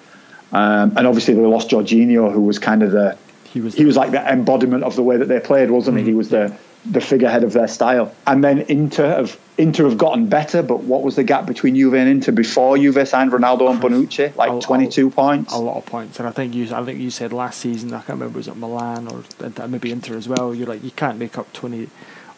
Um, 0.55 0.97
and 0.97 1.07
obviously 1.07 1.35
they 1.35 1.41
lost 1.41 1.71
Jorginho, 1.71 2.33
who 2.33 2.43
was 2.43 2.59
kind 2.59 2.83
of 2.83 2.93
the 2.93 3.19
he 3.53 3.61
was 3.61 3.75
he 3.75 3.85
was 3.85 3.97
like 3.97 4.11
the 4.13 4.21
embodiment 4.21 4.85
of 4.85 4.97
the 4.97 5.03
way 5.03 5.17
that 5.17 5.27
they 5.27 5.41
played, 5.41 5.71
wasn't 5.71 5.97
mm-hmm. 5.97 6.07
he? 6.07 6.13
He 6.13 6.17
was 6.17 6.29
the 6.29 6.57
the 6.87 7.01
figurehead 7.01 7.45
of 7.45 7.53
their 7.53 7.69
style. 7.69 8.15
And 8.27 8.45
then 8.45 8.61
Inter 8.63 9.09
have 9.09 9.41
Inter 9.57 9.85
have 9.89 9.97
gotten 9.99 10.29
better, 10.29 10.63
but 10.63 10.85
what 10.85 11.03
was 11.03 11.17
the 11.17 11.25
gap 11.25 11.47
between 11.47 11.77
Juve 11.77 11.95
and 11.95 12.09
Inter 12.09 12.33
before 12.33 12.77
Juve 12.77 13.07
signed 13.09 13.33
Ronaldo 13.33 13.71
and 13.71 13.81
Bonucci? 13.83 14.35
Like 14.37 14.61
twenty 14.61 14.89
two 14.89 15.11
points. 15.11 15.53
A 15.53 15.59
lot 15.59 15.77
of 15.77 15.87
points, 15.87 16.19
and 16.19 16.29
I 16.29 16.31
think 16.31 16.55
you 16.55 16.73
I 16.75 16.85
think 16.85 17.01
you 17.01 17.11
said 17.11 17.33
last 17.33 17.61
season 17.61 17.93
I 17.93 17.99
can't 17.99 18.21
remember 18.21 18.39
was 18.39 18.49
it 18.49 18.57
Milan 18.57 19.09
or 19.09 19.25
maybe 19.69 19.91
Inter 19.91 20.17
as 20.17 20.29
well. 20.29 20.55
You're 20.55 20.69
like 20.69 20.85
you 20.85 20.91
can't 20.93 21.19
make 21.19 21.39
up 21.39 21.53
twenty 21.53 21.89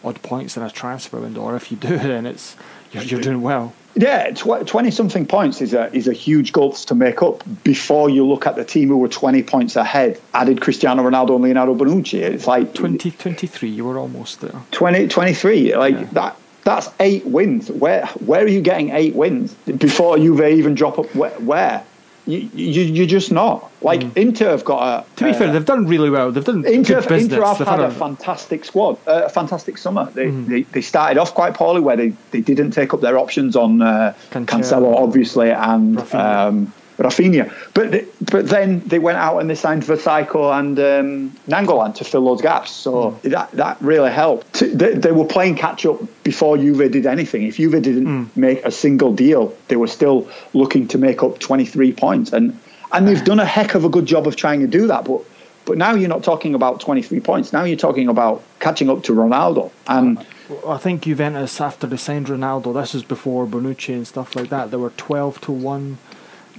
odd 0.04 0.22
points 0.22 0.56
in 0.56 0.62
a 0.62 0.70
transfer 0.70 1.20
window, 1.20 1.42
or 1.42 1.56
if 1.56 1.70
you 1.70 1.76
do, 1.76 1.88
then 1.98 2.26
it's 2.26 2.56
you're, 2.92 3.02
you're 3.04 3.20
doing 3.20 3.42
well. 3.42 3.72
Yeah, 3.98 4.30
twenty 4.32 4.90
something 4.90 5.24
points 5.24 5.62
is 5.62 5.72
a 5.72 5.90
is 5.96 6.06
a 6.06 6.12
huge 6.12 6.52
gulf 6.52 6.84
to 6.86 6.94
make 6.94 7.22
up 7.22 7.42
before 7.64 8.10
you 8.10 8.26
look 8.26 8.46
at 8.46 8.54
the 8.54 8.64
team 8.64 8.88
who 8.88 8.98
were 8.98 9.08
twenty 9.08 9.42
points 9.42 9.74
ahead. 9.74 10.20
Added 10.34 10.60
Cristiano 10.60 11.02
Ronaldo 11.02 11.36
and 11.36 11.44
Leonardo 11.44 11.74
Bonucci. 11.74 12.20
It's 12.20 12.46
like 12.46 12.74
20, 12.74 13.10
23, 13.10 13.70
You 13.70 13.86
were 13.86 13.98
almost 13.98 14.42
there. 14.42 14.60
20, 14.72 15.08
23, 15.08 15.76
Like 15.76 15.94
yeah. 15.94 16.04
that. 16.12 16.36
That's 16.64 16.90
eight 17.00 17.24
wins. 17.24 17.70
Where 17.70 18.04
where 18.26 18.44
are 18.44 18.48
you 18.48 18.60
getting 18.60 18.90
eight 18.90 19.14
wins 19.14 19.54
before 19.54 20.18
you 20.18 20.44
even 20.44 20.74
drop 20.74 20.98
up? 20.98 21.14
Where? 21.14 21.30
where? 21.40 21.84
You, 22.26 22.50
you, 22.54 22.82
you're 22.82 23.06
just 23.06 23.30
not. 23.30 23.70
Like 23.80 24.00
mm. 24.00 24.16
Inter 24.16 24.50
have 24.50 24.64
got 24.64 24.82
a. 24.82 25.16
To 25.16 25.24
be 25.24 25.30
uh, 25.30 25.34
fair, 25.34 25.52
they've 25.52 25.64
done 25.64 25.86
really 25.86 26.10
well. 26.10 26.32
They've 26.32 26.44
done 26.44 26.66
Inter. 26.66 27.00
Good 27.00 27.08
business. 27.08 27.32
Inter 27.32 27.44
have 27.44 27.58
they've 27.58 27.66
had, 27.66 27.80
had 27.80 27.90
a, 27.90 27.92
a, 27.92 27.98
fantastic 27.98 28.64
squad, 28.64 28.98
uh, 29.06 29.22
a 29.26 29.28
fantastic 29.28 29.78
summer. 29.78 30.10
They, 30.10 30.26
mm. 30.26 30.46
they, 30.46 30.62
they 30.62 30.82
started 30.82 31.18
off 31.18 31.34
quite 31.34 31.54
poorly, 31.54 31.80
where 31.80 31.96
they, 31.96 32.08
they 32.32 32.40
didn't 32.40 32.72
take 32.72 32.92
up 32.92 33.00
their 33.00 33.18
options 33.18 33.54
on 33.54 33.80
uh, 33.80 34.14
Cancelo, 34.30 34.96
obviously, 34.96 35.50
and 35.50 35.98
um, 36.14 36.72
Raphinha. 36.98 37.52
But 37.74 38.04
but 38.30 38.48
then 38.48 38.80
they 38.80 38.98
went 38.98 39.18
out 39.18 39.38
and 39.38 39.50
they 39.50 39.54
signed 39.54 39.82
Vertonghen 39.82 40.58
and 40.58 40.78
um, 40.78 41.30
Nainggolan 41.48 41.94
to 41.96 42.04
fill 42.04 42.24
those 42.24 42.42
gaps. 42.42 42.70
So 42.70 43.12
mm. 43.12 43.22
that 43.30 43.50
that 43.52 43.80
really 43.80 44.10
helped. 44.10 44.60
They, 44.60 44.94
they, 44.94 45.12
were 45.12 45.24
playing 45.24 45.56
catch 45.56 45.84
up 45.86 46.00
before 46.22 46.56
Juve 46.56 46.90
did 46.90 47.06
anything. 47.06 47.42
If 47.42 47.56
Juve 47.56 47.82
didn't 47.82 48.06
mm. 48.06 48.36
make 48.36 48.64
a 48.64 48.70
single 48.70 49.12
deal, 49.12 49.54
they 49.68 49.76
were 49.76 49.86
still 49.86 50.28
looking 50.54 50.88
to 50.88 50.98
make 50.98 51.22
up 51.22 51.38
23 51.38 51.92
points. 51.92 52.32
And 52.32 52.58
and 52.92 53.06
they've 53.06 53.24
done 53.24 53.40
a 53.40 53.44
heck 53.44 53.74
of 53.74 53.84
a 53.84 53.88
good 53.88 54.06
job 54.06 54.26
of 54.26 54.36
trying 54.36 54.60
to 54.60 54.66
do 54.66 54.86
that. 54.86 55.04
But 55.04 55.22
but 55.66 55.76
now 55.76 55.94
you're 55.94 56.08
not 56.08 56.22
talking 56.22 56.54
about 56.54 56.80
23 56.80 57.20
points. 57.20 57.52
Now 57.52 57.64
you're 57.64 57.76
talking 57.76 58.08
about 58.08 58.42
catching 58.60 58.88
up 58.88 59.02
to 59.04 59.12
Ronaldo. 59.12 59.72
And 59.88 60.24
I 60.66 60.78
think 60.78 61.02
Juventus, 61.02 61.60
after 61.60 61.88
they 61.88 61.96
signed 61.96 62.28
Ronaldo, 62.28 62.72
this 62.72 62.94
is 62.94 63.02
before 63.02 63.46
Bonucci 63.46 63.92
and 63.92 64.06
stuff 64.06 64.36
like 64.36 64.48
that, 64.50 64.70
they 64.70 64.76
were 64.76 64.90
12 64.90 65.40
to 65.42 65.52
1 65.52 65.98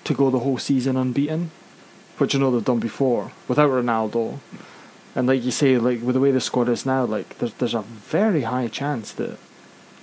to 0.04 0.14
go 0.14 0.30
the 0.30 0.40
whole 0.40 0.58
season 0.58 0.98
unbeaten, 0.98 1.52
which 2.18 2.36
I 2.36 2.40
know 2.40 2.52
they've 2.52 2.64
done 2.64 2.80
before 2.80 3.32
without 3.48 3.70
Ronaldo. 3.70 4.40
And 5.16 5.28
like 5.28 5.44
you 5.44 5.52
say, 5.52 5.78
like 5.78 6.02
with 6.02 6.14
the 6.14 6.22
way 6.22 6.32
the 6.32 6.42
squad 6.42 6.70
is 6.70 6.86
now, 6.86 7.06
like 7.06 7.38
there's 7.40 7.54
there's 7.54 7.74
a 7.74 7.82
very 7.82 8.44
high 8.44 8.68
chance 8.68 9.12
that 9.14 9.38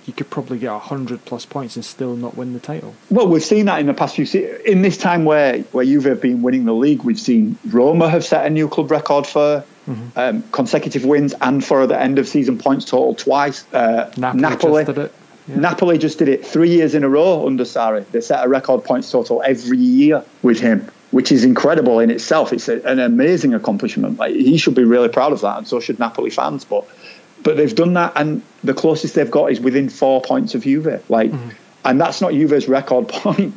you 0.05 0.13
could 0.13 0.29
probably 0.29 0.59
get 0.59 0.71
hundred 0.81 1.25
plus 1.25 1.45
points 1.45 1.75
and 1.75 1.83
still 1.83 2.15
not 2.15 2.35
win 2.35 2.53
the 2.53 2.59
title. 2.59 2.95
Well, 3.09 3.27
we've 3.27 3.43
seen 3.43 3.65
that 3.65 3.79
in 3.79 3.87
the 3.87 3.93
past 3.93 4.15
few 4.15 4.25
se- 4.25 4.61
in 4.65 4.81
this 4.81 4.97
time 4.97 5.25
where 5.25 5.59
where 5.71 5.85
Juve 5.85 6.05
have 6.05 6.21
been 6.21 6.41
winning 6.41 6.65
the 6.65 6.73
league. 6.73 7.03
We've 7.03 7.19
seen 7.19 7.57
Roma 7.65 8.09
have 8.09 8.23
set 8.23 8.45
a 8.45 8.49
new 8.49 8.67
club 8.67 8.91
record 8.91 9.25
for 9.25 9.63
mm-hmm. 9.87 10.07
um, 10.19 10.43
consecutive 10.51 11.05
wins 11.05 11.33
and 11.41 11.63
for 11.63 11.87
the 11.87 11.99
end 11.99 12.19
of 12.19 12.27
season 12.27 12.57
points 12.57 12.85
total 12.85 13.15
twice. 13.15 13.65
Uh, 13.73 14.11
Napoli, 14.17 14.83
Napoli 14.85 15.09
yeah. 15.47 15.57
Napoli 15.57 15.97
just 15.97 16.17
did 16.17 16.27
it 16.27 16.45
three 16.45 16.71
years 16.71 16.95
in 16.95 17.03
a 17.03 17.09
row 17.09 17.45
under 17.45 17.63
Sarri. 17.63 18.05
They 18.11 18.21
set 18.21 18.43
a 18.43 18.49
record 18.49 18.83
points 18.83 19.11
total 19.11 19.43
every 19.45 19.77
year 19.77 20.23
with 20.41 20.59
him, 20.59 20.89
which 21.11 21.31
is 21.31 21.43
incredible 21.43 21.99
in 21.99 22.09
itself. 22.09 22.51
It's 22.51 22.67
a, 22.67 22.81
an 22.83 22.99
amazing 22.99 23.53
accomplishment. 23.53 24.17
Like 24.17 24.33
he 24.33 24.57
should 24.57 24.75
be 24.75 24.83
really 24.83 25.09
proud 25.09 25.33
of 25.33 25.41
that, 25.41 25.57
and 25.59 25.67
so 25.67 25.79
should 25.79 25.99
Napoli 25.99 26.31
fans. 26.31 26.65
But 26.65 26.87
but 27.43 27.57
they've 27.57 27.75
done 27.75 27.93
that, 27.93 28.13
and 28.15 28.41
the 28.63 28.73
closest 28.73 29.13
they've 29.13 29.29
got 29.29 29.51
is 29.51 29.59
within 29.59 29.89
four 29.89 30.21
points 30.21 30.55
of 30.55 30.63
Juve. 30.63 31.03
Like, 31.09 31.31
mm-hmm. 31.31 31.49
and 31.85 32.01
that's 32.01 32.21
not 32.21 32.31
Juve's 32.31 32.67
record 32.67 33.07
point. 33.09 33.55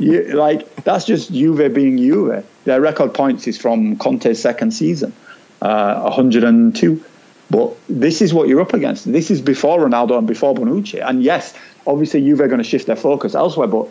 you, 0.00 0.22
like 0.34 0.74
that's 0.76 1.04
just 1.04 1.30
Juve 1.30 1.74
being 1.74 1.98
Juve. 1.98 2.46
Their 2.64 2.80
record 2.80 3.12
points 3.12 3.46
is 3.46 3.58
from 3.58 3.96
Conte's 3.96 4.40
second 4.40 4.72
season, 4.72 5.12
uh, 5.60 6.02
102. 6.02 7.04
But 7.50 7.74
this 7.88 8.20
is 8.20 8.34
what 8.34 8.48
you're 8.48 8.60
up 8.60 8.74
against. 8.74 9.10
This 9.10 9.30
is 9.30 9.40
before 9.40 9.78
Ronaldo 9.80 10.18
and 10.18 10.26
before 10.26 10.54
Bonucci. 10.54 11.06
And 11.06 11.22
yes, 11.22 11.54
obviously 11.86 12.20
Juve 12.20 12.40
are 12.40 12.48
going 12.48 12.58
to 12.58 12.64
shift 12.64 12.86
their 12.86 12.96
focus 12.96 13.34
elsewhere, 13.34 13.68
but 13.68 13.88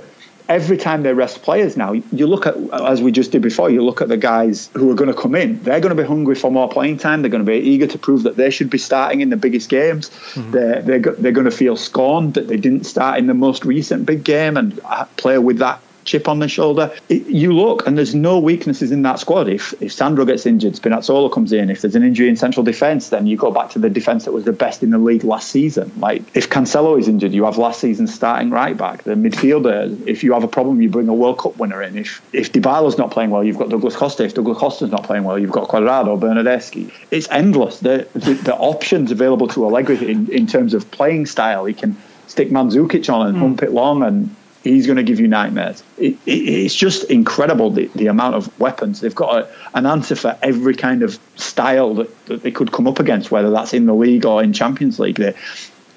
every 0.50 0.78
time 0.78 1.04
they 1.04 1.14
rest 1.14 1.42
players 1.42 1.76
now, 1.76 1.92
you 1.92 2.28
look 2.28 2.46
at, 2.46 2.56
as 2.72 3.02
we 3.02 3.12
just 3.12 3.32
did 3.32 3.42
before, 3.42 3.70
you 3.70 3.84
look 3.84 4.02
at 4.02 4.08
the 4.08 4.18
guys 4.18 4.70
who 4.74 4.90
are 4.92 4.96
going 4.96 5.12
to 5.14 5.20
come 5.20 5.36
in. 5.36 5.62
They're 5.64 5.80
going 5.80 5.96
to 5.96 6.02
be 6.02 6.08
hungry 6.08 6.36
for 6.36 6.52
more 6.52 6.70
playing 6.70 7.00
time. 7.00 7.22
They're 7.22 7.32
going 7.32 7.46
to 7.46 7.52
be 7.52 7.58
eager 7.58 7.88
to 7.88 7.98
prove 7.98 8.24
that 8.24 8.36
they 8.36 8.50
should 8.50 8.70
be 8.70 8.78
starting 8.78 9.22
in 9.22 9.30
the 9.30 9.38
biggest 9.38 9.70
games. 9.70 10.10
Mm-hmm. 10.10 10.52
They're, 10.52 10.82
they're, 10.82 11.00
they're 11.00 11.32
going 11.32 11.46
to 11.46 11.52
feel 11.52 11.76
scorned 11.76 12.36
that 12.36 12.48
they 12.48 12.58
didn't 12.58 12.86
start 12.86 13.20
in 13.20 13.28
the 13.28 13.34
most 13.34 13.66
recent 13.66 14.06
big 14.06 14.24
game 14.24 14.56
and 14.58 14.80
uh, 14.86 15.06
play 15.18 15.38
with 15.38 15.58
that 15.60 15.82
chip 16.08 16.28
on 16.28 16.40
their 16.40 16.50
shoulder. 16.50 16.92
It, 17.10 17.28
you 17.28 17.54
look, 17.54 17.86
and 17.86 17.98
there's 17.98 18.16
no 18.16 18.40
weaknesses 18.40 18.92
in 18.92 19.04
that 19.04 19.20
squad. 19.20 19.48
If 19.48 19.80
if 19.82 19.94
Sandro 19.94 20.26
gets 20.26 20.46
injured, 20.46 20.74
Spinazzola 20.74 21.32
comes 21.32 21.54
in. 21.54 21.70
If 21.70 21.82
there's 21.82 21.96
an 21.96 22.04
injury 22.04 22.30
in 22.30 22.38
central 22.38 22.64
defence, 22.64 23.10
then 23.10 23.28
you 23.28 23.38
go 23.38 23.52
back 23.52 23.70
to 23.72 23.80
the 23.80 23.90
defence 23.90 24.26
that 24.26 24.32
was 24.32 24.46
the 24.46 24.54
best 24.54 24.82
in 24.82 24.90
the 24.90 24.98
league 24.98 25.24
last 25.24 25.52
season. 25.52 25.92
Like 25.98 26.24
if 26.36 26.50
Cancelo 26.50 26.98
is 26.98 27.08
injured, 27.08 27.34
you 27.34 27.44
have 27.44 27.58
last 27.58 27.82
season's 27.82 28.14
starting 28.14 28.50
right 28.50 28.76
back. 28.76 29.04
The 29.04 29.16
midfielder, 29.16 30.08
if 30.08 30.24
you 30.24 30.34
have 30.34 30.44
a 30.44 30.48
problem, 30.48 30.82
you 30.82 30.90
bring 30.90 31.10
a 31.10 31.14
World 31.14 31.38
Cup 31.38 31.58
winner 31.58 31.84
in. 31.84 31.98
If 31.98 32.22
if 32.34 32.52
Dybala's 32.52 32.98
not 32.98 33.12
playing 33.12 33.30
well, 33.30 33.44
you've 33.44 33.60
got 33.60 33.70
Douglas 33.70 33.96
Costa. 33.96 34.24
If 34.24 34.34
Douglas 34.34 34.58
Costa's 34.58 34.92
not 34.92 35.04
playing 35.04 35.26
well, 35.26 35.38
you've 35.38 35.52
got 35.52 35.68
Cuadrado, 35.68 36.18
Bernardeschi. 36.18 36.92
It's 37.12 37.30
endless. 37.30 37.80
The, 37.80 38.08
the 38.14 38.34
the 38.34 38.56
options 38.56 39.12
available 39.12 39.48
to 39.50 39.66
Allegri 39.66 40.10
in, 40.10 40.32
in 40.32 40.48
terms 40.48 40.74
of 40.74 40.90
playing 40.90 41.26
style. 41.26 41.66
He 41.66 41.74
can 41.74 41.98
stick 42.28 42.50
Mandzukic 42.50 43.12
on 43.14 43.28
and 43.28 43.38
mm. 43.38 43.40
hump 43.40 43.64
it 43.64 43.72
long 43.72 44.04
and 44.04 44.36
he's 44.68 44.86
going 44.86 44.98
to 44.98 45.04
give 45.04 45.20
you 45.20 45.28
nightmares. 45.28 45.84
It, 45.98 46.18
it, 46.26 46.32
it's 46.32 46.76
just 46.76 47.06
incredible 47.06 47.72
the, 47.72 47.90
the 47.96 48.08
amount 48.08 48.36
of 48.36 48.60
weapons 48.60 49.02
they've 49.02 49.16
got. 49.16 49.44
A, 49.44 49.50
an 49.74 49.86
answer 49.86 50.16
for 50.16 50.38
every 50.42 50.76
kind 50.76 51.04
of 51.04 51.20
style 51.36 51.96
that, 51.96 52.26
that, 52.26 52.44
they 52.44 52.52
could 52.52 52.72
come 52.72 52.88
up 52.88 53.00
against, 53.00 53.32
whether 53.32 53.50
that's 53.50 53.74
in 53.74 53.86
the 53.86 53.94
league 53.94 54.26
or 54.26 54.44
in 54.44 54.54
Champions 54.54 55.00
League. 55.00 55.16
They, 55.16 55.34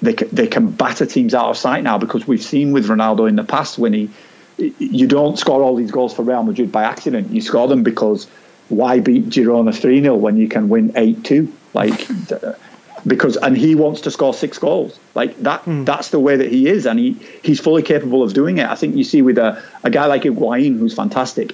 they 0.01 0.13
they 0.13 0.47
can 0.47 0.71
batter 0.71 1.05
teams 1.05 1.35
out 1.35 1.49
of 1.49 1.57
sight 1.57 1.83
now 1.83 1.99
because 1.99 2.27
we've 2.27 2.41
seen 2.41 2.71
with 2.71 2.87
Ronaldo 2.87 3.29
in 3.29 3.35
the 3.35 3.43
past 3.43 3.77
when 3.77 3.93
he 3.93 4.09
you 4.57 5.07
don't 5.07 5.37
score 5.37 5.63
all 5.63 5.75
these 5.75 5.91
goals 5.91 6.13
for 6.13 6.23
Real 6.23 6.43
Madrid 6.43 6.71
by 6.71 6.83
accident. 6.83 7.31
You 7.31 7.41
score 7.41 7.67
them 7.67 7.83
because 7.83 8.27
why 8.69 8.99
beat 8.99 9.29
Girona 9.29 9.77
3 9.77 10.01
0 10.01 10.15
when 10.15 10.37
you 10.37 10.47
can 10.47 10.69
win 10.69 10.93
8 10.95 11.23
2? 11.23 11.53
Like, 11.73 12.07
because 13.05 13.37
and 13.37 13.57
he 13.57 13.75
wants 13.75 14.01
to 14.01 14.11
score 14.11 14.33
six 14.33 14.57
goals. 14.57 14.99
Like 15.15 15.37
that 15.37 15.63
mm. 15.65 15.85
that's 15.85 16.09
the 16.09 16.19
way 16.19 16.35
that 16.35 16.51
he 16.51 16.67
is 16.67 16.85
and 16.85 16.99
he 16.99 17.13
he's 17.43 17.59
fully 17.59 17.83
capable 17.83 18.23
of 18.23 18.33
doing 18.33 18.57
it. 18.57 18.67
I 18.67 18.75
think 18.75 18.95
you 18.95 19.03
see 19.03 19.21
with 19.21 19.37
a, 19.37 19.61
a 19.83 19.89
guy 19.89 20.05
like 20.05 20.23
Higuain 20.23 20.77
who's 20.77 20.93
fantastic 20.93 21.53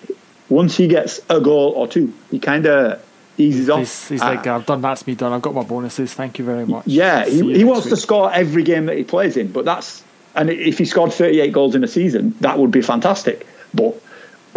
once 0.50 0.78
he 0.78 0.88
gets 0.88 1.20
a 1.30 1.42
goal 1.42 1.74
or 1.76 1.88
two 1.88 2.14
he 2.32 2.40
kind 2.40 2.66
of 2.66 3.04
eases 3.38 3.70
off. 3.70 3.80
He's, 3.80 4.08
he's 4.08 4.22
uh, 4.22 4.26
like 4.26 4.48
i've 4.48 4.66
done 4.66 4.82
that's 4.82 5.06
me 5.06 5.16
done. 5.16 5.34
I've 5.34 5.42
got 5.42 5.54
my 5.54 5.64
bonuses. 5.64 6.14
Thank 6.14 6.40
you 6.40 6.46
very 6.46 6.66
much. 6.66 6.88
Yeah 6.88 7.26
he, 7.26 7.58
he 7.58 7.64
wants 7.64 7.86
week. 7.86 7.94
to 7.94 7.98
score 7.98 8.34
every 8.34 8.64
game 8.64 8.86
that 8.88 8.98
he 8.98 9.04
plays 9.04 9.38
in 9.38 9.52
but 9.52 9.66
that's 9.66 10.04
and 10.36 10.50
if 10.50 10.78
he 10.78 10.86
scored 10.86 11.14
38 11.14 11.52
goals 11.52 11.76
in 11.76 11.84
a 11.84 11.88
season 11.88 12.36
that 12.42 12.60
would 12.60 12.72
be 12.72 12.82
fantastic. 12.82 13.48
But 13.74 14.02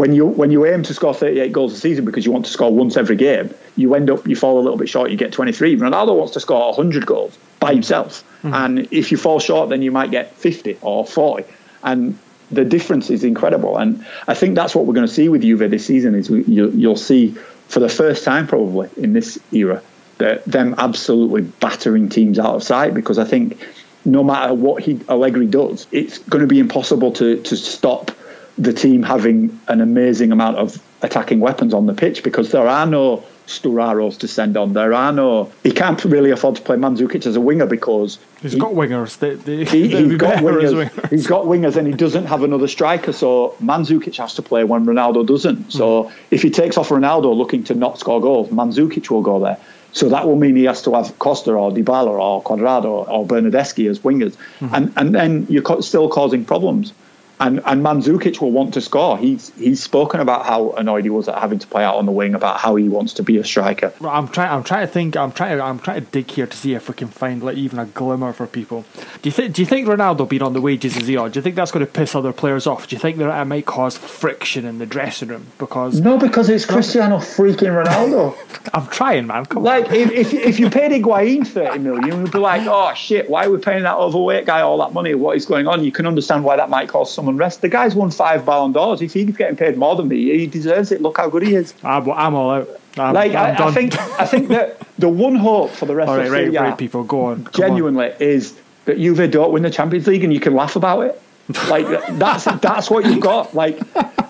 when 0.00 0.14
you 0.14 0.24
when 0.24 0.50
you 0.50 0.64
aim 0.64 0.82
to 0.82 0.94
score 0.94 1.12
38 1.12 1.52
goals 1.52 1.74
a 1.74 1.76
season 1.76 2.06
because 2.06 2.24
you 2.24 2.32
want 2.32 2.46
to 2.46 2.50
score 2.50 2.74
once 2.74 2.96
every 2.96 3.16
game, 3.16 3.54
you 3.76 3.94
end 3.94 4.08
up 4.08 4.26
you 4.26 4.34
fall 4.34 4.58
a 4.58 4.62
little 4.62 4.78
bit 4.78 4.88
short. 4.88 5.10
You 5.10 5.16
get 5.18 5.30
23. 5.30 5.76
Ronaldo 5.76 6.16
wants 6.16 6.32
to 6.32 6.40
score 6.40 6.68
100 6.68 7.04
goals 7.04 7.38
by 7.58 7.74
himself, 7.74 8.24
mm-hmm. 8.42 8.54
and 8.54 8.88
if 8.90 9.12
you 9.12 9.18
fall 9.18 9.40
short, 9.40 9.68
then 9.68 9.82
you 9.82 9.90
might 9.90 10.10
get 10.10 10.34
50 10.36 10.78
or 10.80 11.06
40, 11.06 11.44
and 11.82 12.18
the 12.50 12.64
difference 12.64 13.10
is 13.10 13.24
incredible. 13.24 13.76
And 13.76 14.06
I 14.26 14.32
think 14.32 14.54
that's 14.54 14.74
what 14.74 14.86
we're 14.86 14.94
going 14.94 15.06
to 15.06 15.12
see 15.12 15.28
with 15.28 15.42
Juve 15.42 15.70
this 15.70 15.84
season. 15.84 16.14
Is 16.14 16.30
we, 16.30 16.44
you, 16.44 16.70
you'll 16.70 16.96
see 16.96 17.32
for 17.68 17.80
the 17.80 17.90
first 17.90 18.24
time 18.24 18.46
probably 18.46 18.88
in 18.96 19.12
this 19.12 19.38
era 19.52 19.82
that 20.16 20.46
them 20.46 20.74
absolutely 20.78 21.42
battering 21.42 22.08
teams 22.08 22.38
out 22.38 22.54
of 22.54 22.62
sight 22.62 22.94
because 22.94 23.18
I 23.18 23.24
think 23.24 23.62
no 24.06 24.24
matter 24.24 24.54
what 24.54 24.82
he 24.82 24.98
Allegri 25.10 25.46
does, 25.46 25.86
it's 25.92 26.16
going 26.16 26.40
to 26.40 26.48
be 26.48 26.58
impossible 26.58 27.12
to 27.12 27.42
to 27.42 27.54
stop 27.54 28.12
the 28.58 28.72
team 28.72 29.02
having 29.02 29.58
an 29.68 29.80
amazing 29.80 30.32
amount 30.32 30.56
of 30.56 30.82
attacking 31.02 31.40
weapons 31.40 31.72
on 31.72 31.86
the 31.86 31.94
pitch 31.94 32.22
because 32.22 32.52
there 32.52 32.68
are 32.68 32.86
no 32.86 33.24
Sturaros 33.50 34.16
to 34.18 34.28
send 34.28 34.56
on. 34.56 34.72
There 34.74 34.94
are 34.94 35.12
no. 35.12 35.50
He 35.64 35.72
can't 35.72 36.02
really 36.04 36.30
afford 36.30 36.56
to 36.56 36.62
play 36.62 36.76
Mandzukic 36.76 37.26
as 37.26 37.34
a 37.34 37.40
winger 37.40 37.66
because 37.66 38.18
he's 38.40 38.52
he, 38.52 38.58
got 38.58 38.72
wingers. 38.72 39.18
They, 39.18 39.34
they, 39.34 39.64
he, 39.64 39.90
has 40.08 40.16
got 40.16 40.36
wingers. 40.36 40.88
wingers. 40.88 41.10
He's 41.10 41.26
got 41.26 41.46
wingers, 41.46 41.76
and 41.76 41.86
he 41.86 41.92
doesn't 41.92 42.26
have 42.26 42.44
another 42.44 42.68
striker. 42.68 43.12
So 43.12 43.56
Mandzukic 43.60 44.16
has 44.18 44.34
to 44.34 44.42
play 44.42 44.62
when 44.62 44.86
Ronaldo 44.86 45.26
doesn't. 45.26 45.72
So 45.72 46.04
mm. 46.04 46.12
if 46.30 46.42
he 46.42 46.50
takes 46.50 46.78
off 46.78 46.90
Ronaldo 46.90 47.34
looking 47.34 47.64
to 47.64 47.74
not 47.74 47.98
score 47.98 48.20
goals, 48.20 48.50
Mandzukic 48.50 49.10
will 49.10 49.22
go 49.22 49.40
there. 49.40 49.58
So 49.92 50.08
that 50.10 50.28
will 50.28 50.36
mean 50.36 50.54
he 50.54 50.64
has 50.64 50.82
to 50.82 50.94
have 50.94 51.18
Costa 51.18 51.52
or 51.52 51.72
Dybala 51.72 52.06
or 52.06 52.42
Cuadrado 52.44 53.08
or 53.08 53.26
Bernardeschi 53.26 53.90
as 53.90 53.98
wingers, 53.98 54.36
mm-hmm. 54.60 54.74
and 54.74 54.92
and 54.96 55.14
then 55.14 55.46
you're 55.48 55.82
still 55.82 56.08
causing 56.08 56.44
problems 56.44 56.92
and 57.40 57.60
and 57.64 57.82
Mandzukic 57.82 58.40
will 58.40 58.52
want 58.52 58.74
to 58.74 58.80
score. 58.82 59.16
He's 59.16 59.50
he's 59.56 59.82
spoken 59.82 60.20
about 60.20 60.44
how 60.44 60.72
annoyed 60.72 61.04
he 61.04 61.10
was 61.10 61.26
at 61.26 61.38
having 61.38 61.58
to 61.58 61.66
play 61.66 61.82
out 61.82 61.96
on 61.96 62.04
the 62.04 62.12
wing, 62.12 62.34
about 62.34 62.60
how 62.60 62.76
he 62.76 62.88
wants 62.88 63.14
to 63.14 63.22
be 63.22 63.38
a 63.38 63.44
striker. 63.44 63.92
I'm 64.04 64.28
trying. 64.28 64.50
I'm 64.50 64.62
trying 64.62 64.86
to 64.86 64.92
think. 64.92 65.16
I'm 65.16 65.32
trying. 65.32 65.56
To, 65.56 65.64
I'm 65.64 65.78
trying 65.78 66.04
to 66.04 66.10
dig 66.10 66.30
here 66.30 66.46
to 66.46 66.56
see 66.56 66.74
if 66.74 66.88
we 66.88 66.94
can 66.94 67.08
find 67.08 67.42
like 67.42 67.56
even 67.56 67.78
a 67.78 67.86
glimmer 67.86 68.34
for 68.34 68.46
people. 68.46 68.84
Do 69.22 69.28
you 69.28 69.32
think? 69.32 69.54
Do 69.54 69.62
you 69.62 69.66
think 69.66 69.88
Ronaldo 69.88 70.28
being 70.28 70.42
on 70.42 70.52
the 70.52 70.60
wages 70.60 70.96
is 70.96 71.06
he 71.06 71.16
on? 71.16 71.30
Do 71.30 71.38
you 71.38 71.42
think 71.42 71.56
that's 71.56 71.70
going 71.70 71.84
to 71.84 71.90
piss 71.90 72.14
other 72.14 72.32
players 72.32 72.66
off? 72.66 72.86
Do 72.88 72.94
you 72.94 73.00
think 73.00 73.16
that 73.16 73.40
it 73.40 73.44
might 73.46 73.64
cause 73.64 73.96
friction 73.96 74.66
in 74.66 74.78
the 74.78 74.86
dressing 74.86 75.28
room? 75.28 75.46
Because 75.56 75.98
no, 75.98 76.18
because 76.18 76.50
it's 76.50 76.66
Cristiano 76.66 77.16
freaking 77.16 77.82
Ronaldo. 77.82 78.36
I'm 78.74 78.86
trying, 78.88 79.26
man. 79.26 79.46
Come 79.46 79.62
like 79.62 79.88
on. 79.88 79.94
if, 79.94 80.10
if 80.10 80.34
if 80.34 80.60
you 80.60 80.68
paid 80.68 80.92
Higuain 80.92 81.46
thirty 81.46 81.78
million, 81.78 82.20
you'd 82.20 82.32
be 82.32 82.38
like, 82.38 82.66
oh 82.66 82.92
shit, 82.92 83.30
why 83.30 83.46
are 83.46 83.50
we 83.50 83.58
paying 83.58 83.84
that 83.84 83.96
overweight 83.96 84.44
guy 84.44 84.60
all 84.60 84.76
that 84.78 84.92
money? 84.92 85.14
What 85.14 85.38
is 85.38 85.46
going 85.46 85.66
on? 85.66 85.82
You 85.82 85.92
can 85.92 86.06
understand 86.06 86.44
why 86.44 86.56
that 86.56 86.68
might 86.68 86.90
cause 86.90 87.12
some 87.12 87.29
unrest. 87.30 87.62
The 87.62 87.68
guy's 87.68 87.94
won 87.94 88.10
five 88.10 88.44
Ballon 88.44 88.72
d'Ors. 88.72 89.00
If 89.00 89.14
he's 89.14 89.36
getting 89.36 89.56
paid 89.56 89.76
more 89.76 89.96
than 89.96 90.08
me, 90.08 90.38
he 90.38 90.46
deserves 90.46 90.92
it. 90.92 91.00
Look 91.00 91.16
how 91.16 91.28
good 91.28 91.42
he 91.42 91.54
is. 91.54 91.74
Ah, 91.82 91.96
I'm, 91.96 92.10
I'm 92.10 92.34
all 92.34 92.50
out. 92.50 92.68
I'm, 92.98 93.14
like 93.14 93.32
I'm 93.32 93.62
I, 93.62 93.66
I, 93.66 93.70
think, 93.72 93.98
I 93.98 94.26
think 94.26 94.48
that 94.48 94.80
the 94.98 95.08
one 95.08 95.36
hope 95.36 95.70
for 95.70 95.86
the 95.86 95.94
rest 95.94 96.08
right, 96.08 96.20
of 96.20 96.26
Serie 96.26 96.50
right, 96.50 96.70
right, 96.70 96.78
people, 96.78 97.04
go 97.04 97.26
on. 97.26 97.48
genuinely, 97.52 98.12
on. 98.12 98.16
is 98.20 98.58
that 98.84 98.98
Juve 98.98 99.30
don't 99.30 99.52
win 99.52 99.62
the 99.62 99.70
Champions 99.70 100.06
League 100.06 100.24
and 100.24 100.32
you 100.32 100.40
can 100.40 100.54
laugh 100.54 100.76
about 100.76 101.02
it. 101.02 101.22
Like 101.68 101.86
that's 102.18 102.44
that's 102.44 102.90
what 102.90 103.04
you've 103.06 103.20
got. 103.20 103.54
Like, 103.54 103.80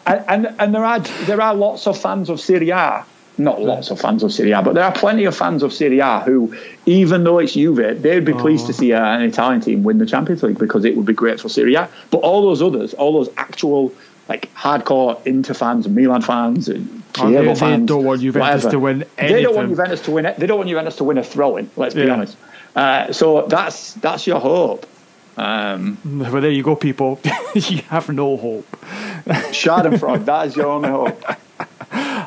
and 0.06 0.54
and 0.58 0.74
there 0.74 0.84
are 0.84 1.00
there 1.00 1.40
are 1.40 1.54
lots 1.54 1.86
of 1.86 1.98
fans 1.98 2.28
of 2.28 2.40
Serie 2.40 2.70
A 2.70 3.04
not 3.40 3.60
lots 3.60 3.90
of 3.90 4.00
fans 4.00 4.22
of 4.22 4.32
Serie 4.32 4.52
A, 4.52 4.62
but 4.62 4.74
there 4.74 4.84
are 4.84 4.92
plenty 4.92 5.24
of 5.24 5.36
fans 5.36 5.62
of 5.62 5.72
Serie 5.72 5.98
A 5.98 6.20
who, 6.20 6.56
even 6.86 7.24
though 7.24 7.38
it's 7.38 7.54
Juve, 7.54 8.02
they'd 8.02 8.24
be 8.24 8.32
pleased 8.32 8.64
oh. 8.64 8.68
to 8.68 8.72
see 8.72 8.92
an 8.92 9.22
Italian 9.22 9.60
team 9.60 9.82
win 9.82 9.98
the 9.98 10.06
Champions 10.06 10.42
League 10.42 10.58
because 10.58 10.84
it 10.84 10.96
would 10.96 11.06
be 11.06 11.12
great 11.12 11.40
for 11.40 11.48
Serie 11.48 11.74
A. 11.74 11.88
But 12.10 12.18
all 12.18 12.42
those 12.42 12.62
others, 12.62 12.94
all 12.94 13.12
those 13.12 13.30
actual 13.36 13.92
like 14.28 14.52
hardcore 14.54 15.24
Inter 15.26 15.54
fans, 15.54 15.88
Milan 15.88 16.22
fans, 16.22 16.68
and 16.68 17.02
oh, 17.18 17.30
they, 17.30 17.44
fans, 17.54 17.80
they 17.80 17.86
don't 17.86 18.04
want 18.04 18.20
Juventus 18.20 18.64
whatever. 18.64 18.70
to 18.70 18.78
win 18.78 19.04
anything. 19.18 19.36
They 19.36 19.42
don't 19.42 19.56
want 19.56 19.68
Juventus 19.70 20.00
to 20.02 20.10
win 20.12 20.26
it. 20.26 20.36
They 20.36 20.46
don't 20.46 20.58
want 20.58 20.68
Juventus 20.68 20.96
to 20.96 21.04
win 21.04 21.18
a 21.18 21.24
throw-in. 21.24 21.68
Let's 21.76 21.94
be 21.96 22.02
yeah. 22.02 22.12
honest. 22.12 22.36
Uh, 22.76 23.12
so 23.12 23.46
that's 23.48 23.94
that's 23.94 24.28
your 24.28 24.38
hope. 24.38 24.86
Um, 25.36 25.98
well, 26.04 26.40
there 26.40 26.50
you 26.50 26.62
go, 26.62 26.76
people. 26.76 27.18
you 27.54 27.78
have 27.88 28.08
no 28.10 28.36
hope. 28.36 28.70
Schadenfreude, 29.26 30.24
that 30.26 30.48
is 30.48 30.56
your 30.56 30.66
only 30.66 30.90
hope. 30.90 31.24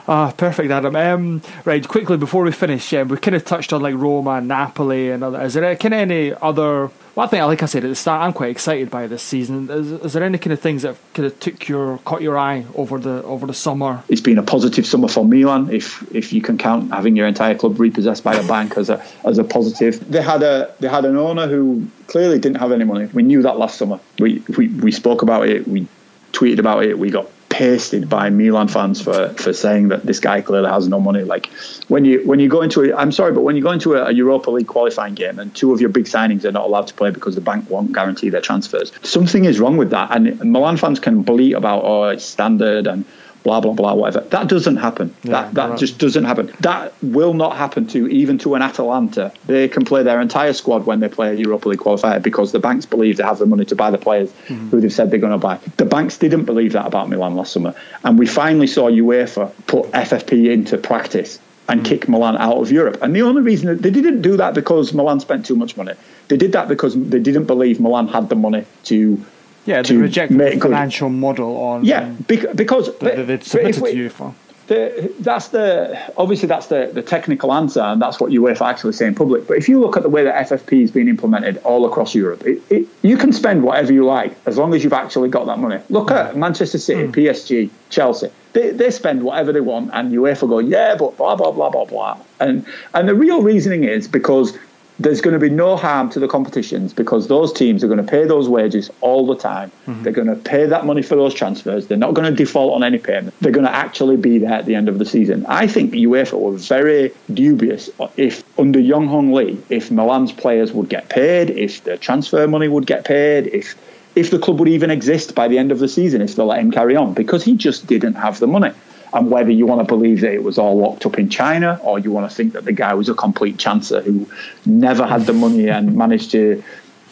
Ah, 0.07 0.33
perfect, 0.35 0.69
Adam. 0.69 0.95
Um, 0.95 1.41
right, 1.63 1.87
quickly 1.87 2.17
before 2.17 2.43
we 2.43 2.51
finish, 2.51 2.93
um, 2.93 3.07
we 3.07 3.17
kind 3.17 3.35
of 3.35 3.45
touched 3.45 3.71
on 3.71 3.81
like 3.81 3.95
Roma, 3.95 4.31
and 4.31 4.47
Napoli, 4.47 5.11
and 5.11 5.23
other. 5.23 5.41
Is 5.41 5.53
there 5.53 5.75
kind 5.77 5.93
of 5.93 5.99
any 5.99 6.33
other? 6.33 6.91
Well, 7.15 7.27
I 7.27 7.29
think, 7.29 7.45
like 7.45 7.63
I 7.63 7.67
said 7.67 7.85
at 7.85 7.89
the 7.89 7.95
start, 7.95 8.23
I'm 8.23 8.33
quite 8.33 8.49
excited 8.49 8.89
by 8.89 9.07
this 9.07 9.21
season. 9.21 9.69
Is, 9.69 9.91
is, 9.91 10.13
there 10.13 10.23
any 10.23 10.39
kind 10.39 10.51
of 10.51 10.59
things 10.59 10.81
that 10.81 10.97
kind 11.13 11.27
of 11.27 11.39
took 11.39 11.67
your 11.69 11.99
caught 11.99 12.21
your 12.21 12.37
eye 12.37 12.65
over 12.75 12.97
the 12.97 13.23
over 13.23 13.47
the 13.47 13.53
summer? 13.53 14.03
It's 14.09 14.19
been 14.19 14.37
a 14.37 14.43
positive 14.43 14.85
summer 14.85 15.07
for 15.07 15.23
Milan, 15.23 15.71
if 15.71 16.03
if 16.13 16.33
you 16.33 16.41
can 16.41 16.57
count 16.57 16.91
having 16.91 17.15
your 17.15 17.27
entire 17.27 17.55
club 17.55 17.79
repossessed 17.79 18.23
by 18.23 18.35
a 18.35 18.45
bank 18.45 18.77
as 18.77 18.89
a 18.89 19.01
as 19.23 19.37
a 19.37 19.43
positive. 19.43 20.09
They 20.11 20.21
had 20.21 20.43
a 20.43 20.73
they 20.81 20.89
had 20.89 21.05
an 21.05 21.15
owner 21.15 21.47
who 21.47 21.87
clearly 22.07 22.39
didn't 22.39 22.57
have 22.57 22.73
any 22.73 22.83
money. 22.83 23.05
We 23.13 23.23
knew 23.23 23.41
that 23.43 23.57
last 23.57 23.77
summer. 23.77 24.01
We 24.19 24.43
we, 24.57 24.67
we 24.67 24.91
spoke 24.91 25.21
about 25.21 25.47
it. 25.47 25.65
We 25.65 25.87
tweeted 26.33 26.59
about 26.59 26.83
it. 26.83 26.99
We 26.99 27.09
got 27.09 27.29
pasted 27.53 28.09
by 28.09 28.31
Milan 28.31 28.67
fans 28.67 28.99
for 28.99 29.29
for 29.29 29.53
saying 29.53 29.89
that 29.89 30.03
this 30.03 30.19
guy 30.19 30.41
clearly 30.41 30.69
has 30.69 30.87
no 30.87 30.99
money. 30.99 31.23
Like 31.23 31.51
when 31.87 32.03
you 32.03 32.25
when 32.25 32.39
you 32.39 32.49
go 32.49 32.63
into 32.63 32.81
it, 32.81 32.95
I'm 32.97 33.11
sorry, 33.11 33.31
but 33.31 33.41
when 33.41 33.55
you 33.55 33.61
go 33.61 33.69
into 33.69 33.93
a, 33.93 34.05
a, 34.05 34.11
Europa 34.11 34.49
League 34.49 34.67
qualifying 34.67 35.13
game 35.13 35.37
and 35.37 35.53
two 35.55 35.71
of 35.71 35.79
your 35.79 35.91
big 35.91 36.05
signings 36.05 36.45
are 36.45 36.51
not 36.51 36.65
allowed 36.65 36.87
to 36.87 36.95
play 36.95 37.11
because 37.11 37.35
the 37.35 37.41
bank 37.41 37.69
won't 37.69 37.93
guarantee 37.93 38.29
their 38.29 38.41
transfers, 38.41 38.91
something 39.03 39.45
is 39.45 39.59
wrong 39.59 39.77
with 39.77 39.91
that. 39.91 40.09
And 40.15 40.39
Milan 40.51 40.77
fans 40.77 40.99
can 40.99 41.21
bleat 41.21 41.53
about 41.53 41.83
oh 41.83 42.05
it's 42.05 42.25
standard 42.25 42.87
and 42.87 43.05
blah 43.43 43.59
blah 43.59 43.73
blah 43.73 43.93
whatever. 43.93 44.25
That 44.29 44.47
doesn't 44.47 44.77
happen. 44.77 45.13
Yeah, 45.23 45.31
that 45.31 45.53
that 45.53 45.69
right. 45.71 45.79
just 45.79 45.99
doesn't 45.99 46.23
happen. 46.23 46.53
That 46.61 46.93
will 47.01 47.33
not 47.33 47.57
happen 47.57 47.87
to 47.87 48.07
even 48.07 48.37
to 48.39 48.55
an 48.55 48.61
Atalanta. 48.61 49.31
They 49.45 49.67
can 49.67 49.85
play 49.85 50.03
their 50.03 50.21
entire 50.21 50.53
squad 50.53 50.85
when 50.85 50.99
they 50.99 51.09
play 51.09 51.29
a 51.29 51.33
Europa 51.35 51.69
League 51.69 51.79
qualifier 51.79 52.21
because 52.21 52.51
the 52.51 52.59
banks 52.59 52.85
believe 52.85 53.17
they 53.17 53.23
have 53.23 53.39
the 53.39 53.45
money 53.45 53.65
to 53.65 53.75
buy 53.75 53.91
the 53.91 53.97
players 53.97 54.31
mm-hmm. 54.31 54.69
who 54.69 54.81
they've 54.81 54.93
said 54.93 55.11
they're 55.11 55.19
going 55.19 55.31
to 55.31 55.37
buy. 55.37 55.59
The 55.77 55.85
banks 55.85 56.17
didn't 56.17 56.45
believe 56.45 56.73
that 56.73 56.85
about 56.85 57.09
Milan 57.09 57.35
last 57.35 57.53
summer, 57.53 57.75
and 58.03 58.17
we 58.17 58.25
finally 58.25 58.67
saw 58.67 58.89
UEFA 58.89 59.51
put 59.67 59.91
FFP 59.91 60.51
into 60.51 60.77
practice 60.77 61.39
and 61.67 61.81
mm-hmm. 61.81 61.89
kick 61.89 62.09
Milan 62.09 62.37
out 62.37 62.57
of 62.57 62.71
Europe. 62.71 62.99
And 63.01 63.15
the 63.15 63.21
only 63.21 63.41
reason 63.41 63.77
they 63.81 63.91
didn't 63.91 64.21
do 64.21 64.37
that 64.37 64.53
because 64.53 64.93
Milan 64.93 65.19
spent 65.19 65.45
too 65.45 65.55
much 65.55 65.77
money. 65.77 65.93
They 66.27 66.37
did 66.37 66.53
that 66.53 66.67
because 66.67 66.95
they 66.95 67.19
didn't 67.19 67.45
believe 67.45 67.79
Milan 67.79 68.07
had 68.07 68.29
the 68.29 68.35
money 68.35 68.65
to 68.85 69.23
yeah, 69.65 69.81
to 69.81 69.99
reject 69.99 70.35
the 70.37 70.59
financial 70.59 71.09
good. 71.09 71.17
model 71.17 71.57
on 71.57 71.85
yeah 71.85 72.09
because 72.27 72.97
that 72.99 73.27
they'd 73.27 73.43
submitted 73.43 73.83
to 73.83 74.09
UEFA. 74.09 74.33
the, 74.67 75.13
that's 75.19 75.49
the 75.49 75.99
obviously 76.17 76.47
that's 76.47 76.67
the, 76.67 76.89
the 76.93 77.01
technical 77.01 77.53
answer, 77.53 77.81
and 77.81 78.01
that's 78.01 78.19
what 78.19 78.31
UEFA 78.31 78.61
actually 78.61 78.93
say 78.93 79.07
in 79.07 79.15
public. 79.15 79.47
But 79.47 79.57
if 79.57 79.67
you 79.67 79.79
look 79.79 79.97
at 79.97 80.03
the 80.03 80.09
way 80.09 80.23
that 80.23 80.49
FFP 80.49 80.81
has 80.81 80.91
been 80.91 81.07
implemented 81.07 81.57
all 81.59 81.85
across 81.85 82.15
Europe, 82.15 82.43
it, 82.45 82.61
it, 82.69 82.87
you 83.01 83.17
can 83.17 83.33
spend 83.33 83.63
whatever 83.63 83.91
you 83.91 84.05
like 84.05 84.35
as 84.45 84.57
long 84.57 84.73
as 84.73 84.83
you've 84.83 84.93
actually 84.93 85.29
got 85.29 85.45
that 85.45 85.59
money. 85.59 85.81
Look 85.89 86.11
at 86.11 86.33
mm. 86.33 86.37
Manchester 86.37 86.77
City, 86.77 87.07
mm. 87.07 87.11
PSG, 87.11 87.69
Chelsea. 87.89 88.29
They, 88.53 88.69
they 88.69 88.91
spend 88.91 89.23
whatever 89.23 89.51
they 89.51 89.61
want, 89.61 89.91
and 89.93 90.11
UEFA 90.11 90.47
go, 90.47 90.59
yeah, 90.59 90.95
but 90.95 91.17
blah 91.17 91.35
blah 91.35 91.51
blah 91.51 91.69
blah 91.69 91.85
blah. 91.85 92.17
And 92.39 92.65
and 92.93 93.09
the 93.09 93.15
real 93.15 93.41
reasoning 93.41 93.83
is 93.83 94.07
because 94.07 94.57
there's 94.99 95.21
going 95.21 95.33
to 95.33 95.39
be 95.39 95.49
no 95.49 95.75
harm 95.75 96.09
to 96.11 96.19
the 96.19 96.27
competitions 96.27 96.93
because 96.93 97.27
those 97.27 97.51
teams 97.51 97.83
are 97.83 97.87
going 97.87 98.03
to 98.03 98.09
pay 98.09 98.25
those 98.25 98.47
wages 98.47 98.91
all 99.01 99.25
the 99.25 99.35
time. 99.35 99.71
Mm-hmm. 99.87 100.03
They're 100.03 100.13
going 100.13 100.27
to 100.27 100.35
pay 100.35 100.65
that 100.65 100.85
money 100.85 101.01
for 101.01 101.15
those 101.15 101.33
transfers. 101.33 101.87
They're 101.87 101.97
not 101.97 102.13
going 102.13 102.29
to 102.29 102.35
default 102.35 102.73
on 102.73 102.83
any 102.83 102.99
payment. 102.99 103.33
They're 103.41 103.51
going 103.51 103.65
to 103.65 103.75
actually 103.75 104.17
be 104.17 104.37
there 104.37 104.53
at 104.53 104.65
the 104.65 104.75
end 104.75 104.89
of 104.89 104.99
the 104.99 105.05
season. 105.05 105.45
I 105.47 105.67
think 105.67 105.91
the 105.91 106.05
UEFA 106.05 106.39
were 106.39 106.57
very 106.57 107.11
dubious 107.33 107.89
if 108.17 108.43
under 108.59 108.79
Yong 108.79 109.07
Hong 109.07 109.33
Lee, 109.33 109.59
if 109.69 109.89
Milan's 109.89 110.31
players 110.31 110.71
would 110.73 110.89
get 110.89 111.09
paid, 111.09 111.49
if 111.49 111.83
the 111.83 111.97
transfer 111.97 112.47
money 112.47 112.67
would 112.67 112.85
get 112.85 113.05
paid, 113.05 113.47
if 113.47 113.75
if 114.15 114.29
the 114.29 114.37
club 114.37 114.59
would 114.59 114.69
even 114.69 114.91
exist 114.91 115.33
by 115.33 115.47
the 115.47 115.57
end 115.57 115.71
of 115.71 115.79
the 115.79 115.87
season 115.87 116.21
if 116.21 116.35
they 116.35 116.43
let 116.43 116.59
him 116.59 116.71
carry 116.71 116.95
on 116.95 117.13
because 117.13 117.43
he 117.43 117.55
just 117.55 117.87
didn't 117.87 118.13
have 118.13 118.39
the 118.39 118.45
money 118.47 118.71
and 119.13 119.29
whether 119.29 119.51
you 119.51 119.65
want 119.65 119.79
to 119.79 119.85
believe 119.85 120.21
that 120.21 120.33
it 120.33 120.43
was 120.43 120.57
all 120.57 120.77
locked 120.77 121.05
up 121.05 121.19
in 121.19 121.29
China 121.29 121.79
or 121.83 121.99
you 121.99 122.11
want 122.11 122.29
to 122.29 122.35
think 122.35 122.53
that 122.53 122.65
the 122.65 122.71
guy 122.71 122.93
was 122.93 123.09
a 123.09 123.13
complete 123.13 123.57
chancer 123.57 124.03
who 124.03 124.27
never 124.65 125.05
had 125.05 125.21
the 125.25 125.33
money 125.33 125.69
and 125.69 125.95
managed 126.03 126.31
to 126.31 126.63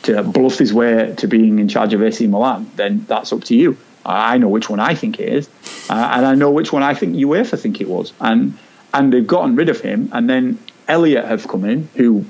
to 0.04 0.24
bluff 0.24 0.58
his 0.58 0.74
way 0.74 1.14
to 1.18 1.28
being 1.28 1.60
in 1.60 1.68
charge 1.68 1.94
of 1.94 2.02
AC 2.02 2.26
Milan, 2.26 2.70
then 2.76 3.06
that's 3.08 3.32
up 3.32 3.44
to 3.44 3.56
you. 3.56 3.78
I 4.04 4.40
know 4.40 4.50
which 4.50 4.68
one 4.68 4.80
I 4.80 4.96
think 4.96 5.20
it 5.20 5.30
is, 5.30 5.48
uh, 5.92 6.12
and 6.14 6.26
I 6.26 6.34
know 6.34 6.50
which 6.50 6.74
one 6.74 6.82
I 6.82 6.96
think 6.96 7.16
UEFA 7.16 7.60
think 7.60 7.82
it 7.82 7.88
was, 7.88 8.14
and 8.20 8.58
and 8.96 9.14
they've 9.14 9.28
gotten 9.28 9.56
rid 9.56 9.70
of 9.70 9.80
him, 9.80 10.10
and 10.12 10.28
then 10.28 10.58
Elliott 10.88 11.26
have 11.26 11.48
come 11.48 11.66
in 11.66 11.88
who 11.96 12.26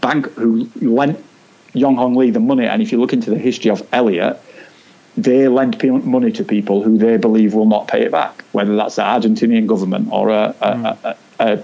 bank 0.00 0.26
who 0.32 0.68
lent 0.80 1.24
Yong 1.74 1.94
Hong 1.94 2.16
Lee 2.16 2.30
the 2.30 2.40
money, 2.40 2.66
and 2.66 2.82
if 2.82 2.90
you 2.90 3.00
look 3.00 3.12
into 3.12 3.30
the 3.30 3.38
history 3.38 3.70
of 3.70 3.86
Elliott, 3.92 4.42
they 5.16 5.48
lend 5.48 5.78
pe- 5.78 5.90
money 5.90 6.32
to 6.32 6.44
people 6.44 6.82
who 6.82 6.96
they 6.98 7.16
believe 7.16 7.54
will 7.54 7.66
not 7.66 7.88
pay 7.88 8.02
it 8.02 8.12
back, 8.12 8.42
whether 8.52 8.74
that's 8.76 8.96
the 8.96 9.02
Argentinian 9.02 9.66
government 9.66 10.08
or 10.10 10.30
a, 10.30 10.54
a, 10.60 10.76
hmm. 10.76 10.86
a, 10.86 11.16
a 11.40 11.62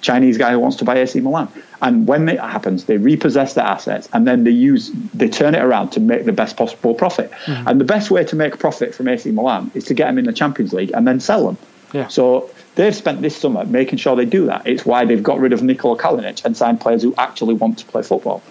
Chinese 0.00 0.38
guy 0.38 0.52
who 0.52 0.58
wants 0.58 0.76
to 0.76 0.84
buy 0.84 0.98
AC 0.98 1.20
Milan. 1.20 1.48
And 1.82 2.06
when 2.06 2.24
that 2.26 2.38
happens, 2.38 2.84
they 2.84 2.96
repossess 2.96 3.54
the 3.54 3.66
assets 3.66 4.08
and 4.12 4.26
then 4.26 4.44
they 4.44 4.50
use 4.50 4.90
they 5.12 5.28
turn 5.28 5.54
it 5.54 5.62
around 5.62 5.90
to 5.90 6.00
make 6.00 6.24
the 6.24 6.32
best 6.32 6.56
possible 6.56 6.94
profit. 6.94 7.32
Hmm. 7.44 7.68
And 7.68 7.80
the 7.80 7.84
best 7.84 8.10
way 8.10 8.24
to 8.24 8.36
make 8.36 8.58
profit 8.58 8.94
from 8.94 9.08
AC 9.08 9.30
Milan 9.30 9.70
is 9.74 9.84
to 9.84 9.94
get 9.94 10.06
them 10.06 10.18
in 10.18 10.24
the 10.24 10.32
Champions 10.32 10.72
League 10.72 10.92
and 10.94 11.06
then 11.06 11.20
sell 11.20 11.46
them. 11.46 11.58
Yeah. 11.92 12.08
So 12.08 12.50
they've 12.76 12.94
spent 12.94 13.20
this 13.22 13.36
summer 13.36 13.64
making 13.64 13.98
sure 13.98 14.14
they 14.16 14.24
do 14.24 14.46
that. 14.46 14.66
It's 14.66 14.86
why 14.86 15.04
they've 15.04 15.22
got 15.22 15.38
rid 15.40 15.52
of 15.52 15.62
Nikola 15.62 15.98
Kalinic 15.98 16.44
and 16.44 16.56
signed 16.56 16.80
players 16.80 17.02
who 17.02 17.14
actually 17.18 17.54
want 17.54 17.78
to 17.80 17.84
play 17.86 18.02
football. 18.02 18.42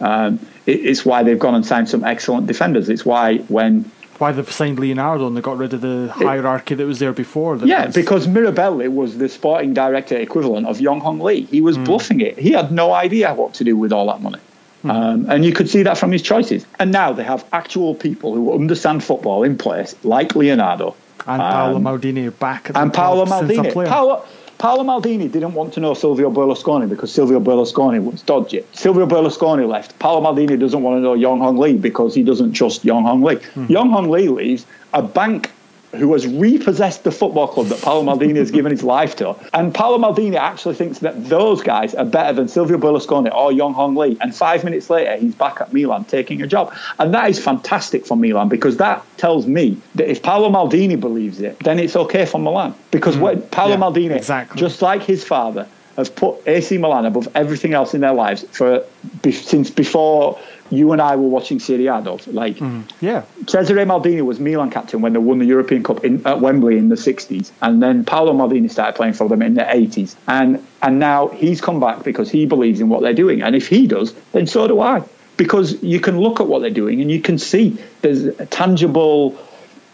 Um, 0.00 0.38
it, 0.66 0.80
it's 0.86 1.04
why 1.04 1.22
they've 1.22 1.38
gone 1.38 1.54
and 1.54 1.66
signed 1.66 1.88
some 1.88 2.04
excellent 2.04 2.46
defenders. 2.46 2.88
It's 2.88 3.04
why 3.04 3.38
when 3.48 3.90
Why 4.18 4.32
they've 4.32 4.50
signed 4.50 4.78
Leonardo 4.78 5.26
and 5.26 5.36
they 5.36 5.40
got 5.40 5.56
rid 5.58 5.72
of 5.74 5.80
the 5.80 6.12
hierarchy 6.14 6.74
that 6.76 6.86
was 6.86 6.98
there 7.00 7.12
before. 7.12 7.56
that 7.58 7.66
Yeah, 7.66 7.86
was- 7.86 7.94
because 7.94 8.26
Mirabelli 8.26 8.88
was 8.92 9.18
the 9.18 9.28
sporting 9.28 9.74
director 9.74 10.16
equivalent 10.16 10.66
of 10.66 10.80
Yong 10.80 11.00
Hong 11.00 11.18
Lee. 11.20 11.42
He 11.42 11.60
was 11.60 11.76
bluffing 11.78 12.20
it. 12.20 12.38
He 12.38 12.52
had 12.52 12.70
no 12.72 12.92
idea 12.92 13.34
what 13.34 13.54
to 13.54 13.64
do 13.64 13.76
with 13.76 13.92
all 13.92 14.06
that 14.08 14.20
money. 14.22 14.38
Um, 14.84 15.26
and 15.30 15.44
you 15.44 15.52
could 15.52 15.70
see 15.70 15.84
that 15.84 15.96
from 15.96 16.10
his 16.10 16.22
choices. 16.22 16.66
And 16.80 16.90
now 16.90 17.12
they 17.12 17.22
have 17.22 17.44
actual 17.52 17.94
people 17.94 18.34
who 18.34 18.52
understand 18.52 19.04
football 19.04 19.44
in 19.44 19.56
place, 19.56 19.94
like 20.02 20.34
Leonardo. 20.34 20.96
And 21.26 21.40
Paolo 21.40 21.76
um, 21.76 21.84
Maldini 21.84 22.36
back 22.38 22.66
at 22.66 22.74
the 22.74 22.80
and 22.80 22.92
Paolo 22.92 23.24
top 23.26 23.46
since 23.46 23.58
a 23.58 23.62
Maldini. 23.62 23.88
Paolo, 23.88 24.24
Paolo 24.58 24.84
Maldini 24.84 25.30
didn't 25.30 25.54
want 25.54 25.74
to 25.74 25.80
know 25.80 25.94
Silvio 25.94 26.30
Berlusconi 26.30 26.88
because 26.88 27.12
Silvio 27.12 27.40
Berlusconi 27.40 28.02
was 28.02 28.22
dodgy. 28.22 28.64
Silvio 28.72 29.06
Berlusconi 29.06 29.68
left. 29.68 29.98
Paolo 29.98 30.20
Maldini 30.24 30.58
doesn't 30.58 30.82
want 30.82 30.98
to 30.98 31.00
know 31.00 31.14
Yong 31.14 31.40
Hong 31.40 31.58
Lee 31.58 31.76
because 31.76 32.14
he 32.14 32.22
doesn't 32.22 32.52
trust 32.52 32.84
Yong 32.84 33.02
Hong 33.02 33.22
Lee. 33.22 33.38
Yong 33.68 33.90
Hong 33.90 34.10
Lee 34.10 34.28
leaves 34.28 34.64
a 34.92 35.02
bank 35.02 35.50
who 35.92 36.12
has 36.14 36.26
repossessed 36.26 37.04
the 37.04 37.10
football 37.10 37.46
club 37.46 37.66
that 37.66 37.82
Paolo 37.82 38.02
Maldini 38.02 38.36
has 38.36 38.50
given 38.50 38.72
his 38.72 38.82
life 38.82 39.16
to. 39.16 39.36
And 39.52 39.74
Paolo 39.74 39.98
Maldini 39.98 40.36
actually 40.36 40.74
thinks 40.74 41.00
that 41.00 41.28
those 41.28 41.62
guys 41.62 41.94
are 41.94 42.04
better 42.04 42.32
than 42.32 42.48
Silvio 42.48 42.78
Berlusconi 42.78 43.32
or 43.34 43.52
Yong 43.52 43.74
Hong 43.74 43.94
Lee. 43.94 44.16
And 44.20 44.34
five 44.34 44.64
minutes 44.64 44.88
later, 44.88 45.16
he's 45.16 45.34
back 45.34 45.60
at 45.60 45.72
Milan 45.72 46.04
taking 46.04 46.40
a 46.40 46.46
job. 46.46 46.74
And 46.98 47.12
that 47.12 47.28
is 47.28 47.38
fantastic 47.38 48.06
for 48.06 48.16
Milan 48.16 48.48
because 48.48 48.78
that 48.78 49.04
tells 49.18 49.46
me 49.46 49.76
that 49.94 50.10
if 50.10 50.22
Paolo 50.22 50.48
Maldini 50.48 50.98
believes 50.98 51.40
it, 51.40 51.58
then 51.60 51.78
it's 51.78 51.94
okay 51.94 52.24
for 52.24 52.38
Milan. 52.38 52.74
Because 52.90 53.16
mm. 53.16 53.20
when 53.20 53.42
Paolo 53.42 53.72
Yeah, 53.72 53.80
Maldini, 53.80 54.16
exactly. 54.16 54.58
just 54.58 54.80
like 54.80 55.02
his 55.02 55.22
father, 55.22 55.68
has 55.96 56.08
put 56.08 56.36
AC 56.46 56.78
Milan 56.78 57.04
above 57.04 57.28
everything 57.34 57.74
else 57.74 57.94
in 57.94 58.00
their 58.00 58.14
lives 58.14 58.44
for 58.50 58.84
since 59.30 59.70
before 59.70 60.38
you 60.72 60.92
and 60.92 61.02
I 61.02 61.16
were 61.16 61.28
watching 61.28 61.60
Serie 61.60 61.86
A. 61.86 62.00
Dov. 62.00 62.26
Like 62.26 62.56
mm-hmm. 62.56 63.04
yeah. 63.04 63.24
Cesare 63.46 63.84
Maldini 63.84 64.22
was 64.22 64.40
Milan 64.40 64.70
captain 64.70 65.02
when 65.02 65.12
they 65.12 65.18
won 65.18 65.38
the 65.38 65.44
European 65.44 65.82
Cup 65.82 66.02
in, 66.04 66.26
at 66.26 66.40
Wembley 66.40 66.78
in 66.78 66.88
the 66.88 66.94
60s. 66.94 67.50
And 67.60 67.82
then 67.82 68.04
Paolo 68.04 68.32
Maldini 68.32 68.70
started 68.70 68.96
playing 68.96 69.12
for 69.12 69.28
them 69.28 69.42
in 69.42 69.54
the 69.54 69.62
80s. 69.62 70.16
And, 70.26 70.66
and 70.80 70.98
now 70.98 71.28
he's 71.28 71.60
come 71.60 71.78
back 71.78 72.02
because 72.02 72.30
he 72.30 72.46
believes 72.46 72.80
in 72.80 72.88
what 72.88 73.02
they're 73.02 73.12
doing. 73.12 73.42
And 73.42 73.54
if 73.54 73.68
he 73.68 73.86
does, 73.86 74.14
then 74.32 74.46
so 74.46 74.66
do 74.66 74.80
I. 74.80 75.02
Because 75.36 75.82
you 75.82 76.00
can 76.00 76.18
look 76.18 76.40
at 76.40 76.46
what 76.46 76.60
they're 76.62 76.70
doing 76.70 77.00
and 77.02 77.10
you 77.10 77.20
can 77.20 77.38
see 77.38 77.78
there's 78.00 78.24
a 78.24 78.46
tangible, 78.46 79.38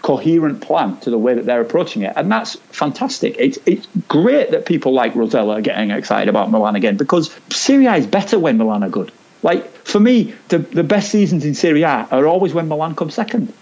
coherent 0.02 0.60
plan 0.60 0.96
to 0.98 1.10
the 1.10 1.18
way 1.18 1.34
that 1.34 1.44
they're 1.44 1.60
approaching 1.60 2.02
it. 2.02 2.12
And 2.14 2.30
that's 2.30 2.54
fantastic. 2.54 3.34
It's, 3.38 3.58
it's 3.66 3.86
great 4.06 4.52
that 4.52 4.64
people 4.64 4.92
like 4.92 5.16
Rosella 5.16 5.58
are 5.58 5.60
getting 5.60 5.90
excited 5.90 6.28
about 6.28 6.52
Milan 6.52 6.76
again 6.76 6.96
because 6.96 7.34
Serie 7.50 7.86
A 7.86 7.96
is 7.96 8.06
better 8.06 8.38
when 8.38 8.58
Milan 8.58 8.84
are 8.84 8.90
good. 8.90 9.10
Like, 9.42 9.70
for 9.86 10.00
me, 10.00 10.34
the, 10.48 10.58
the 10.58 10.82
best 10.84 11.10
seasons 11.10 11.44
in 11.44 11.54
Serie 11.54 11.82
A 11.82 12.08
are 12.10 12.26
always 12.26 12.54
when 12.54 12.68
Milan 12.68 12.94
comes 12.96 13.14
second. 13.14 13.52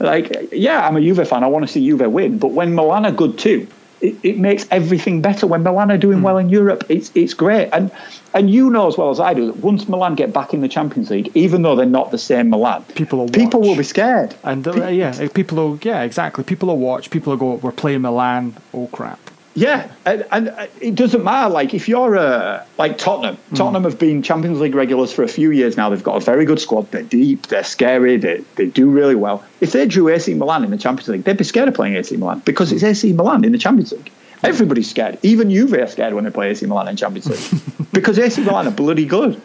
Like, 0.00 0.50
yeah, 0.52 0.86
I'm 0.86 0.96
a 0.96 1.00
Juve 1.00 1.28
fan. 1.28 1.42
I 1.44 1.48
want 1.48 1.66
to 1.66 1.72
see 1.72 1.84
Juve 1.86 2.10
win. 2.10 2.38
But 2.38 2.52
when 2.52 2.74
Milan 2.74 3.04
are 3.04 3.12
good 3.12 3.36
too, 3.38 3.66
it, 4.00 4.16
it 4.22 4.38
makes 4.38 4.64
everything 4.70 5.22
better. 5.22 5.46
When 5.46 5.64
Milan 5.64 5.90
are 5.90 5.98
doing 5.98 6.22
well 6.22 6.38
in 6.38 6.48
Europe, 6.50 6.84
it's 6.88 7.10
it's 7.16 7.34
great. 7.34 7.68
And 7.72 7.90
and 8.32 8.48
you 8.48 8.70
know 8.70 8.86
as 8.86 8.96
well 8.96 9.10
as 9.10 9.18
I 9.18 9.34
do 9.34 9.46
that 9.46 9.56
once 9.56 9.88
Milan 9.88 10.14
get 10.14 10.32
back 10.32 10.54
in 10.54 10.60
the 10.60 10.68
Champions 10.68 11.10
League, 11.10 11.32
even 11.34 11.62
though 11.62 11.74
they're 11.74 11.84
not 11.84 12.12
the 12.12 12.18
same 12.18 12.48
Milan, 12.50 12.84
People 12.94 13.18
will 13.18 13.28
people 13.28 13.60
watch. 13.60 13.68
will 13.70 13.76
be 13.76 13.82
scared. 13.82 14.36
And 14.44 14.66
uh, 14.68 14.86
yeah, 14.86 15.26
people 15.34 15.56
will, 15.58 15.78
yeah, 15.82 16.02
exactly. 16.02 16.44
People 16.44 16.68
will 16.68 16.78
watch. 16.78 17.10
People 17.10 17.32
will 17.32 17.38
go, 17.38 17.54
we're 17.54 17.72
playing 17.72 18.02
Milan. 18.02 18.54
Oh 18.72 18.86
crap. 18.92 19.18
Yeah, 19.58 19.90
and, 20.04 20.24
and 20.30 20.68
it 20.80 20.94
doesn't 20.94 21.24
matter. 21.24 21.50
Like 21.52 21.74
if 21.74 21.88
you're 21.88 22.16
uh, 22.16 22.64
like 22.78 22.96
Tottenham, 22.96 23.38
Tottenham 23.56 23.82
have 23.82 23.98
been 23.98 24.22
Champions 24.22 24.60
League 24.60 24.76
regulars 24.76 25.12
for 25.12 25.24
a 25.24 25.28
few 25.28 25.50
years 25.50 25.76
now. 25.76 25.90
They've 25.90 26.02
got 26.02 26.16
a 26.16 26.20
very 26.20 26.44
good 26.44 26.60
squad. 26.60 26.90
They're 26.92 27.02
deep. 27.02 27.48
They're 27.48 27.64
scary. 27.64 28.18
They, 28.18 28.44
they 28.54 28.66
do 28.66 28.88
really 28.88 29.16
well. 29.16 29.44
If 29.60 29.72
they 29.72 29.86
drew 29.86 30.08
AC 30.08 30.32
Milan 30.34 30.62
in 30.62 30.70
the 30.70 30.78
Champions 30.78 31.08
League, 31.08 31.24
they'd 31.24 31.36
be 31.36 31.42
scared 31.42 31.66
of 31.66 31.74
playing 31.74 31.96
AC 31.96 32.16
Milan 32.16 32.40
because 32.44 32.70
it's 32.70 32.84
AC 32.84 33.12
Milan 33.14 33.44
in 33.44 33.50
the 33.50 33.58
Champions 33.58 33.90
League. 33.90 34.12
Everybody's 34.44 34.88
scared. 34.88 35.18
Even 35.24 35.50
Juve 35.50 35.72
are 35.72 35.88
scared 35.88 36.14
when 36.14 36.22
they 36.22 36.30
play 36.30 36.50
AC 36.50 36.64
Milan 36.66 36.86
in 36.86 36.94
Champions 36.94 37.26
League 37.26 37.62
because 37.92 38.16
AC 38.16 38.40
Milan 38.42 38.68
are 38.68 38.72
bloody 38.72 39.06
good. 39.06 39.42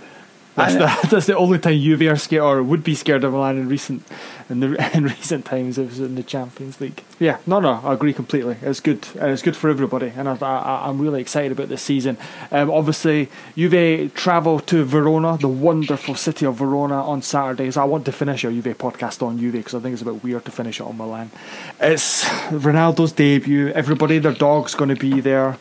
That's, 0.56 0.74
the, 0.76 1.08
that's 1.10 1.26
the 1.26 1.38
only 1.38 1.60
time 1.60 1.80
Juve 1.80 2.01
are 2.04 2.16
scared 2.16 2.43
or 2.43 2.64
would 2.64 2.84
be 2.84 2.95
scared 2.95 3.24
of 3.24 3.34
Milan 3.34 3.58
in 3.58 3.68
recent 3.68 4.04
in 4.49 4.60
the 4.60 4.91
in 4.95 5.04
recent 5.06 5.45
times. 5.45 5.78
It 5.78 5.88
was 5.88 5.99
in 5.99 6.16
the 6.16 6.24
Champions 6.24 6.80
League. 6.80 7.04
Yeah, 7.20 7.38
no, 7.47 7.60
no, 7.60 7.82
I 7.84 7.93
agree 7.93 8.14
completely. 8.14 8.58
It's 8.62 8.80
good 8.80 9.08
and 9.20 9.32
it's 9.32 9.41
good 9.41 9.56
for 9.56 9.70
everybody, 9.70 10.12
and 10.16 10.30
I, 10.30 10.36
I, 10.36 10.88
I'm 10.88 10.99
really 10.99 11.22
excited 11.22 11.51
about 11.51 11.70
this 11.70 11.82
season. 11.82 12.18
Um, 12.51 12.70
obviously, 12.70 13.30
Juve 13.56 14.14
travel 14.14 14.60
to 14.62 14.84
Verona, 14.84 15.38
the 15.38 15.47
wonderful 15.47 16.16
city 16.16 16.45
of 16.45 16.56
Verona, 16.56 17.04
on 17.04 17.22
Saturdays. 17.22 17.78
I 17.78 17.86
want 17.86 18.06
to 18.06 18.12
finish 18.12 18.45
our 18.45 18.51
Juve 18.51 18.78
podcast 18.78 19.22
on 19.26 19.39
Juve 19.39 19.54
because 19.54 19.76
I 19.76 19.80
think 19.80 19.93
it's 19.93 20.01
a 20.01 20.06
bit 20.06 20.24
weird 20.24 20.45
to 20.45 20.51
finish 20.51 20.80
it 20.80 20.84
on 20.84 20.97
Milan. 20.97 21.32
It's 21.80 22.24
Ronaldo's 22.24 23.12
debut. 23.12 23.70
Everybody, 23.70 24.20
their 24.20 24.34
dog's 24.34 24.76
going 24.76 24.89
to 24.89 24.95
be 24.95 25.22
there. 25.22 25.58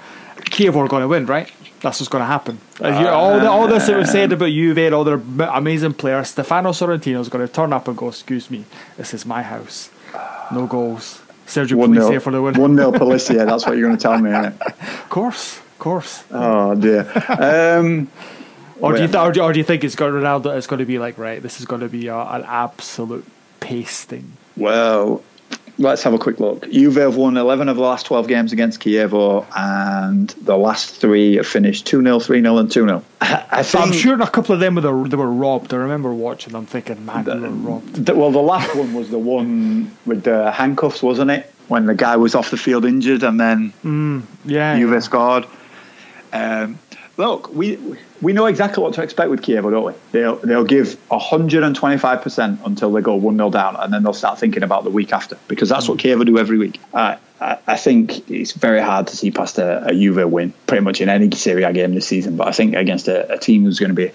Chievo 0.50 0.76
are 0.76 0.88
going 0.88 1.02
to 1.02 1.08
win, 1.08 1.26
right? 1.26 1.50
That's 1.82 1.98
what's 2.00 2.08
going 2.08 2.22
to 2.22 2.26
happen. 2.26 2.58
Uh, 2.80 2.88
you- 3.00 3.08
all, 3.08 3.40
the, 3.40 3.50
all 3.50 3.66
this 3.66 3.86
that 3.88 3.96
we've 3.96 4.08
said 4.08 4.32
about 4.32 4.46
Juve 4.50 4.78
and 4.78 4.94
all 4.94 5.04
their 5.04 5.20
amazing 5.50 5.94
players, 5.94 6.28
Stefano 6.28 6.70
Sorrentino 6.70 7.20
is 7.20 7.28
going 7.28 7.46
to 7.46 7.52
turn 7.52 7.72
up 7.72 7.88
and 7.88 7.96
go, 7.96 8.08
"Excuse 8.08 8.50
me, 8.50 8.64
this 8.96 9.12
is 9.12 9.26
my 9.26 9.42
house. 9.42 9.90
No 10.52 10.66
goals." 10.66 11.20
Sergio 11.46 11.74
one 11.74 11.88
Police 11.90 12.02
nil, 12.04 12.10
here 12.12 12.20
for 12.20 12.30
the 12.30 12.40
win. 12.40 12.54
one 12.54 12.76
nil 12.76 12.92
Policia. 13.02 13.44
That's 13.44 13.66
what 13.66 13.76
you're 13.76 13.88
going 13.88 13.98
to 13.98 14.02
tell 14.02 14.16
me, 14.18 14.30
innit? 14.30 14.58
Of 15.02 15.10
course, 15.10 15.58
of 15.58 15.78
course. 15.80 16.24
Oh 16.30 16.74
dear. 16.76 17.10
Um, 17.28 18.08
Or 18.80 18.94
do 18.94 19.02
you 19.02 19.06
th- 19.06 19.16
or, 19.18 19.30
do, 19.32 19.42
or 19.42 19.52
do 19.52 19.58
you 19.60 19.64
think 19.64 19.84
it's 19.84 19.94
got 19.94 20.10
Ronaldo? 20.10 20.56
It's 20.56 20.66
going 20.66 20.78
to 20.80 20.84
be 20.86 20.98
like 20.98 21.18
right. 21.18 21.40
This 21.42 21.60
is 21.60 21.66
going 21.66 21.82
to 21.82 21.88
be 21.88 22.06
a, 22.08 22.16
an 22.16 22.44
absolute 22.46 23.24
pasting. 23.60 24.32
Well, 24.56 25.22
let's 25.78 26.02
have 26.02 26.12
a 26.14 26.18
quick 26.18 26.38
look. 26.40 26.70
Juve 26.70 26.96
have 26.96 27.16
won 27.16 27.36
11 27.36 27.68
of 27.68 27.76
the 27.76 27.82
last 27.82 28.06
12 28.06 28.28
games 28.28 28.52
against 28.52 28.80
Chievo, 28.80 29.46
and 29.56 30.28
the 30.42 30.56
last 30.56 30.96
three 30.96 31.36
have 31.36 31.46
finished 31.46 31.86
2 31.86 32.02
0, 32.02 32.18
3 32.20 32.40
0, 32.40 32.56
and 32.58 32.70
2 32.70 32.84
0. 32.84 33.04
I 33.20 33.62
think. 33.62 33.84
I'm 33.84 33.92
sure 33.92 34.20
a 34.20 34.26
couple 34.28 34.54
of 34.54 34.60
them 34.60 34.74
were 34.76 34.80
the, 34.80 35.04
they 35.08 35.16
were 35.16 35.30
robbed. 35.30 35.72
I 35.72 35.78
remember 35.78 36.12
watching 36.12 36.52
them 36.52 36.66
thinking, 36.66 37.04
man, 37.06 37.24
we 37.24 37.32
were 37.40 37.48
robbed. 37.48 37.94
The, 38.06 38.14
well, 38.14 38.30
the 38.30 38.38
last 38.40 38.74
one 38.76 38.94
was 38.94 39.10
the 39.10 39.18
one 39.18 39.96
with 40.06 40.24
the 40.24 40.50
handcuffs, 40.50 41.02
wasn't 41.02 41.30
it? 41.30 41.52
When 41.68 41.86
the 41.86 41.94
guy 41.94 42.16
was 42.16 42.34
off 42.34 42.50
the 42.50 42.56
field 42.56 42.84
injured 42.84 43.22
and 43.22 43.40
then 43.40 43.72
Mm, 43.84 44.22
yeah. 44.44 44.76
Juve 44.78 44.90
yeah. 44.92 44.98
scored. 45.00 45.46
Um, 46.32 46.78
look, 47.16 47.52
we 47.54 47.78
we 48.20 48.32
know 48.32 48.46
exactly 48.46 48.82
what 48.82 48.94
to 48.94 49.02
expect 49.02 49.30
with 49.30 49.42
Chievo, 49.42 49.70
don't 49.70 49.84
we? 49.84 49.92
They'll 50.12 50.36
they'll 50.36 50.64
give 50.64 50.94
125 51.08 52.22
percent 52.22 52.60
until 52.64 52.92
they 52.92 53.00
go 53.00 53.14
one 53.14 53.36
0 53.36 53.50
down, 53.50 53.76
and 53.76 53.92
then 53.92 54.02
they'll 54.02 54.12
start 54.12 54.38
thinking 54.38 54.62
about 54.62 54.84
the 54.84 54.90
week 54.90 55.12
after 55.12 55.36
because 55.48 55.68
that's 55.68 55.88
what 55.88 55.98
Chievo 55.98 56.24
do 56.24 56.38
every 56.38 56.58
week. 56.58 56.80
Uh, 56.92 57.16
I, 57.40 57.58
I 57.66 57.76
think 57.76 58.30
it's 58.30 58.52
very 58.52 58.80
hard 58.80 59.08
to 59.08 59.16
see 59.16 59.30
past 59.30 59.58
a, 59.58 59.86
a 59.86 59.92
Juve 59.92 60.30
win 60.30 60.52
pretty 60.66 60.84
much 60.84 61.00
in 61.00 61.08
any 61.08 61.30
Serie 61.32 61.64
A 61.64 61.72
game 61.72 61.94
this 61.94 62.06
season. 62.06 62.36
But 62.36 62.48
I 62.48 62.52
think 62.52 62.74
against 62.74 63.08
a, 63.08 63.32
a 63.32 63.38
team 63.38 63.64
who's 63.64 63.78
going 63.78 63.90
to 63.90 63.96
be 63.96 64.12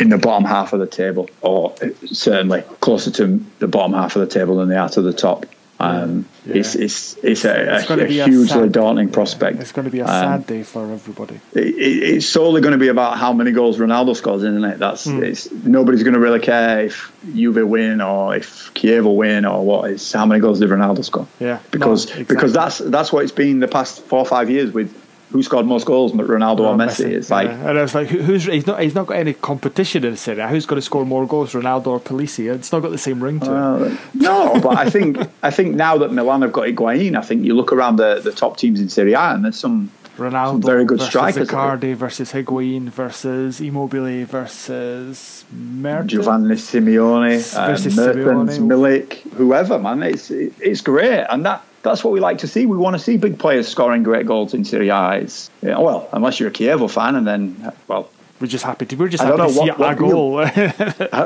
in 0.00 0.08
the 0.08 0.18
bottom 0.18 0.44
half 0.44 0.72
of 0.72 0.80
the 0.80 0.86
table, 0.86 1.28
or 1.42 1.74
certainly 2.06 2.62
closer 2.80 3.10
to 3.12 3.44
the 3.58 3.68
bottom 3.68 3.92
half 3.92 4.16
of 4.16 4.20
the 4.20 4.32
table 4.32 4.56
than 4.56 4.68
they 4.68 4.76
are 4.76 4.88
to 4.90 5.02
the 5.02 5.12
top. 5.12 5.46
Um, 5.80 6.26
It's 6.46 6.74
it's 6.74 7.14
it's 7.22 7.44
a, 7.44 7.76
It's 7.76 7.90
a, 7.90 7.94
a 7.94 8.04
a 8.04 8.06
hugely 8.06 8.46
sad- 8.46 8.72
daunting 8.72 9.08
prospect. 9.10 9.60
It's 9.60 9.72
going 9.72 9.84
to 9.84 9.90
be 9.90 10.00
a 10.00 10.04
Um, 10.04 10.08
sad 10.10 10.46
day 10.46 10.62
for 10.62 10.82
everybody. 10.90 11.40
it, 11.54 11.66
it- 11.66 12.02
it's 12.16 12.26
solely 12.26 12.60
going 12.60 12.72
to 12.72 12.78
be 12.78 12.88
about 12.88 13.18
how 13.18 13.32
many 13.32 13.52
goals 13.52 13.78
Ronaldo 13.78 14.16
scores, 14.16 14.42
isn't 14.42 14.64
it? 14.64 14.78
That's 14.78 15.06
Mm. 15.06 15.22
it's 15.22 15.50
nobody's 15.52 16.02
going 16.02 16.14
to 16.14 16.20
really 16.20 16.40
care 16.40 16.80
if 16.86 17.12
Juve 17.34 17.66
win 17.68 18.00
or 18.00 18.34
if 18.36 18.72
Chievo 18.74 19.04
will 19.04 19.16
win 19.16 19.44
or 19.44 19.64
what. 19.64 19.90
It's 19.90 20.12
how 20.12 20.26
many 20.26 20.40
goals 20.40 20.58
did 20.60 20.70
Ronaldo 20.70 21.04
score? 21.04 21.26
Yeah, 21.38 21.58
because 21.70 22.06
no, 22.06 22.12
exactly. 22.12 22.24
because 22.34 22.52
that's 22.52 22.78
that's 22.78 23.12
what 23.12 23.22
it's 23.24 23.32
been 23.32 23.60
the 23.60 23.68
past 23.68 24.02
four 24.02 24.18
or 24.20 24.26
five 24.26 24.50
years 24.50 24.72
with 24.72 24.90
who 25.30 25.42
scored 25.42 25.64
most 25.66 25.86
goals, 25.86 26.12
Ronaldo 26.12 26.60
or 26.60 26.74
Messi. 26.76 27.06
It's 27.12 27.30
like 27.30 27.48
Yeah. 27.48 27.68
and 27.70 27.78
it's 27.78 27.94
like 27.94 28.08
who's 28.08 28.44
he's 28.44 28.66
not 28.66 28.80
he's 28.82 28.94
not 28.94 29.06
got 29.06 29.16
any 29.16 29.32
competition 29.32 30.04
in 30.04 30.16
Serie 30.16 30.40
A. 30.40 30.48
Who's 30.48 30.66
going 30.66 30.78
to 30.80 30.84
score 30.84 31.04
more 31.06 31.26
goals, 31.26 31.52
Ronaldo 31.52 31.86
or 31.88 32.00
Pellissier? 32.00 32.54
It's 32.54 32.72
not 32.72 32.80
got 32.80 32.90
the 32.90 32.98
same 32.98 33.22
ring 33.22 33.40
to 33.40 33.46
it. 33.46 33.92
Uh, 33.92 33.96
no, 34.14 34.60
but 34.60 34.76
I 34.76 34.90
think 34.90 35.18
I 35.42 35.50
think 35.50 35.74
now 35.76 35.98
that 35.98 36.12
Milan 36.12 36.42
have 36.42 36.52
got 36.52 36.64
Higuain, 36.66 37.16
I 37.16 37.22
think 37.22 37.44
you 37.44 37.54
look 37.54 37.72
around 37.72 37.96
the, 37.96 38.20
the 38.20 38.32
top 38.32 38.56
teams 38.56 38.80
in 38.80 38.88
Serie 38.88 39.12
A 39.14 39.20
and 39.34 39.44
there's 39.44 39.58
some 39.58 39.90
Ronaldo 40.18 40.50
some 40.50 40.62
very 40.62 40.84
good 40.84 40.98
versus 40.98 41.08
strikers. 41.10 41.48
Icardi 41.48 41.94
versus 41.94 42.32
Higuain 42.32 42.90
versus 42.90 43.60
Immobile 43.60 44.26
versus 44.26 45.44
Mertens. 45.52 46.10
Giovanni 46.12 46.54
Simeone, 46.56 47.56
uh, 47.56 47.66
Versus 47.68 47.96
Mertens, 47.96 48.58
Simeone. 48.58 48.68
Milik, 48.68 49.12
whoever, 49.34 49.78
man. 49.78 50.02
It's 50.02 50.30
it, 50.30 50.52
it's 50.60 50.80
great, 50.82 51.24
and 51.30 51.46
that 51.46 51.64
that's 51.82 52.02
what 52.04 52.12
we 52.12 52.20
like 52.20 52.38
to 52.38 52.46
see. 52.48 52.66
We 52.66 52.76
want 52.76 52.94
to 52.94 52.98
see 53.02 53.16
big 53.16 53.38
players 53.38 53.66
scoring 53.68 54.02
great 54.02 54.26
goals 54.26 54.52
in 54.54 54.64
Serie 54.64 54.88
A. 54.90 55.12
It's, 55.14 55.50
yeah, 55.62 55.78
well, 55.78 56.08
unless 56.12 56.38
you're 56.40 56.50
a 56.50 56.52
Chievo 56.52 56.90
fan, 56.90 57.14
and 57.16 57.26
then 57.26 57.72
well, 57.88 58.08
We're 58.40 58.46
just 58.46 58.64
happy 58.64 58.86
to 58.86 58.96
we're 58.96 59.08
just 59.08 59.22
happy 59.22 59.36
don't 59.36 59.48
to 59.48 59.54
know, 59.54 59.62
see 59.64 59.70
what- 59.70 59.78
what 59.78 60.00
you- 60.00 60.12
goal. 60.12 60.38
uh, 60.40 60.44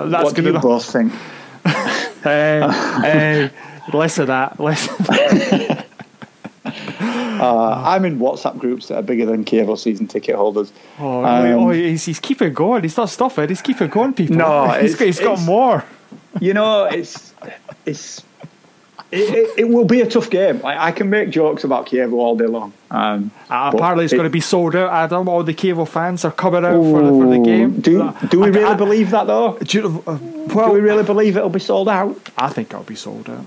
That's 0.09 0.25
what 0.25 0.35
do 0.35 0.43
you 0.43 0.49
enough. 0.51 0.63
both 0.63 0.85
think? 0.93 1.13
Uh, 2.25 2.29
uh, 2.29 3.49
less 3.93 4.19
of 4.19 4.27
that. 4.29 4.59
Less. 4.61 4.89
Of 4.89 5.07
that. 5.07 5.87
Uh, 6.65 7.83
I'm 7.85 8.05
in 8.07 8.19
WhatsApp 8.21 8.59
groups 8.59 8.89
that 8.89 8.97
are 8.97 9.03
bigger 9.03 9.27
than 9.27 9.45
Chievo 9.45 9.77
season 9.77 10.07
ticket 10.07 10.35
holders. 10.37 10.73
Oh, 10.99 11.23
Um, 11.25 11.47
oh 11.59 11.71
he's, 11.71 12.05
he's 12.07 12.21
keeping 12.21 12.55
going. 12.55 12.83
He's 12.85 12.97
not 12.97 13.11
stopping. 13.11 13.49
He's 13.49 13.61
keeping 13.61 13.89
going, 13.89 14.15
people. 14.15 14.37
No, 14.37 14.69
he's, 14.71 14.95
got, 14.95 15.05
he's 15.05 15.21
got 15.21 15.41
more. 15.43 15.85
you 16.41 16.55
know, 16.55 16.85
it's 16.85 17.35
it's 17.85 18.23
it, 19.15 19.35
it, 19.35 19.59
it 19.61 19.69
will 19.69 19.85
be 19.85 20.01
a 20.01 20.07
tough 20.07 20.29
game. 20.31 20.61
Like, 20.61 20.79
I 20.79 20.93
can 20.93 21.09
make 21.11 21.31
jokes 21.31 21.65
about 21.65 21.87
Chievo 21.87 22.15
all 22.15 22.37
day 22.37 22.47
long. 22.47 22.73
Um, 22.91 23.31
Uh, 23.51 23.71
apparently, 23.75 24.05
it's 24.05 24.12
it- 24.12 24.17
going 24.17 24.29
to 24.29 24.31
be 24.31 24.41
sold 24.41 24.75
out. 24.77 24.91
Adam, 24.93 25.29
all 25.29 25.43
the 25.43 25.55
Chievo 25.55 25.87
fans 25.89 26.25
are 26.25 26.33
coming 26.33 26.65
out 26.65 26.83
for 26.83 27.03
the, 27.03 27.11
for 27.11 27.27
the 27.31 27.39
game. 27.39 27.81
Do, 27.81 28.12
do 28.31 28.41
we 28.41 28.47
I- 28.47 28.51
really 28.51 28.65
I- 28.65 28.75
believe 28.75 29.11
that 29.11 29.27
though? 29.27 29.59
Do 29.59 30.03
uh, 30.07 30.17
do 30.17 30.73
we 30.73 30.81
really 30.81 31.05
believe 31.05 31.37
it'll 31.37 31.49
be 31.51 31.61
sold 31.61 31.89
out? 31.89 32.17
I 32.37 32.49
think 32.49 32.71
it'll 32.73 32.83
be 32.85 32.97
sold 32.97 33.29
out. 33.31 33.45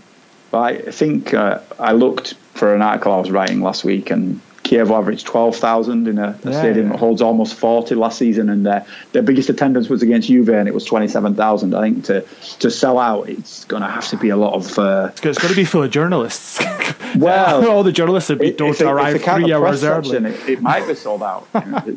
I 0.53 0.77
think 0.77 1.33
uh, 1.33 1.59
I 1.77 1.91
looked 1.91 2.33
for 2.53 2.73
an 2.73 2.81
article 2.81 3.11
I 3.13 3.17
was 3.19 3.29
writing 3.31 3.61
last 3.61 3.83
week, 3.83 4.09
and 4.09 4.39
Chievo 4.69 4.97
averaged 4.97 5.25
twelve 5.25 5.55
thousand 5.55 6.07
in 6.07 6.17
a, 6.19 6.37
a 6.43 6.51
Yeah, 6.51 6.59
stadium 6.59 6.87
yeah. 6.87 6.91
that 6.93 6.99
holds 6.99 7.21
almost 7.21 7.55
forty 7.55 7.95
last 7.95 8.17
season, 8.17 8.49
and 8.49 8.65
their 8.65 8.85
their 9.13 9.21
biggest 9.23 9.49
attendance 9.49 9.89
was 9.89 10.01
against 10.03 10.27
Juve, 10.27 10.49
and 10.49 10.67
it 10.67 10.73
was 10.73 10.85
twenty 10.85 11.07
seven 11.07 11.35
thousand. 11.35 11.73
I 11.73 11.81
think 11.81 12.05
to 12.05 12.21
to 12.59 12.69
sell 12.71 12.99
out, 12.99 13.29
it's 13.29 13.65
going 13.65 13.81
to 13.81 13.89
have 13.89 14.07
to 14.09 14.17
be 14.17 14.29
a 14.29 14.37
lot 14.37 14.53
of. 14.53 14.77
Uh, 14.77 15.09
It's 15.11 15.21
going 15.21 15.35
to 15.35 15.55
be 15.55 15.65
full 15.65 15.83
of 15.83 15.91
journalists. 15.91 16.59
Well, 17.17 17.67
all 17.69 17.83
the 17.83 17.91
journalists 17.93 18.29
would 18.29 18.39
be 18.39 18.51
they- 18.51 18.71
to 18.73 18.87
arrive 18.89 19.21
three 19.23 19.53
hours 19.53 19.83
early. 19.83 20.17
it, 20.29 20.49
it 20.49 20.61
might 20.61 20.85
be 20.87 20.93
sold 20.93 21.23
out. 21.23 21.47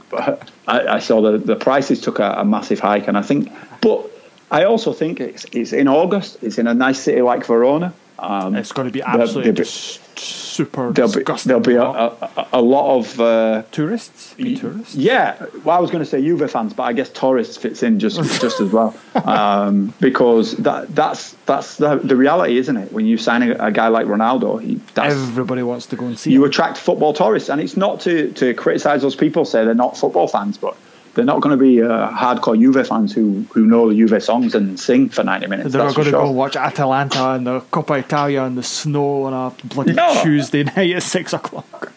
but 0.09 0.51
I, 0.68 0.87
I 0.97 0.99
saw 1.01 1.21
the 1.21 1.37
the 1.37 1.57
prices 1.57 2.01
took 2.01 2.21
a, 2.21 2.37
a 2.39 2.45
massive 2.45 2.79
hike, 2.79 3.09
and 3.09 3.18
I 3.18 3.23
think, 3.23 3.51
but 3.83 4.09
I 4.51 4.64
also 4.64 4.93
think 4.93 5.21
it's 5.21 5.45
it's 5.53 5.73
in 5.73 5.89
August. 5.89 6.39
It's 6.43 6.59
in 6.59 6.66
a 6.68 6.75
nice 6.75 7.01
city 7.01 7.23
like 7.23 7.45
Verona. 7.45 7.93
Um, 8.18 8.55
It's 8.55 8.73
going 8.73 8.87
to 8.87 8.93
be 8.93 9.03
absolutely 9.03 9.51
be- 9.53 9.57
dis- 9.57 9.99
super 10.51 10.93
There'll 10.93 11.13
be, 11.13 11.23
there'll 11.45 11.61
be 11.61 11.75
a, 11.75 11.83
a, 11.83 12.49
a 12.55 12.61
lot 12.63 12.99
of 12.99 13.21
uh, 13.21 13.63
tourists. 13.71 14.35
Be 14.35 14.57
tourists. 14.57 14.95
yeah. 14.95 15.47
Well, 15.65 15.77
I 15.77 15.81
was 15.81 15.91
going 15.91 16.05
to 16.05 16.11
say 16.11 16.21
Juve 16.23 16.51
fans, 16.51 16.75
but 16.75 16.83
I 16.85 16.93
guess 16.93 17.09
tourists 17.11 17.57
fits 17.57 17.83
in 17.83 17.99
just 17.99 18.17
just 18.41 18.61
as 18.61 18.71
well 18.73 18.95
um, 19.25 19.95
because 20.01 20.57
that 20.59 20.95
that's 20.95 21.33
that's 21.47 21.77
the, 21.77 21.97
the 21.97 22.17
reality, 22.17 22.59
isn't 22.59 22.77
it? 22.77 22.93
When 22.93 23.07
you 23.07 23.17
sign 23.17 23.43
a, 23.43 23.53
a 23.67 23.71
guy 23.73 23.89
like 23.89 24.07
Ronaldo, 24.07 24.61
he, 24.63 24.81
Everybody 24.97 25.63
wants 25.63 25.87
to 25.87 25.97
go 25.97 26.07
and 26.07 26.19
see. 26.19 26.33
you 26.33 26.45
it. 26.45 26.49
attract 26.49 26.77
football 26.79 27.13
tourists, 27.13 27.49
and 27.49 27.61
it's 27.61 27.77
not 27.77 28.01
to 28.01 28.33
to 28.33 28.55
criticise 28.55 29.03
those 29.03 29.17
people 29.17 29.45
say 29.45 29.65
they're 29.65 29.75
not 29.75 29.97
football 29.97 30.29
fans, 30.29 30.59
but. 30.59 30.77
They're 31.15 31.25
not 31.25 31.41
going 31.41 31.59
to 31.59 31.63
be 31.63 31.83
uh, 31.83 32.11
hardcore 32.11 32.59
Juve 32.59 32.87
fans 32.87 33.13
who, 33.13 33.45
who 33.53 33.67
know 33.67 33.89
the 33.89 33.97
Juve 33.97 34.23
songs 34.23 34.55
and 34.55 34.79
sing 34.79 35.09
for 35.09 35.25
90 35.25 35.47
minutes. 35.49 35.73
They're 35.73 35.83
that's 35.83 35.95
going 35.95 36.07
to 36.07 36.11
sure. 36.13 36.25
go 36.27 36.31
watch 36.31 36.57
Atalanta 36.57 37.31
and 37.31 37.47
the 37.47 37.61
Coppa 37.61 37.99
Italia 37.99 38.45
in 38.45 38.55
the 38.55 38.63
snow 38.63 39.25
on 39.25 39.33
a 39.33 39.67
bloody 39.67 39.93
No. 39.93 40.23
Tuesday 40.23 40.63
night 40.77 40.95
at 40.95 41.03
six 41.03 41.33
o'clock. 41.33 41.93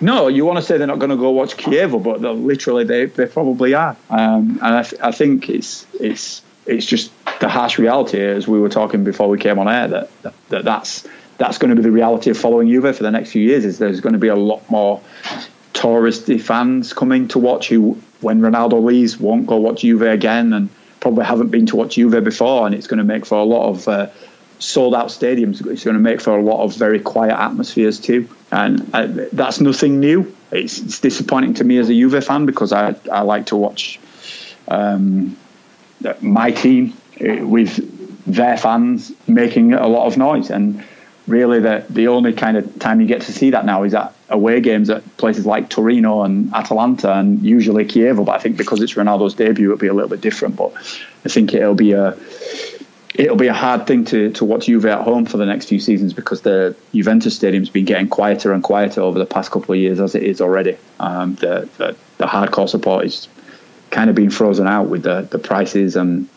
No, 0.00 0.26
you 0.26 0.44
want 0.44 0.58
to 0.58 0.64
say 0.64 0.78
they're 0.78 0.88
not 0.88 0.98
going 0.98 1.10
to 1.10 1.16
go 1.16 1.30
watch 1.30 1.56
Chievo, 1.56 2.02
but 2.02 2.20
literally 2.20 2.82
they, 2.82 3.06
they 3.06 3.26
probably 3.26 3.74
are. 3.74 3.96
Um, 4.10 4.58
and 4.60 4.74
I, 4.74 4.82
th- 4.82 5.00
I 5.00 5.12
think 5.12 5.48
it's 5.48 5.86
it's 5.94 6.42
it's 6.66 6.84
just 6.86 7.12
the 7.40 7.48
harsh 7.48 7.78
reality, 7.78 8.20
as 8.20 8.48
we 8.48 8.58
were 8.58 8.68
talking 8.68 9.04
before 9.04 9.28
we 9.28 9.38
came 9.38 9.58
on 9.58 9.68
air, 9.68 9.88
that, 9.88 10.22
that, 10.22 10.34
that 10.48 10.64
that's 10.64 11.08
that's 11.38 11.58
going 11.58 11.70
to 11.70 11.76
be 11.76 11.82
the 11.82 11.90
reality 11.92 12.30
of 12.30 12.36
following 12.36 12.68
Juve 12.68 12.96
for 12.96 13.04
the 13.04 13.12
next 13.12 13.30
few 13.30 13.42
years. 13.42 13.64
Is 13.64 13.78
there's 13.78 14.00
going 14.00 14.12
to 14.14 14.18
be 14.18 14.28
a 14.28 14.36
lot 14.36 14.68
more 14.68 15.00
touristy 15.72 16.40
fans 16.40 16.92
coming 16.92 17.28
to 17.28 17.38
watch 17.38 17.68
who, 17.68 18.00
when 18.22 18.40
Ronaldo 18.40 18.82
leaves, 18.82 19.18
won't 19.18 19.46
go 19.46 19.56
watch 19.56 19.80
Juve 19.80 20.02
again, 20.02 20.52
and 20.52 20.68
probably 21.00 21.24
haven't 21.24 21.50
been 21.50 21.66
to 21.66 21.76
watch 21.76 21.94
Juve 21.96 22.22
before, 22.22 22.66
and 22.66 22.74
it's 22.74 22.86
going 22.86 22.98
to 22.98 23.04
make 23.04 23.26
for 23.26 23.38
a 23.38 23.44
lot 23.44 23.68
of. 23.68 23.88
Uh, 23.88 24.10
sold 24.62 24.94
out 24.94 25.08
stadiums. 25.08 25.66
It's 25.66 25.84
going 25.84 25.96
to 25.96 26.00
make 26.00 26.20
for 26.20 26.38
a 26.38 26.42
lot 26.42 26.62
of 26.62 26.74
very 26.74 27.00
quiet 27.00 27.38
atmospheres 27.38 27.98
too. 27.98 28.28
And 28.50 28.94
uh, 28.94 29.08
that's 29.32 29.60
nothing 29.60 30.00
new. 30.00 30.34
It's, 30.50 30.78
it's 30.78 31.00
disappointing 31.00 31.54
to 31.54 31.64
me 31.64 31.78
as 31.78 31.88
a 31.88 31.94
Juve 31.94 32.24
fan 32.24 32.46
because 32.46 32.72
I, 32.72 32.94
I 33.10 33.22
like 33.22 33.46
to 33.46 33.56
watch 33.56 33.98
um, 34.68 35.36
my 36.20 36.52
team 36.52 36.96
uh, 37.20 37.44
with 37.44 38.24
their 38.24 38.56
fans 38.56 39.12
making 39.26 39.74
a 39.74 39.88
lot 39.88 40.06
of 40.06 40.16
noise. 40.16 40.50
And 40.50 40.84
really 41.26 41.60
the, 41.60 41.84
the 41.90 42.08
only 42.08 42.32
kind 42.32 42.56
of 42.56 42.78
time 42.78 43.00
you 43.00 43.06
get 43.06 43.22
to 43.22 43.32
see 43.32 43.50
that 43.50 43.64
now 43.64 43.82
is 43.82 43.94
at 43.94 44.14
away 44.32 44.60
games 44.60 44.90
at 44.90 45.16
places 45.16 45.46
like 45.46 45.68
Torino 45.68 46.22
and 46.22 46.52
Atalanta 46.54 47.12
and 47.12 47.42
usually 47.42 47.84
Chievo 47.84 48.24
but 48.24 48.32
I 48.32 48.38
think 48.38 48.56
because 48.56 48.80
it's 48.80 48.94
Ronaldo's 48.94 49.34
debut 49.34 49.66
it'll 49.66 49.78
be 49.78 49.86
a 49.86 49.94
little 49.94 50.10
bit 50.10 50.20
different 50.20 50.56
but 50.56 50.72
I 51.24 51.28
think 51.28 51.54
it'll 51.54 51.74
be 51.74 51.92
a 51.92 52.16
it'll 53.14 53.36
be 53.36 53.46
a 53.46 53.54
hard 53.54 53.86
thing 53.86 54.04
to, 54.06 54.32
to 54.32 54.44
watch 54.44 54.66
Juve 54.66 54.86
at 54.86 55.02
home 55.02 55.26
for 55.26 55.36
the 55.36 55.46
next 55.46 55.66
few 55.66 55.78
seasons 55.78 56.12
because 56.12 56.42
the 56.42 56.74
Juventus 56.94 57.36
stadium's 57.36 57.68
been 57.68 57.84
getting 57.84 58.08
quieter 58.08 58.52
and 58.52 58.62
quieter 58.62 59.02
over 59.02 59.18
the 59.18 59.26
past 59.26 59.50
couple 59.50 59.74
of 59.74 59.80
years 59.80 60.00
as 60.00 60.14
it 60.14 60.22
is 60.22 60.40
already. 60.40 60.76
Um, 60.98 61.34
the, 61.36 61.68
the 61.78 61.96
the 62.18 62.26
hardcore 62.26 62.68
support 62.68 63.04
is 63.04 63.28
kind 63.90 64.08
of 64.08 64.16
being 64.16 64.30
frozen 64.30 64.66
out 64.66 64.88
with 64.88 65.02
the, 65.02 65.28
the 65.30 65.38
prices 65.38 65.96
and 65.96 66.28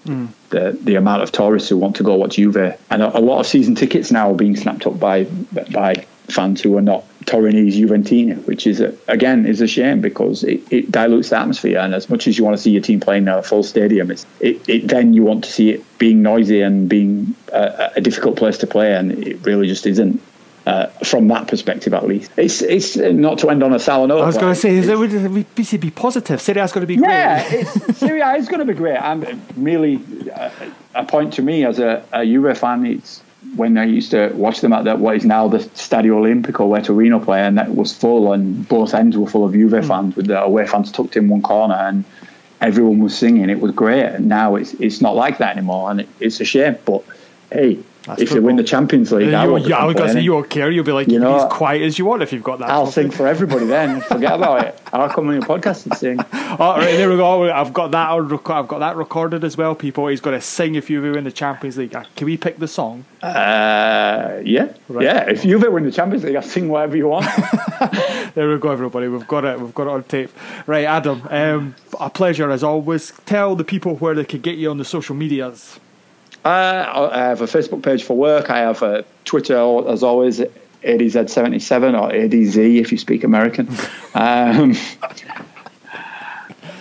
the 0.49 0.77
the 0.81 0.95
amount 0.95 1.23
of 1.23 1.31
tourists 1.31 1.69
who 1.69 1.77
want 1.77 1.95
to 1.95 2.03
go 2.03 2.15
watch 2.15 2.35
Juve, 2.35 2.77
and 2.89 3.01
a, 3.01 3.17
a 3.17 3.21
lot 3.21 3.39
of 3.39 3.47
season 3.47 3.75
tickets 3.75 4.11
now 4.11 4.31
are 4.31 4.35
being 4.35 4.55
snapped 4.55 4.85
up 4.85 4.99
by 4.99 5.23
by 5.23 6.05
fans 6.27 6.61
who 6.61 6.77
are 6.77 6.81
not 6.81 7.03
Torinese 7.25 7.73
Juventini, 7.79 8.45
which 8.45 8.67
is 8.67 8.81
a, 8.81 8.95
again 9.07 9.45
is 9.45 9.61
a 9.61 9.67
shame 9.67 10.01
because 10.01 10.43
it, 10.43 10.61
it 10.71 10.91
dilutes 10.91 11.29
the 11.29 11.39
atmosphere. 11.39 11.79
And 11.79 11.93
as 11.93 12.09
much 12.09 12.27
as 12.27 12.37
you 12.37 12.43
want 12.43 12.55
to 12.55 12.61
see 12.61 12.71
your 12.71 12.81
team 12.81 12.99
playing 12.99 13.23
in 13.23 13.29
a 13.29 13.41
full 13.41 13.63
stadium, 13.63 14.11
it's, 14.11 14.25
it, 14.39 14.67
it 14.69 14.87
then 14.87 15.13
you 15.13 15.23
want 15.23 15.43
to 15.45 15.51
see 15.51 15.71
it 15.71 15.97
being 15.97 16.21
noisy 16.21 16.61
and 16.61 16.87
being 16.87 17.35
a, 17.51 17.93
a 17.95 18.01
difficult 18.01 18.37
place 18.37 18.59
to 18.59 18.67
play, 18.67 18.95
and 18.95 19.11
it 19.25 19.45
really 19.45 19.67
just 19.67 19.85
isn't. 19.85 20.21
Uh, 20.67 20.87
from 21.03 21.27
that 21.27 21.47
perspective, 21.47 21.93
at 21.93 22.07
least, 22.07 22.31
it's 22.37 22.63
it's 22.63 22.95
not 22.97 23.37
to 23.37 23.51
end 23.51 23.61
on 23.61 23.71
a 23.71 23.77
sour 23.77 24.07
note. 24.07 24.23
I 24.23 24.25
was 24.25 24.35
going 24.35 24.51
to 24.51 24.59
say, 24.59 24.75
it 24.77 24.97
would 24.97 25.11
be, 25.11 25.45
be, 25.63 25.77
be 25.77 25.91
positive. 25.91 26.41
Serie 26.41 26.59
A 26.59 26.63
is 26.63 26.71
going 26.71 26.81
to 26.81 26.87
be 26.87 26.95
great. 26.95 27.07
yeah, 27.07 27.43
it's, 27.47 27.99
Serie 27.99 28.21
A 28.21 28.33
is 28.33 28.47
going 28.47 28.61
to 28.61 28.65
be 28.65 28.73
great. 28.73 28.97
I'm 28.97 29.43
merely 29.55 30.01
uh, 30.33 30.49
a 30.95 31.05
point 31.05 31.33
to 31.33 31.43
me 31.43 31.65
as 31.65 31.77
a, 31.77 32.03
a 32.11 32.25
Juve 32.25 32.57
fan. 32.57 32.83
It's 32.87 33.21
when 33.55 33.77
I 33.77 33.85
used 33.85 34.11
to 34.11 34.31
watch 34.33 34.61
them 34.61 34.73
at 34.73 34.85
that 34.85 34.99
what 34.99 35.15
is 35.15 35.25
now 35.25 35.47
the 35.47 35.59
Stadio 35.59 36.21
Olimpico 36.21 36.67
where 36.67 36.81
Torino 36.81 37.19
play, 37.19 37.41
and 37.41 37.57
that 37.57 37.73
was 37.73 37.93
full, 37.93 38.33
and 38.33 38.67
both 38.67 38.93
ends 38.93 39.17
were 39.17 39.27
full 39.27 39.45
of 39.45 39.53
Juve 39.53 39.71
mm. 39.71 39.87
fans 39.87 40.15
with 40.15 40.27
the 40.27 40.41
away 40.41 40.67
fans 40.67 40.91
tucked 40.91 41.15
in 41.15 41.29
one 41.29 41.41
corner, 41.41 41.75
and 41.75 42.03
everyone 42.59 42.99
was 42.99 43.17
singing. 43.17 43.49
It 43.49 43.59
was 43.59 43.71
great. 43.71 44.03
And 44.03 44.27
now 44.27 44.55
it's 44.55 44.73
it's 44.75 45.01
not 45.01 45.15
like 45.15 45.37
that 45.37 45.55
anymore, 45.55 45.91
and 45.91 46.01
it, 46.01 46.09
it's 46.19 46.41
a 46.41 46.45
shame. 46.45 46.77
But 46.85 47.04
hey, 47.51 47.79
That's 48.03 48.21
if 48.21 48.29
football. 48.29 48.35
you 48.35 48.41
win 48.43 48.55
the 48.57 48.63
Champions 48.63 49.11
League, 49.11 49.29
yeah, 49.29 49.43
I, 49.43 49.45
you, 49.45 49.57
yeah, 49.67 49.77
I 49.77 49.85
was 49.85 49.95
going 49.95 50.07
to 50.07 50.13
say 50.13 50.21
you 50.21 50.33
won't 50.33 50.49
care. 50.49 50.69
You'll 50.71 50.83
be 50.83 50.91
like, 50.91 51.07
you 51.07 51.19
know, 51.19 51.45
as 51.45 51.51
quiet 51.51 51.81
as 51.81 51.97
you 51.99 52.05
want 52.05 52.21
if 52.21 52.31
you've 52.33 52.43
got 52.43 52.59
that. 52.59 52.69
I'll 52.69 52.87
sing 52.87 53.11
for 53.11 53.27
everybody 53.27 53.65
then. 53.65 54.01
Forget 54.09 54.33
about 54.33 54.65
it. 54.65 54.81
I'll 54.93 55.09
come 55.09 55.27
on 55.27 55.33
your 55.33 55.43
podcast 55.43 55.85
and 55.85 55.95
sing. 55.95 56.19
All 56.59 56.77
right, 56.77 56.95
there 56.95 57.09
we 57.09 57.17
go. 57.17 57.51
I've 57.51 57.73
got 57.73 57.91
that. 57.91 58.09
I've 58.09 58.67
got 58.67 58.79
that 58.79 58.95
recorded 58.95 59.43
as 59.43 59.57
well. 59.57 59.75
People, 59.75 60.07
he's 60.07 60.21
got 60.21 60.31
to 60.31 60.41
sing 60.41 60.75
if 60.75 60.89
you 60.89 61.01
win 61.01 61.23
the 61.23 61.31
Champions 61.31 61.77
League. 61.77 61.95
Uh, 61.95 62.03
can 62.15 62.25
we 62.25 62.37
pick 62.37 62.57
the 62.57 62.67
song? 62.67 63.05
Uh, 63.21 64.39
yeah, 64.43 64.71
right. 64.87 65.03
yeah. 65.03 65.29
If 65.29 65.43
you 65.43 65.57
ever 65.57 65.71
win 65.71 65.83
the 65.83 65.91
Champions 65.91 66.23
League, 66.23 66.35
I'll 66.35 66.43
sing 66.43 66.69
whatever 66.69 66.95
you 66.95 67.07
want. 67.07 67.25
there 68.35 68.49
we 68.49 68.57
go, 68.59 68.69
everybody. 68.69 69.07
We've 69.07 69.27
got 69.27 69.45
it. 69.45 69.59
We've 69.59 69.73
got 69.73 69.87
it 69.87 69.89
on 69.89 70.03
tape. 70.03 70.31
Right, 70.67 70.85
Adam. 70.85 71.27
Um, 71.29 71.75
a 71.99 72.09
pleasure 72.09 72.51
as 72.51 72.63
always. 72.63 73.13
Tell 73.25 73.55
the 73.55 73.63
people 73.63 73.95
where 73.95 74.13
they 74.13 74.25
can 74.25 74.41
get 74.41 74.57
you 74.57 74.69
on 74.69 74.77
the 74.77 74.85
social 74.85 75.15
medias. 75.15 75.79
Uh, 76.45 77.09
I 77.11 77.17
have 77.17 77.41
a 77.41 77.45
Facebook 77.45 77.81
page 77.81 78.03
for 78.03 78.15
work. 78.15 78.51
I 78.51 78.59
have 78.59 78.83
a 78.83 79.03
Twitter, 79.25 79.57
as 79.89 80.03
always, 80.03 80.39
ADZ77 80.39 81.99
or 81.99 82.11
ADZ 82.11 82.79
if 82.79 82.91
you 82.91 82.99
speak 82.99 83.23
American. 83.23 83.67
um, 84.13 84.75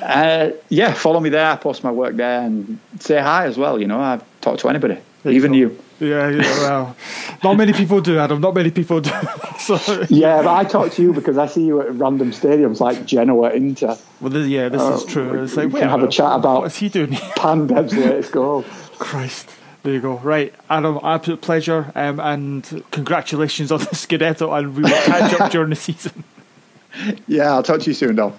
uh, 0.02 0.50
yeah, 0.68 0.92
follow 0.92 1.18
me 1.18 1.30
there. 1.30 1.50
I 1.50 1.56
post 1.56 1.82
my 1.82 1.90
work 1.90 2.14
there 2.16 2.42
and 2.42 2.78
say 3.00 3.18
hi 3.18 3.46
as 3.46 3.56
well. 3.56 3.80
You 3.80 3.86
know, 3.86 3.98
I 3.98 4.20
talk 4.42 4.58
to 4.58 4.68
anybody, 4.68 4.98
even 5.24 5.54
you. 5.54 5.78
Yeah, 6.00 6.28
yeah, 6.28 6.42
well, 6.42 6.96
not 7.42 7.56
many 7.56 7.72
people 7.72 8.00
do, 8.00 8.18
Adam. 8.18 8.40
Not 8.40 8.54
many 8.54 8.70
people 8.70 9.00
do. 9.00 9.10
so. 9.58 9.78
Yeah, 10.10 10.42
but 10.42 10.52
I 10.52 10.64
talk 10.64 10.92
to 10.92 11.02
you 11.02 11.12
because 11.12 11.38
I 11.38 11.46
see 11.46 11.64
you 11.64 11.80
at 11.80 11.94
random 11.94 12.32
stadiums 12.32 12.80
like 12.80 13.06
Genoa, 13.06 13.50
Inter. 13.50 13.96
Well, 14.20 14.30
this, 14.30 14.48
yeah, 14.48 14.68
this 14.68 14.82
uh, 14.82 14.94
is 14.94 15.04
true. 15.04 15.42
It's 15.42 15.56
like, 15.56 15.72
we 15.72 15.80
can 15.80 15.88
have 15.88 16.02
a 16.02 16.08
chat 16.08 16.32
about 16.32 16.62
what's 16.62 16.76
he 16.76 16.88
doing? 16.88 17.12
Pandev's 17.36 17.94
latest 17.94 18.32
goal. 18.32 18.64
Christ. 18.98 19.50
There 19.82 19.92
you 19.92 20.00
go. 20.00 20.18
Right, 20.18 20.54
Adam, 20.70 20.98
absolute 21.02 21.42
pleasure, 21.42 21.92
um, 21.94 22.18
and 22.18 22.84
congratulations 22.90 23.70
on 23.70 23.80
the 23.80 23.84
Scudetto, 23.94 24.56
and 24.58 24.74
we 24.74 24.82
will 24.82 25.02
catch 25.02 25.38
up 25.38 25.50
during 25.50 25.70
the 25.70 25.76
season. 25.76 26.24
Yeah, 27.26 27.52
I'll 27.52 27.64
talk 27.64 27.80
to 27.80 27.90
you 27.90 27.94
soon, 27.94 28.14
Dom. 28.14 28.38